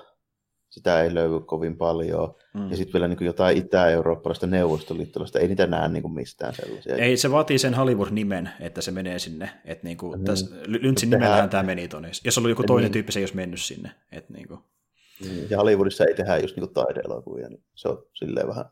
[0.76, 2.36] sitä ei löydy kovin paljon.
[2.54, 2.70] Mm.
[2.70, 6.96] Ja sitten vielä niin kuin jotain itä-eurooppalaista neuvostoliittolaista, ei niitä näe niin kuin mistään sellaisia.
[6.96, 9.50] Ei, se vaatii sen Hollywood-nimen, että se menee sinne.
[9.66, 10.26] Että niin kuin, mm.
[10.26, 12.12] tässä, Lynchin nimellähän tämä meni tuonne.
[12.26, 12.94] Jos on ollut joku toinen niin.
[12.94, 13.92] tyyppi, se ei olisi mennyt sinne.
[14.12, 14.60] Että niin kuin.
[15.50, 18.66] Ja Hollywoodissa ei tehdä just niin taideelokuvia, niin se on silleen vähän,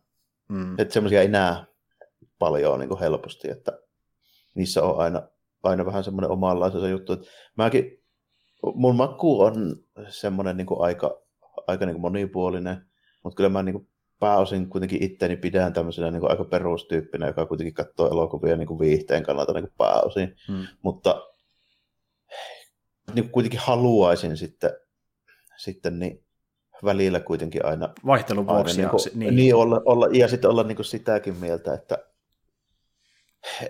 [0.49, 0.80] mm.
[0.80, 1.56] että semmoisia ei näe
[2.39, 3.80] paljon niin kuin helposti, että
[4.56, 5.22] niissä on aina,
[5.64, 7.14] aina vähän semmoinen omanlaisensa juttu.
[7.14, 7.26] Että
[7.58, 8.04] mäkin,
[8.76, 9.76] mun maku on
[10.10, 11.22] semmoinen niin aika
[11.68, 12.86] aika niin kuin monipuolinen,
[13.24, 13.88] mutta kyllä mä niin kuin
[14.20, 18.80] pääosin kuitenkin itteni pidän tämmöisenä niin kuin aika perustyyppinä, joka kuitenkin katsoo elokuvia niin kuin
[18.80, 20.68] viihteen kannalta niin kuin pääosin, hmm.
[20.82, 21.22] mutta
[23.14, 24.72] niin kuin kuitenkin haluaisin sitten,
[25.57, 26.26] sitten niin
[26.84, 27.89] välillä kuitenkin aina...
[28.05, 28.78] Vaihtelun vuoksi.
[28.78, 29.36] Niin, kuin, niin.
[29.36, 31.97] niin olla, olla, ja sitten olla niin kuin sitäkin mieltä, että,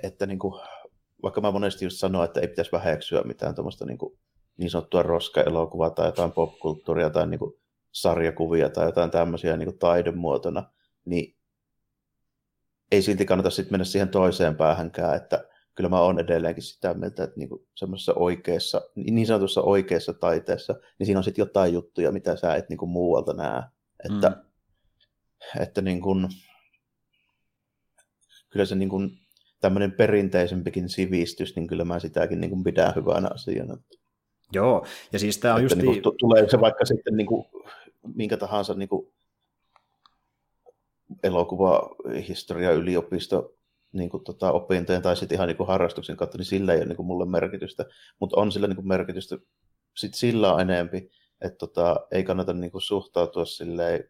[0.03, 0.61] että niin kuin,
[1.23, 4.17] vaikka mä monesti just sanon, että ei pitäisi väheksyä mitään tuommoista niin, kuin,
[4.57, 7.53] niin sanottua roska-elokuvaa tai jotain popkulttuuria tai niin kuin,
[7.93, 10.71] sarjakuvia tai jotain tämmöisiä niin kuin taidemuotona,
[11.05, 11.35] niin
[12.91, 17.23] ei silti kannata sitten mennä siihen toiseen päähänkään, että kyllä mä oon edelleenkin sitä mieltä,
[17.23, 22.35] että niinku semmoisessa oikeassa, niin sanotussa oikeassa taiteessa, niin siinä on sitten jotain juttuja, mitä
[22.35, 23.63] sä et niinku muualta näe.
[24.05, 25.61] Että, mm.
[25.61, 26.15] että niinku,
[28.49, 28.99] kyllä se niinku,
[29.61, 33.77] tämmöinen perinteisempikin sivistys, niin kyllä mä sitäkin niinku pidän hyvänä asiana.
[34.53, 35.75] Joo, ja siis tämä on just...
[35.75, 37.45] Niin kuin, tulee se vaikka sitten niin kuin,
[38.15, 39.13] minkä tahansa niin kuin,
[41.23, 41.95] elokuva,
[42.27, 43.55] historia, yliopisto
[43.91, 46.85] niin kuin, tota, opintojen tai sitten ihan niin kuin, harrastuksen kautta, niin sillä ei ole
[46.85, 47.85] niin kuin, mulle merkitystä.
[48.19, 49.37] Mutta on sillä niin kuin, merkitystä
[49.97, 51.09] sit sillä on enempi,
[51.41, 54.09] että tota, ei kannata niin kuin, suhtautua silleen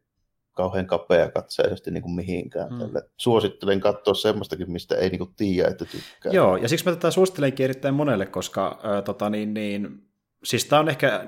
[0.51, 2.69] kauhean kapea katseisesti niin kuin mihinkään.
[2.69, 2.91] Hmm.
[3.17, 6.31] Suosittelen katsoa semmoistakin, mistä ei niin kuin, tiedä, että tykkää.
[6.31, 10.07] Joo, ja siksi mä tätä suosittelenkin erittäin monelle, koska äh, tota, niin, niin,
[10.43, 11.27] Siis tämä on ehkä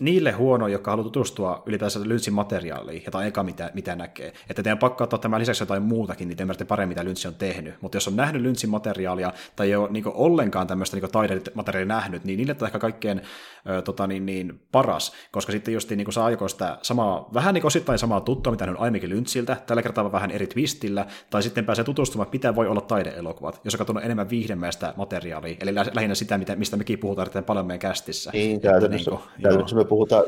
[0.00, 4.32] niille huono, jotka haluaa tutustua ylipäänsä Lynchin materiaaliin, ja tämä eka mitä, mitä näkee.
[4.50, 7.34] Että teidän pakko ottaa tämän lisäksi jotain muutakin, niin te ymmärrätte paremmin, mitä Lynch on
[7.34, 7.74] tehnyt.
[7.80, 12.24] Mutta jos on nähnyt Lynchin materiaalia, tai ei ole niin ollenkaan tämmöistä niin taidemateriaalia nähnyt,
[12.24, 13.20] niin niille on ehkä kaikkein
[13.68, 17.66] ö, tota, niin, niin, paras, koska sitten just niin saa joko sitä samaa, vähän niin
[17.66, 21.84] osittain samaa tuttua, mitä on aiemminkin Lynchiltä, tällä kertaa vähän eri twistillä, tai sitten pääsee
[21.84, 26.76] tutustumaan, mitä voi olla taideelokuvat, jos on katsonut enemmän viihdemäistä materiaalia, eli lähinnä sitä, mistä
[26.76, 28.30] mekin puhutaan paljon meidän kästissä.
[28.32, 30.24] Niin niin, käytännössä, niin kuin, käytännössä me puhutaan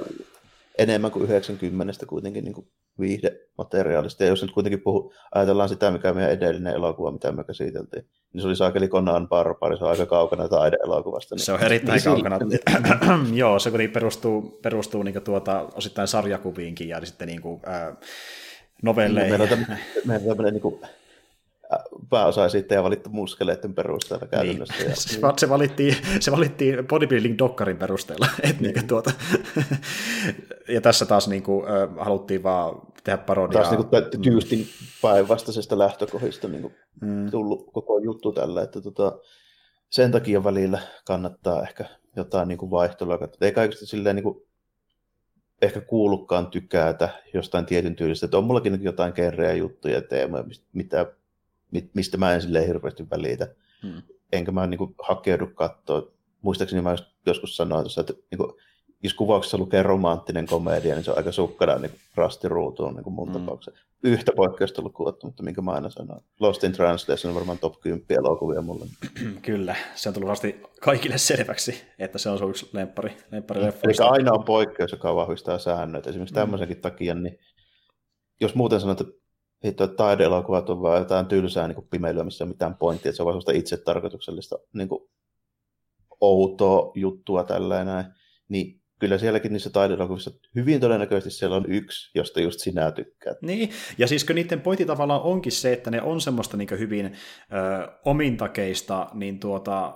[0.79, 2.69] enemmän kuin 90 kuitenkin niin kuin
[3.01, 4.25] viihdemateriaalista.
[4.25, 8.43] Ja jos nyt kuitenkin puhu, ajatellaan sitä, mikä meidän edellinen elokuva, mitä me käsiteltiin, niin
[8.43, 11.35] se oli saakeli Conan Barbari, se on aika kaukana taideelokuvasta.
[11.35, 12.39] Niin, se on erittäin niin, kaukana.
[13.35, 17.97] Joo, se kuitenkin perustuu, perustuu niin tuota, osittain sarjakuviinkin ja sitten niin kuin, äh,
[18.83, 19.31] novelleihin.
[19.31, 20.81] Meillä on tämmöinen, meillä on tämmöinen niin kuin,
[22.11, 22.41] pääosa
[22.71, 24.75] ja valittu muskeleiden perusteella käytännössä.
[24.75, 24.91] Niin.
[24.91, 25.39] Ja, niin.
[25.39, 28.27] se, valittiin, se valittiin bodybuilding-dokkarin perusteella.
[28.43, 28.75] Et niin.
[28.75, 29.13] Niin, tuota,
[30.75, 31.67] ja tässä taas niin kuin,
[31.99, 33.63] haluttiin vaan tehdä parodiaa.
[33.63, 34.67] Taas niin kuin, tyystin
[35.03, 37.31] päinvastaisesta lähtökohdista niin kuin, mm.
[37.31, 39.19] tullut koko juttu tällä, että tota,
[39.91, 41.85] sen takia välillä kannattaa ehkä
[42.17, 43.19] jotain niin kuin vaihtelua.
[43.41, 44.47] Ei kaikista silleen niin kuin,
[45.63, 51.07] ehkä kuulukaan tykätä jostain tietyn tyylistä, että on mullakin jotain kerreä juttuja ja teemoja, mitä
[51.95, 53.55] mistä mä en silleen hirveästi välitä.
[53.83, 54.03] Hmm.
[54.33, 56.03] Enkä mä niin kuin, hakeudu katsoa.
[56.43, 56.97] Muistaakseni mä
[57.27, 58.53] joskus sanoin tuossa, että niin kuin,
[59.03, 63.29] jos kuvauksessa lukee romanttinen komedia, niin se on aika sukkana niin rastiruutuun niin kuin mun
[63.29, 63.41] hmm.
[63.41, 63.81] tapauksessa.
[64.03, 66.21] Yhtä poikkeusta lukuun mutta minkä mä aina sanon.
[66.41, 68.87] Lost in Translation on varmaan top 10 elokuvia mulle.
[69.43, 73.95] Kyllä, se on tullut vasti kaikille selväksi, että se on sun yksi lemppari, lemppari Eli
[74.01, 76.07] aina on poikkeus, joka vahvistaa säännöt.
[76.07, 76.41] Esimerkiksi hmm.
[76.41, 77.39] tämmöisenkin takia, niin
[78.41, 79.13] jos muuten sanot, että
[79.65, 83.27] hitto, että taideelokuvat on vaan jotain tylsää niin pimeilyä, missä on mitään pointtia, se on
[83.27, 84.89] vaan itse tarkoituksellista niin
[86.21, 88.05] outoa juttua tällainen,
[88.49, 93.43] niin kyllä sielläkin niissä taideelokuvissa hyvin todennäköisesti siellä on yksi, josta just sinä tykkäät.
[93.43, 97.07] Niin, ja siis kun niiden pointti tavallaan onkin se, että ne on semmoista niin hyvin
[97.07, 97.13] ö,
[98.05, 99.95] omintakeista, niin tuota,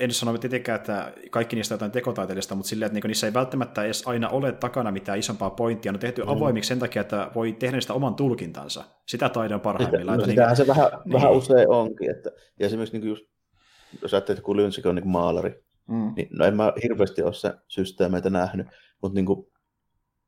[0.00, 3.84] en sano tietenkään, että kaikki niistä jotain tekotaiteellista, mutta silleen, että niinku niissä ei välttämättä
[3.84, 5.92] edes aina ole takana mitään isompaa pointtia.
[5.92, 6.28] Ne on tehty mm.
[6.28, 8.84] avoimiksi sen takia, että voi tehdä niistä oman tulkintansa.
[9.08, 10.18] Sitä taide on parhaimmillaan.
[10.18, 11.12] No, sitähän niin, se vähän, niin.
[11.12, 12.10] vähän usein onkin.
[12.10, 12.30] Että,
[12.60, 13.24] ja esimerkiksi niin just,
[14.02, 16.12] jos ajattelet, että kun Lynchik on niin maalari, Mm.
[16.16, 18.66] Niin, no en mä hirveästi ole se systeemeitä nähnyt,
[19.02, 19.46] mutta niin kuin,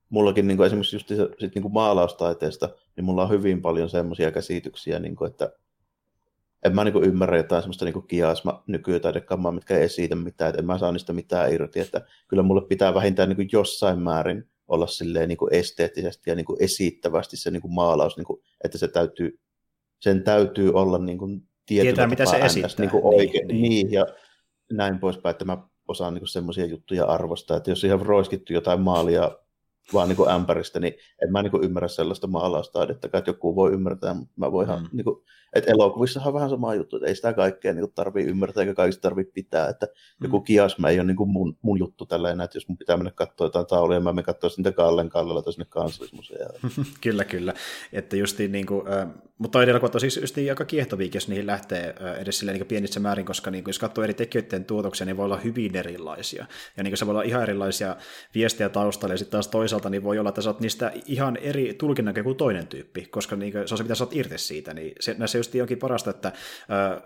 [0.09, 4.33] mullakin niin kuin esimerkiksi just sit, niin kuin maalaustaiteesta, niin mulla on hyvin paljon semmoisia
[4.33, 5.53] käsityksiä, niin kuin, että
[6.65, 10.61] en mä niin kuin ymmärrä jotain semmoista niin kiasma nykytaidekammaa, mitkä ei esitä mitään, että
[10.61, 14.49] en mä saa niistä mitään irti, että kyllä mulle pitää vähintään niin kuin jossain määrin
[14.69, 18.43] olla silleen niin kuin esteettisesti ja niin kuin esittävästi se niin kuin maalaus, niin kuin,
[18.65, 19.41] että se täytyy,
[20.01, 22.71] sen täytyy olla niin kuin Tietää, mitä se esittää.
[22.79, 23.71] Niin, kuin oikein, niin, niin.
[23.71, 24.07] niin, ja
[24.73, 29.39] näin poispäin, että mä osaan niin semmoisia juttuja arvostaa, että jos ihan roiskittu jotain maalia
[29.93, 33.73] vaan niin kuin ämpäristä, niin en mä niin kuin ymmärrä sellaista maalaustaidetta, että joku voi
[33.73, 34.89] ymmärtää, mutta mä voin mm.
[34.93, 35.23] niin kuin,
[35.53, 39.03] että elokuvissahan on vähän sama juttu, että ei sitä kaikkea niin tarvii ymmärtää eikä kaikista
[39.03, 40.25] tarvii pitää, että mm.
[40.25, 42.97] joku kiasma ei ole niin kuin mun, mun juttu tällä enää, että jos mun pitää
[42.97, 46.61] mennä katsoa jotain tauluja, mä menen katsoa niitä Kallen kallella tai sinne kansallismuseoon.
[47.01, 47.55] kyllä, kyllä.
[47.93, 49.09] Että justiin niin kuin, äh,
[49.39, 53.01] mutta elokuvat on siis just aika kiehtovia, jos niihin lähtee äh, edes silleen niin pienissä
[53.01, 56.47] määrin, koska niin kuin, jos katsoo eri tekijöiden tuotoksia, niin voi olla hyvin erilaisia.
[56.77, 57.97] Ja niin kuin se voi olla ihan erilaisia
[58.35, 61.75] viestejä taustalla, ja sitten taas toisaalta niin voi olla, että sä oot niistä ihan eri
[61.75, 64.75] tulkinnan kuin toinen tyyppi, koska niin kuin, se on se, mitä sä oot irti siitä.
[64.75, 67.03] Niin se, näissä just onkin parasta, että äh,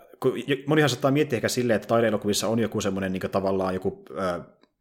[0.66, 4.40] monihan saattaa miettiä ehkä silleen, että taideelokuvissa on joku semmoinen niin tavallaan joku äh,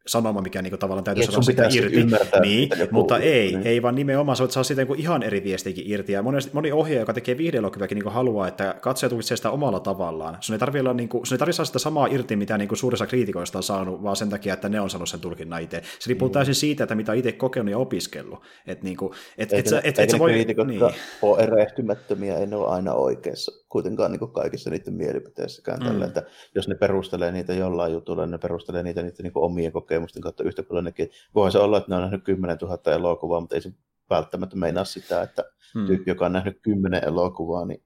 [0.09, 2.05] sanoma, mikä niin kuin, tavallaan täytyy saada sitä irti.
[2.41, 3.29] Niin, mutta puhuu.
[3.29, 3.67] ei, niin.
[3.67, 6.11] ei vaan nimenomaan, sä voit saada siitä niin ihan eri viestiäkin irti.
[6.11, 10.37] Ja moni, moni ohjaaja, joka tekee viihdeelokuviakin, niin haluaa, että katsoja tulkitsee sitä omalla tavallaan.
[10.39, 13.07] Sun ei tarvitse, niin sun ei tarvitse saada sitä samaa irti, mitä niin kuin suurissa
[13.07, 15.81] kriitikoista on saanut, vaan sen takia, että ne on saanut sen tulkinnan itse.
[15.99, 16.33] Se riippuu mm.
[16.33, 18.39] täysin siitä, että mitä itse kokenut ja opiskellut.
[18.67, 20.81] Et, niin kuin, et, et, et, et, et, sä voi, niin.
[21.21, 25.79] ole erehtymättömiä, ei ne ole aina oikeassa kuitenkaan niin kaikissa niiden mielipiteissäkään.
[25.79, 25.85] Mm.
[25.85, 26.23] Tällä, että
[26.55, 30.43] jos ne perustelee niitä jollain jutulla, niin ne perustelee niitä niiden niin omien kokemusten kautta
[30.43, 31.09] yhtä paljon nekin.
[31.35, 33.71] Voihan se olla, että ne on nähnyt 10 000 elokuvaa, mutta ei se
[34.09, 35.43] välttämättä meinaa sitä, että
[35.75, 35.87] mm.
[35.87, 37.83] tyyppi, joka on nähnyt 10 elokuvaa, niin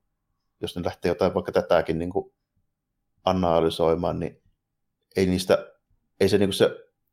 [0.61, 2.33] jos ne lähtee jotain vaikka tätäkin niin kuin
[3.25, 4.41] analysoimaan, niin
[5.15, 5.67] ei niistä,
[6.19, 6.69] ei se, niin kuin se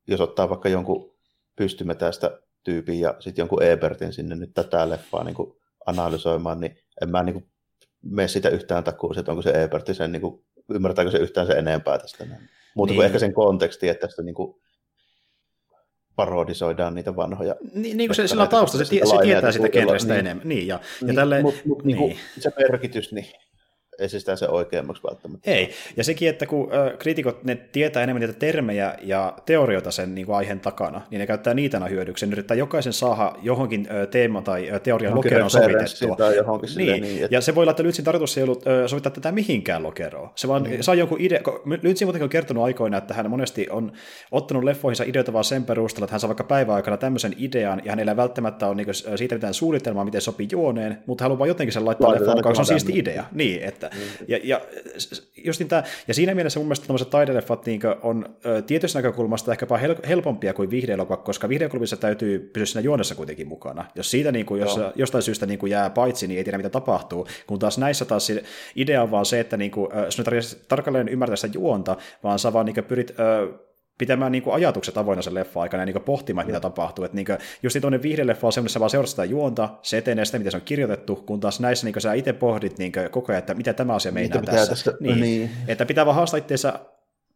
[0.06, 1.14] jos ottaa vaikka jonkun
[1.56, 5.52] pystymetästä tyypin ja sitten jonkun Ebertin sinne nyt tätä leffaa niin kuin
[5.86, 7.50] analysoimaan, niin en mä niin kuin
[8.02, 11.52] mene sitä yhtään takuun, että onko se Eberti sen, niin kuin, ymmärtääkö se yhtään se
[11.52, 12.26] enempää tästä.
[12.74, 12.96] Muuta niin.
[12.96, 14.60] kuin ehkä sen konteksti, että tästä niin kuin,
[16.16, 17.56] parodisoidaan niitä vanhoja.
[17.74, 20.48] Niin, niin kuin se, sillä on tausta, se, se, se tietää sitä genrestä niin, enemmän.
[20.48, 21.98] Niin, ja, niin, ja tälleen, mut, mut, niin.
[21.98, 23.26] Niin se merkitys, niin
[24.00, 25.50] ei se sitä se oikeammaksi välttämättä.
[25.50, 30.26] Ei, ja sekin, että kun kriitikot ne tietää enemmän niitä termejä ja teorioita sen niin
[30.26, 32.26] kuin aiheen takana, niin ne käyttää niitä aina hyödyksi.
[32.26, 36.16] Ne yrittää jokaisen saada johonkin teema tai teorian lokeroon sovitettua.
[36.16, 36.74] Tai johonkin niin.
[36.74, 37.36] Silleen, niin että...
[37.36, 40.30] Ja se voi olla, että Lytsin tarkoitus ei ollut sovittaa tätä mihinkään lokeroon.
[40.34, 40.84] Se vaan niin.
[40.84, 41.40] saa jonkun idea.
[41.82, 43.92] Lytsin muutenkin on kertonut aikoina, että hän monesti on
[44.30, 48.12] ottanut leffoihinsa ideoita vaan sen perusteella, että hän saa vaikka päiväaikana tämmöisen idean, ja hänellä
[48.12, 48.86] ei välttämättä ole niin
[49.16, 52.66] siitä mitään suunnitelmaa, miten sopii juoneen, mutta haluaa jotenkin sen laittaa leffaan, koska se on
[52.66, 53.24] siisti idea.
[53.32, 54.00] Niin, että, mm.
[54.28, 54.60] ja, ja
[55.44, 59.66] justin tämä, ja siinä mielessä mun mielestä tämmöiset taideleffat niin on ö, tietystä näkökulmasta ehkä
[59.66, 63.84] hel- helpompia kuin viihdeelokuva, koska viihdeelokuvissa täytyy pysyä siinä juonessa kuitenkin mukana.
[63.94, 66.70] Jos siitä niin kuin, jos jostain syystä niin kuin jää paitsi, niin ei tiedä mitä
[66.70, 68.32] tapahtuu, kun taas näissä taas
[68.76, 72.38] idea on vaan se, että niin kuin, sun ei tarvitse tarkalleen ymmärtää sitä juonta, vaan
[72.38, 73.48] sä vaan niin pyrit ö,
[74.00, 77.04] pitämään niin kuin ajatukset avoinna sen leffa aikana ja niin kuin pohtimaan, mitä tapahtuu.
[77.04, 80.24] Että niin kuin, just niin tuonne viihdeleffa on semmoinen, vaan seuraat sitä juonta, se etenee
[80.24, 83.10] sitä, mitä se on kirjoitettu, kun taas näissä niin kuin sä itse pohdit niin kuin
[83.10, 84.66] koko ajan, että mitä tämä asia meinaa tässä.
[84.66, 85.50] Tästä, niin, niin.
[85.68, 86.80] Että pitää vaan haastaa itseensä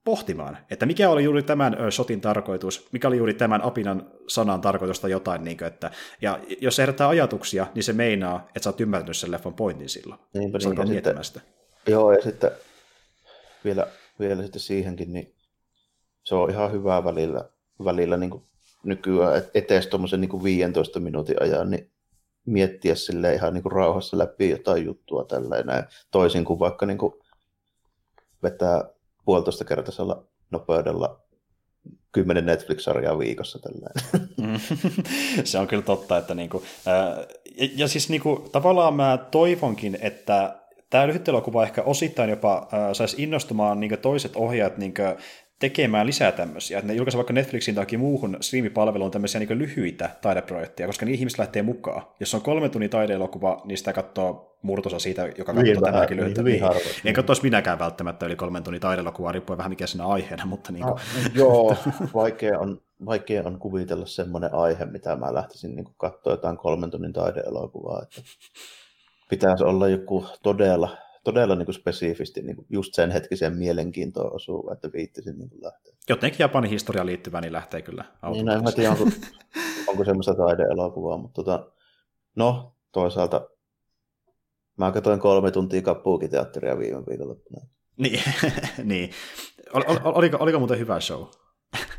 [0.05, 5.09] pohtimaan, että mikä oli juuri tämän shotin tarkoitus, mikä oli juuri tämän apinan sanan tarkoitusta
[5.09, 5.91] jotain, niin kuin, että,
[6.23, 9.89] ja jos se herättää ajatuksia, niin se meinaa, että sä oot ymmärtänyt sen leffan pointin
[9.89, 10.21] silloin.
[10.35, 11.43] Niinpä niin, ja sitten,
[11.87, 12.51] joo, ja sitten
[13.65, 13.87] vielä,
[14.21, 15.34] vielä sitten siihenkin, niin
[16.25, 17.45] se on ihan hyvää välillä,
[17.85, 18.43] välillä niin
[18.85, 21.91] nykyään, että etes tuommoisen niin 15 minuutin ajan, niin
[22.47, 27.15] miettiä sille ihan niin rauhassa läpi jotain juttua tällä toisin kuin vaikka niin kuin
[28.43, 28.85] vetää
[29.25, 31.21] puolitoista kertaisella nopeudella
[32.13, 33.59] kymmenen Netflix-sarjaa viikossa.
[33.59, 34.31] Tällainen.
[34.41, 34.61] Mm.
[35.45, 36.63] se on kyllä totta, että niinku,
[37.57, 40.61] ja, ja siis niinku, tavallaan mä toivonkin, että
[40.91, 44.95] tämä lyhyt elokuva ehkä osittain jopa äh, saisi innostumaan niin toiset ohjaajat niin
[45.59, 46.79] tekemään lisää tämmöisiä.
[46.79, 51.39] Että ne julkaisivat vaikka Netflixin tai muuhun striimipalveluun tämmöisiä niin lyhyitä taideprojekteja, koska niin ihmiset
[51.39, 52.03] lähtee mukaan.
[52.21, 56.43] Jos on kolme tunnin taideelokuva, niin sitä katsoo murtosa siitä, joka katsoo niin, tänäkin lyhyitä.
[56.43, 56.81] Niin, niin.
[57.05, 60.85] En katsoisi minäkään välttämättä yli kolmen tunnin taideelokuvaa, riippuen vähän mikä siinä aiheena, mutta niin
[60.85, 60.95] kuin...
[60.95, 61.77] no, Joo,
[62.15, 67.13] vaikea on, vaikea on kuvitella semmoinen aihe, mitä mä lähtisin niin katsoa jotain kolmen tunnin
[67.13, 68.03] taideelokuvaa.
[68.03, 68.23] Että
[69.31, 74.73] pitäisi olla joku todella todella niin kuin spesifisti niin kuin just sen hetkisen mielenkiintoon osuva,
[74.73, 75.95] että viittisin niin lähteä.
[76.09, 79.05] Jotenkin Japanin historiaan liittyvä, niin lähtee kyllä Niin, no, en mä tiedä, onko,
[79.89, 81.71] onko semmoista taideelokuvaa, mutta tota,
[82.37, 83.49] no, toisaalta
[84.77, 87.67] mä katsoin kolme tuntia kappuukiteatteria viime viikonloppuna.
[87.97, 88.21] Niin,
[88.85, 89.11] niin.
[89.73, 91.25] Ol, ol, oliko, oliko muuten hyvä show?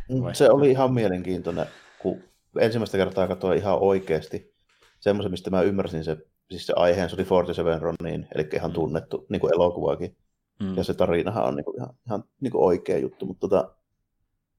[0.09, 0.35] Mm, Vai?
[0.35, 1.67] Se oli ihan mielenkiintoinen,
[1.99, 2.23] kun
[2.59, 4.55] ensimmäistä kertaa katsoin ihan oikeasti
[4.99, 6.17] semmoisen, mistä mä ymmärsin se,
[6.49, 8.75] siis se aiheen, se oli 47 Ronin, eli ihan mm.
[8.75, 10.17] tunnettu niin kuin elokuvakin.
[10.59, 10.77] Mm.
[10.77, 13.75] Ja se tarinahan on niin kuin, ihan, ihan niin kuin oikea juttu, mutta tota,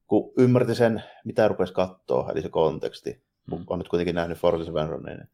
[0.06, 3.64] kun ymmärti sen, mitä rupesi katsoa, eli se konteksti, mm.
[3.66, 5.28] on nyt kuitenkin nähnyt 47 Ronin,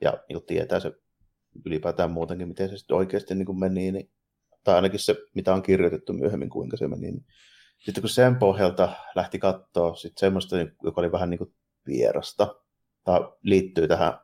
[0.00, 0.92] ja niin tietää se
[1.64, 4.10] ylipäätään muutenkin, miten se sitten oikeasti niin kuin meni, niin,
[4.64, 7.26] tai ainakin se, mitä on kirjoitettu myöhemmin, kuinka se meni, niin
[7.78, 11.54] sitten kun sen pohjalta lähti katsoa sit semmoista, joka oli vähän niin kuin
[11.86, 12.54] vierasta,
[13.04, 14.18] tai liittyy tähän,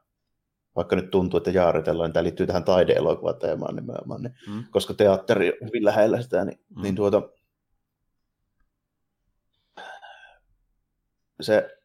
[0.77, 4.65] vaikka nyt tuntuu, että jaaritellaan, niin tämä liittyy tähän taideelokuvateemaan nimenomaan, niin, mm.
[4.71, 6.83] koska teatteri on hyvin lähellä sitä, niin, mm.
[6.83, 7.23] niin tuota,
[11.41, 11.79] se,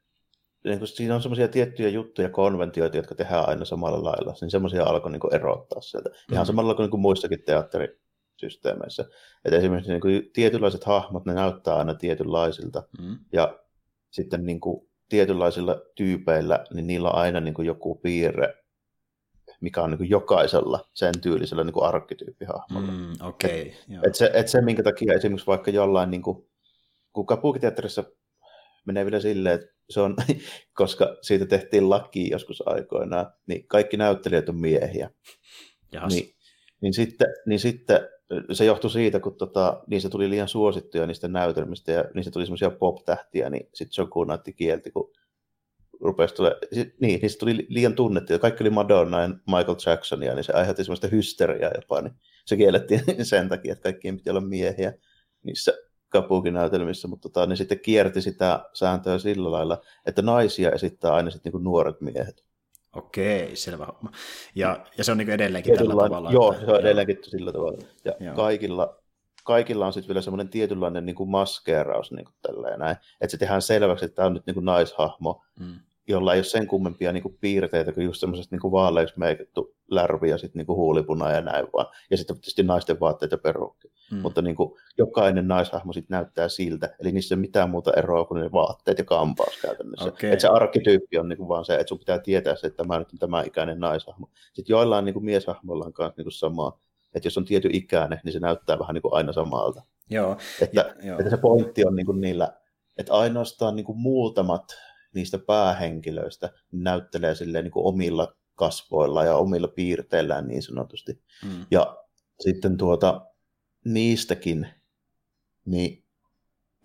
[0.63, 4.83] niin kun siinä on semmoisia tiettyjä juttuja, konventioita, jotka tehdään aina samalla lailla, niin semmoisia
[4.83, 6.09] alkoi niin erottaa sieltä.
[6.31, 6.47] Ihan mm.
[6.47, 7.99] samalla kuin, niin kuin muissakin teatteri,
[8.37, 9.05] systeemeissä.
[9.45, 13.17] Et esimerkiksi niin kuin tietynlaiset hahmot, ne näyttää aina tietynlaisilta, mm.
[13.33, 13.59] ja
[14.09, 18.53] sitten niin kuin tietynlaisilla tyypeillä, niin niillä on aina niin kuin joku piirre,
[19.61, 22.91] mikä on niin jokaisella sen tyylisellä niin arkkityyppihahmolla.
[22.91, 23.73] Mm, okay, et,
[24.07, 26.49] et, se, et se, minkä takia esimerkiksi vaikka jollain, niin kuin,
[27.13, 28.03] kun Kapukiteatterissa
[28.85, 30.15] menee vielä silleen, että se on,
[30.79, 35.09] koska siitä tehtiin laki joskus aikoinaan, niin kaikki näyttelijät on miehiä.
[36.09, 36.35] Niin,
[36.81, 37.99] niin, sitten, niin sitten
[38.51, 42.69] se johtui siitä, kun tota, niistä tuli liian suosittuja niistä näytelmistä ja niistä tuli semmoisia
[42.69, 45.13] pop-tähtiä, niin sitten Shokunaatti kielti, kun
[46.01, 46.55] rupesi tule,
[47.01, 48.39] niin, niistä tuli liian tunnettuja.
[48.39, 52.13] Kaikki oli Madonna ja Michael Jacksonia, niin se aiheutti semmoista hysteriaa jopa, niin
[52.45, 54.93] se kiellettiin sen takia, että kaikkien piti olla miehiä
[55.43, 55.73] niissä
[56.09, 61.51] kapukinäytelmissä, mutta tota, ne sitten kierti sitä sääntöä sillä lailla, että naisia esittää aina sitten
[61.53, 62.45] niin nuoret miehet.
[62.95, 64.11] Okei, selvä homma.
[64.55, 66.31] Ja, ja se on niin edelleenkin tällä tavalla.
[66.31, 67.23] Joo, että, se on edelleenkin joo.
[67.23, 67.77] sillä tavalla.
[68.05, 68.35] Ja joo.
[68.35, 68.97] kaikilla,
[69.43, 72.97] kaikilla on sitten vielä semmoinen tietynlainen niin kuin maskeeraus niin kuin tälleen näin.
[73.21, 76.43] Että se tehdään selväksi, että tämä on nyt niin kuin naishahmo, mm jolla ei ole
[76.43, 80.77] sen kummempia niin kuin piirteitä kuin just semmoiset niin vaaleiksi meikattu lärvi ja sitten niin
[80.77, 81.85] huulipuna ja näin vaan.
[82.11, 83.87] Ja sitten tietysti naisten vaatteet ja perukki.
[84.11, 84.17] Mm.
[84.17, 88.25] Mutta niin kuin, jokainen naishahmo sitten näyttää siltä, eli niissä ei ole mitään muuta eroa
[88.25, 90.05] kuin ne vaatteet ja kampaus käytännössä.
[90.05, 90.29] Okay.
[90.29, 92.99] Että se arkkityyppi on niin kuin vaan se, että sun pitää tietää se, että tämä
[92.99, 94.29] nyt on tämä ikäinen naishahmo.
[94.53, 96.79] Sitten joillain niin kuin mieshahmoilla on kanssa niin samaa.
[97.13, 99.81] Että jos on tietty ikäinen, niin se näyttää vähän niin kuin aina samalta.
[100.09, 100.37] Joo.
[100.61, 101.19] Että, ja, joo.
[101.19, 102.53] että se pointti on niin kuin niillä,
[102.97, 104.65] että ainoastaan niin kuin muutamat
[105.17, 111.21] niistä päähenkilöistä näyttelee silleen niin kuin omilla kasvoilla ja omilla piirteillään niin sanotusti.
[111.45, 111.65] Mm.
[111.71, 111.97] Ja
[112.39, 113.25] sitten tuota,
[113.85, 114.67] niistäkin,
[115.65, 116.03] niin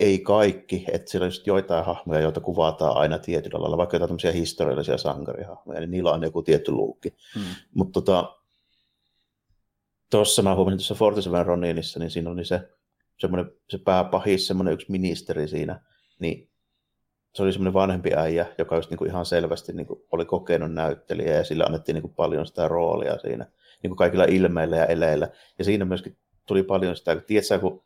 [0.00, 4.08] ei kaikki, että siellä on just joitain hahmoja, joita kuvataan aina tietyllä lailla, vaikka jotain
[4.08, 7.08] tämmöisiä historiallisia sankarihahmoja, niin niillä on joku tietty luukki.
[7.36, 7.42] Mm.
[7.74, 8.36] Mutta tota,
[10.10, 12.68] tuossa mä huomasin tuossa Fortiseven Roninissa, niin siinä oli se,
[13.18, 15.80] semmoinen, se pääpahis, semmoinen yksi ministeri siinä,
[16.18, 16.51] niin
[17.34, 21.44] se oli semmoinen vanhempi äijä, joka just niinku ihan selvästi niinku oli kokenut näyttelijä ja
[21.44, 23.46] sillä annettiin niinku paljon sitä roolia siinä
[23.82, 25.28] niinku kaikilla ilmeillä ja eleillä.
[25.58, 27.84] Ja siinä myöskin tuli paljon sitä, kun tiedätkö, kun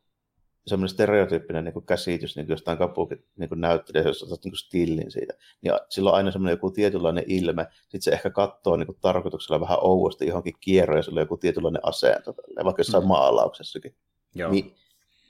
[0.66, 4.52] semmoinen stereotyyppinen niin kuin käsitys niin kuin jostain kapukin niin kuin näyttelijä, jos otat niin
[4.52, 8.76] kuin stillin siitä, niin sillä on aina semmoinen joku tietynlainen ilme, sitten se ehkä katsoo
[8.76, 13.04] niin kuin tarkoituksella vähän ouosti johonkin kierroon, ja sillä on joku tietynlainen asento, vaikka jossain
[13.04, 13.08] mm.
[13.08, 13.94] maalauksessakin.
[14.34, 14.50] Joo.
[14.50, 14.74] Niin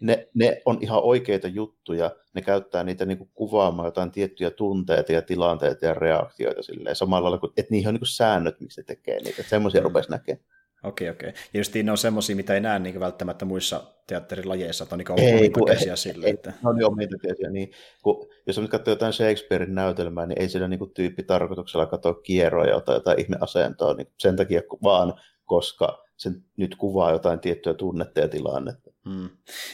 [0.00, 5.12] ne, ne on ihan oikeita juttuja, ne käyttää niitä niin kuin kuvaamaan jotain tiettyjä tunteita
[5.12, 8.80] ja tilanteita ja reaktioita silleen, samalla lailla kuin, että niihin on niin kuin säännöt, miksi
[8.80, 9.84] ne tekee niitä, että semmoisia mm.
[9.84, 10.44] rupesi näkemään.
[10.82, 11.28] Okei, okei.
[11.28, 15.42] Ja just ne on semmoisia, mitä ei näe niin välttämättä muissa teatterilajeissa, että on niin
[15.42, 16.26] ei, kun, ei, sille.
[16.26, 16.50] Että...
[16.50, 17.70] Ne on jo omintakeisia, niin
[18.02, 22.14] kun, jos nyt katsoo jotain Shakespearein näytelmää, niin ei siellä niin kuin tyyppi tarkoituksella katsoa
[22.14, 25.14] kierroja tai jotain ihmeasentoa, niin sen takia vaan,
[25.44, 28.90] koska se nyt kuvaa jotain tiettyä tunnetta ja tilannetta.
[29.04, 29.28] Hmm.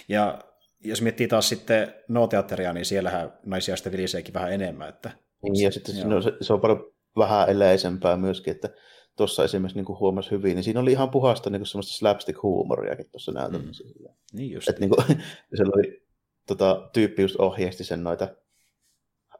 [0.08, 0.38] Ja
[0.84, 4.88] jos miettii taas sitten no-teatteria, niin siellähän naisia sitten viliseekin vähän enemmän.
[4.88, 5.10] Että...
[5.42, 8.68] Niin, ja sitten se, no, se, se on paljon vähän eläisempää myöskin, että
[9.16, 13.84] tuossa esimerkiksi niin huomasi hyvin, niin siinä oli ihan puhasta niin semmoista slapstick-huumoriakin tuossa näytelmässä.
[13.84, 14.14] Mm.
[14.32, 14.68] Niin just.
[14.68, 15.06] Et, niin kuin,
[15.56, 16.02] se oli
[16.46, 18.28] tota, tyyppi just ohjeisti sen noita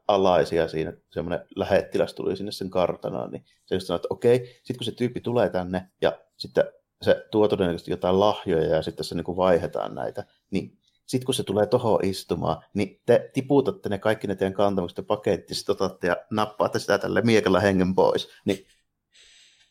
[0.07, 4.77] alaisia siinä, semmoinen lähettiläs tuli sinne sen kartanaan, niin se just sanoi, että okei, sitten
[4.77, 6.63] kun se tyyppi tulee tänne ja sitten
[7.03, 11.35] se tuo todennäköisesti jotain lahjoja ja sitten se niin kuin vaihdetaan näitä, niin sitten kun
[11.35, 15.73] se tulee tuohon istumaan, niin te tiputatte ne kaikki ne teidän kantamukset ja paketti, sitten
[15.73, 18.29] otatte ja nappaatte sitä tälle miekalla hengen pois.
[18.45, 18.67] Niin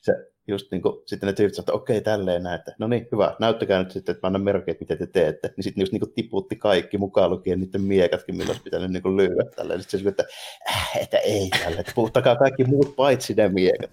[0.01, 3.37] se just niin kuin, sitten ne tyypit että okei, tälleen näin, että no niin, hyvä,
[3.41, 5.53] näyttäkää nyt sitten, että mä annan merkeitä, mitä te teette.
[5.57, 9.03] Niin sitten just niin kuin tiputti kaikki mukaan lukien niiden miekatkin, millä olisi pitänyt niin
[9.03, 9.81] kuin lyödä tälleen.
[9.81, 10.25] Sitten se että,
[10.71, 13.91] äh, että ei tälle, että puhuttakaa kaikki muut paitsi ne miekat.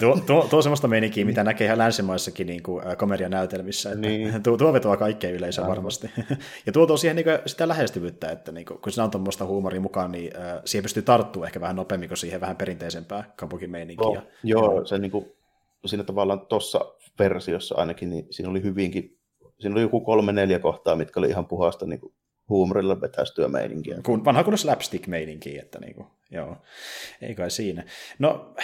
[0.00, 3.88] tuo, tuo, tuo semmoista meininkiä, mitä näkee ihan länsimaissakin niin kuin, komedianäytelmissä.
[3.88, 4.42] Että niin.
[4.42, 6.10] tuo, tuo vetoaa kaikkeen yleisöön varmasti.
[6.66, 9.44] ja tuo tuo siihen niin kuin, sitä lähestyvyyttä, että niin kuin, kun siinä on tuommoista
[9.44, 13.70] huumoria mukaan, niin äh, siihen pystyy tarttumaan ehkä vähän nopeammin kuin siihen vähän perinteisempää kampukin
[13.70, 14.06] meininkiä.
[14.06, 15.34] Oh, joo, se niin kuin,
[15.88, 19.18] siinä tavallaan tuossa versiossa ainakin, niin siinä oli hyvinkin,
[19.58, 22.14] siinä oli joku kolme-neljä kohtaa, mitkä oli ihan puhasta niin kuin
[22.48, 23.96] huumorilla vetästyä meininkiä.
[24.02, 26.56] Kun, vanha kunnon slapstick-meininkiä, että niinku, joo,
[27.22, 27.84] ei kai siinä.
[28.18, 28.54] No,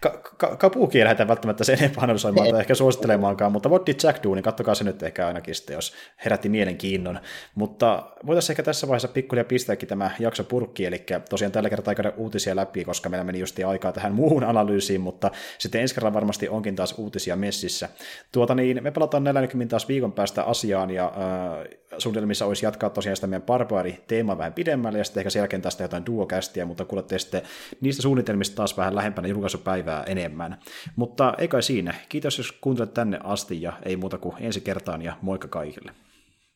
[0.00, 3.94] ka- ka- kapuuki ei lähdetä välttämättä sen enempää analysoimaan tai ehkä suosittelemaankaan, mutta What Did
[4.02, 5.94] Jack Do, niin kattokaa se nyt ehkä ainakin sitten, jos
[6.24, 7.20] herätti mielenkiinnon.
[7.54, 12.12] Mutta voitaisiin ehkä tässä vaiheessa pikkuhiljaa pistääkin tämä jakso purkki, eli tosiaan tällä kertaa käydä
[12.16, 16.48] uutisia läpi, koska meillä meni just aikaa tähän muuhun analyysiin, mutta sitten ensi kerralla varmasti
[16.48, 17.88] onkin taas uutisia messissä.
[18.32, 23.16] Tuota niin, me palataan näillä taas viikon päästä asiaan, ja äh, suunnitelmissa olisi jatkaa tosiaan
[23.16, 27.42] sitä meidän barbaari-teemaa vähän pidemmälle, ja sitten ehkä sen jälkeen jotain duokästiä, mutta kuulette sitten
[27.80, 30.58] niistä suunnitelmista taas vähän lähempänä julkaisupäivää enemmän.
[30.96, 31.94] Mutta ei kai siinä.
[32.08, 35.92] Kiitos, jos kuuntelet tänne asti, ja ei muuta kuin ensi kertaan, ja moikka kaikille.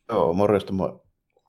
[0.09, 1.01] Joo, morjesta moi.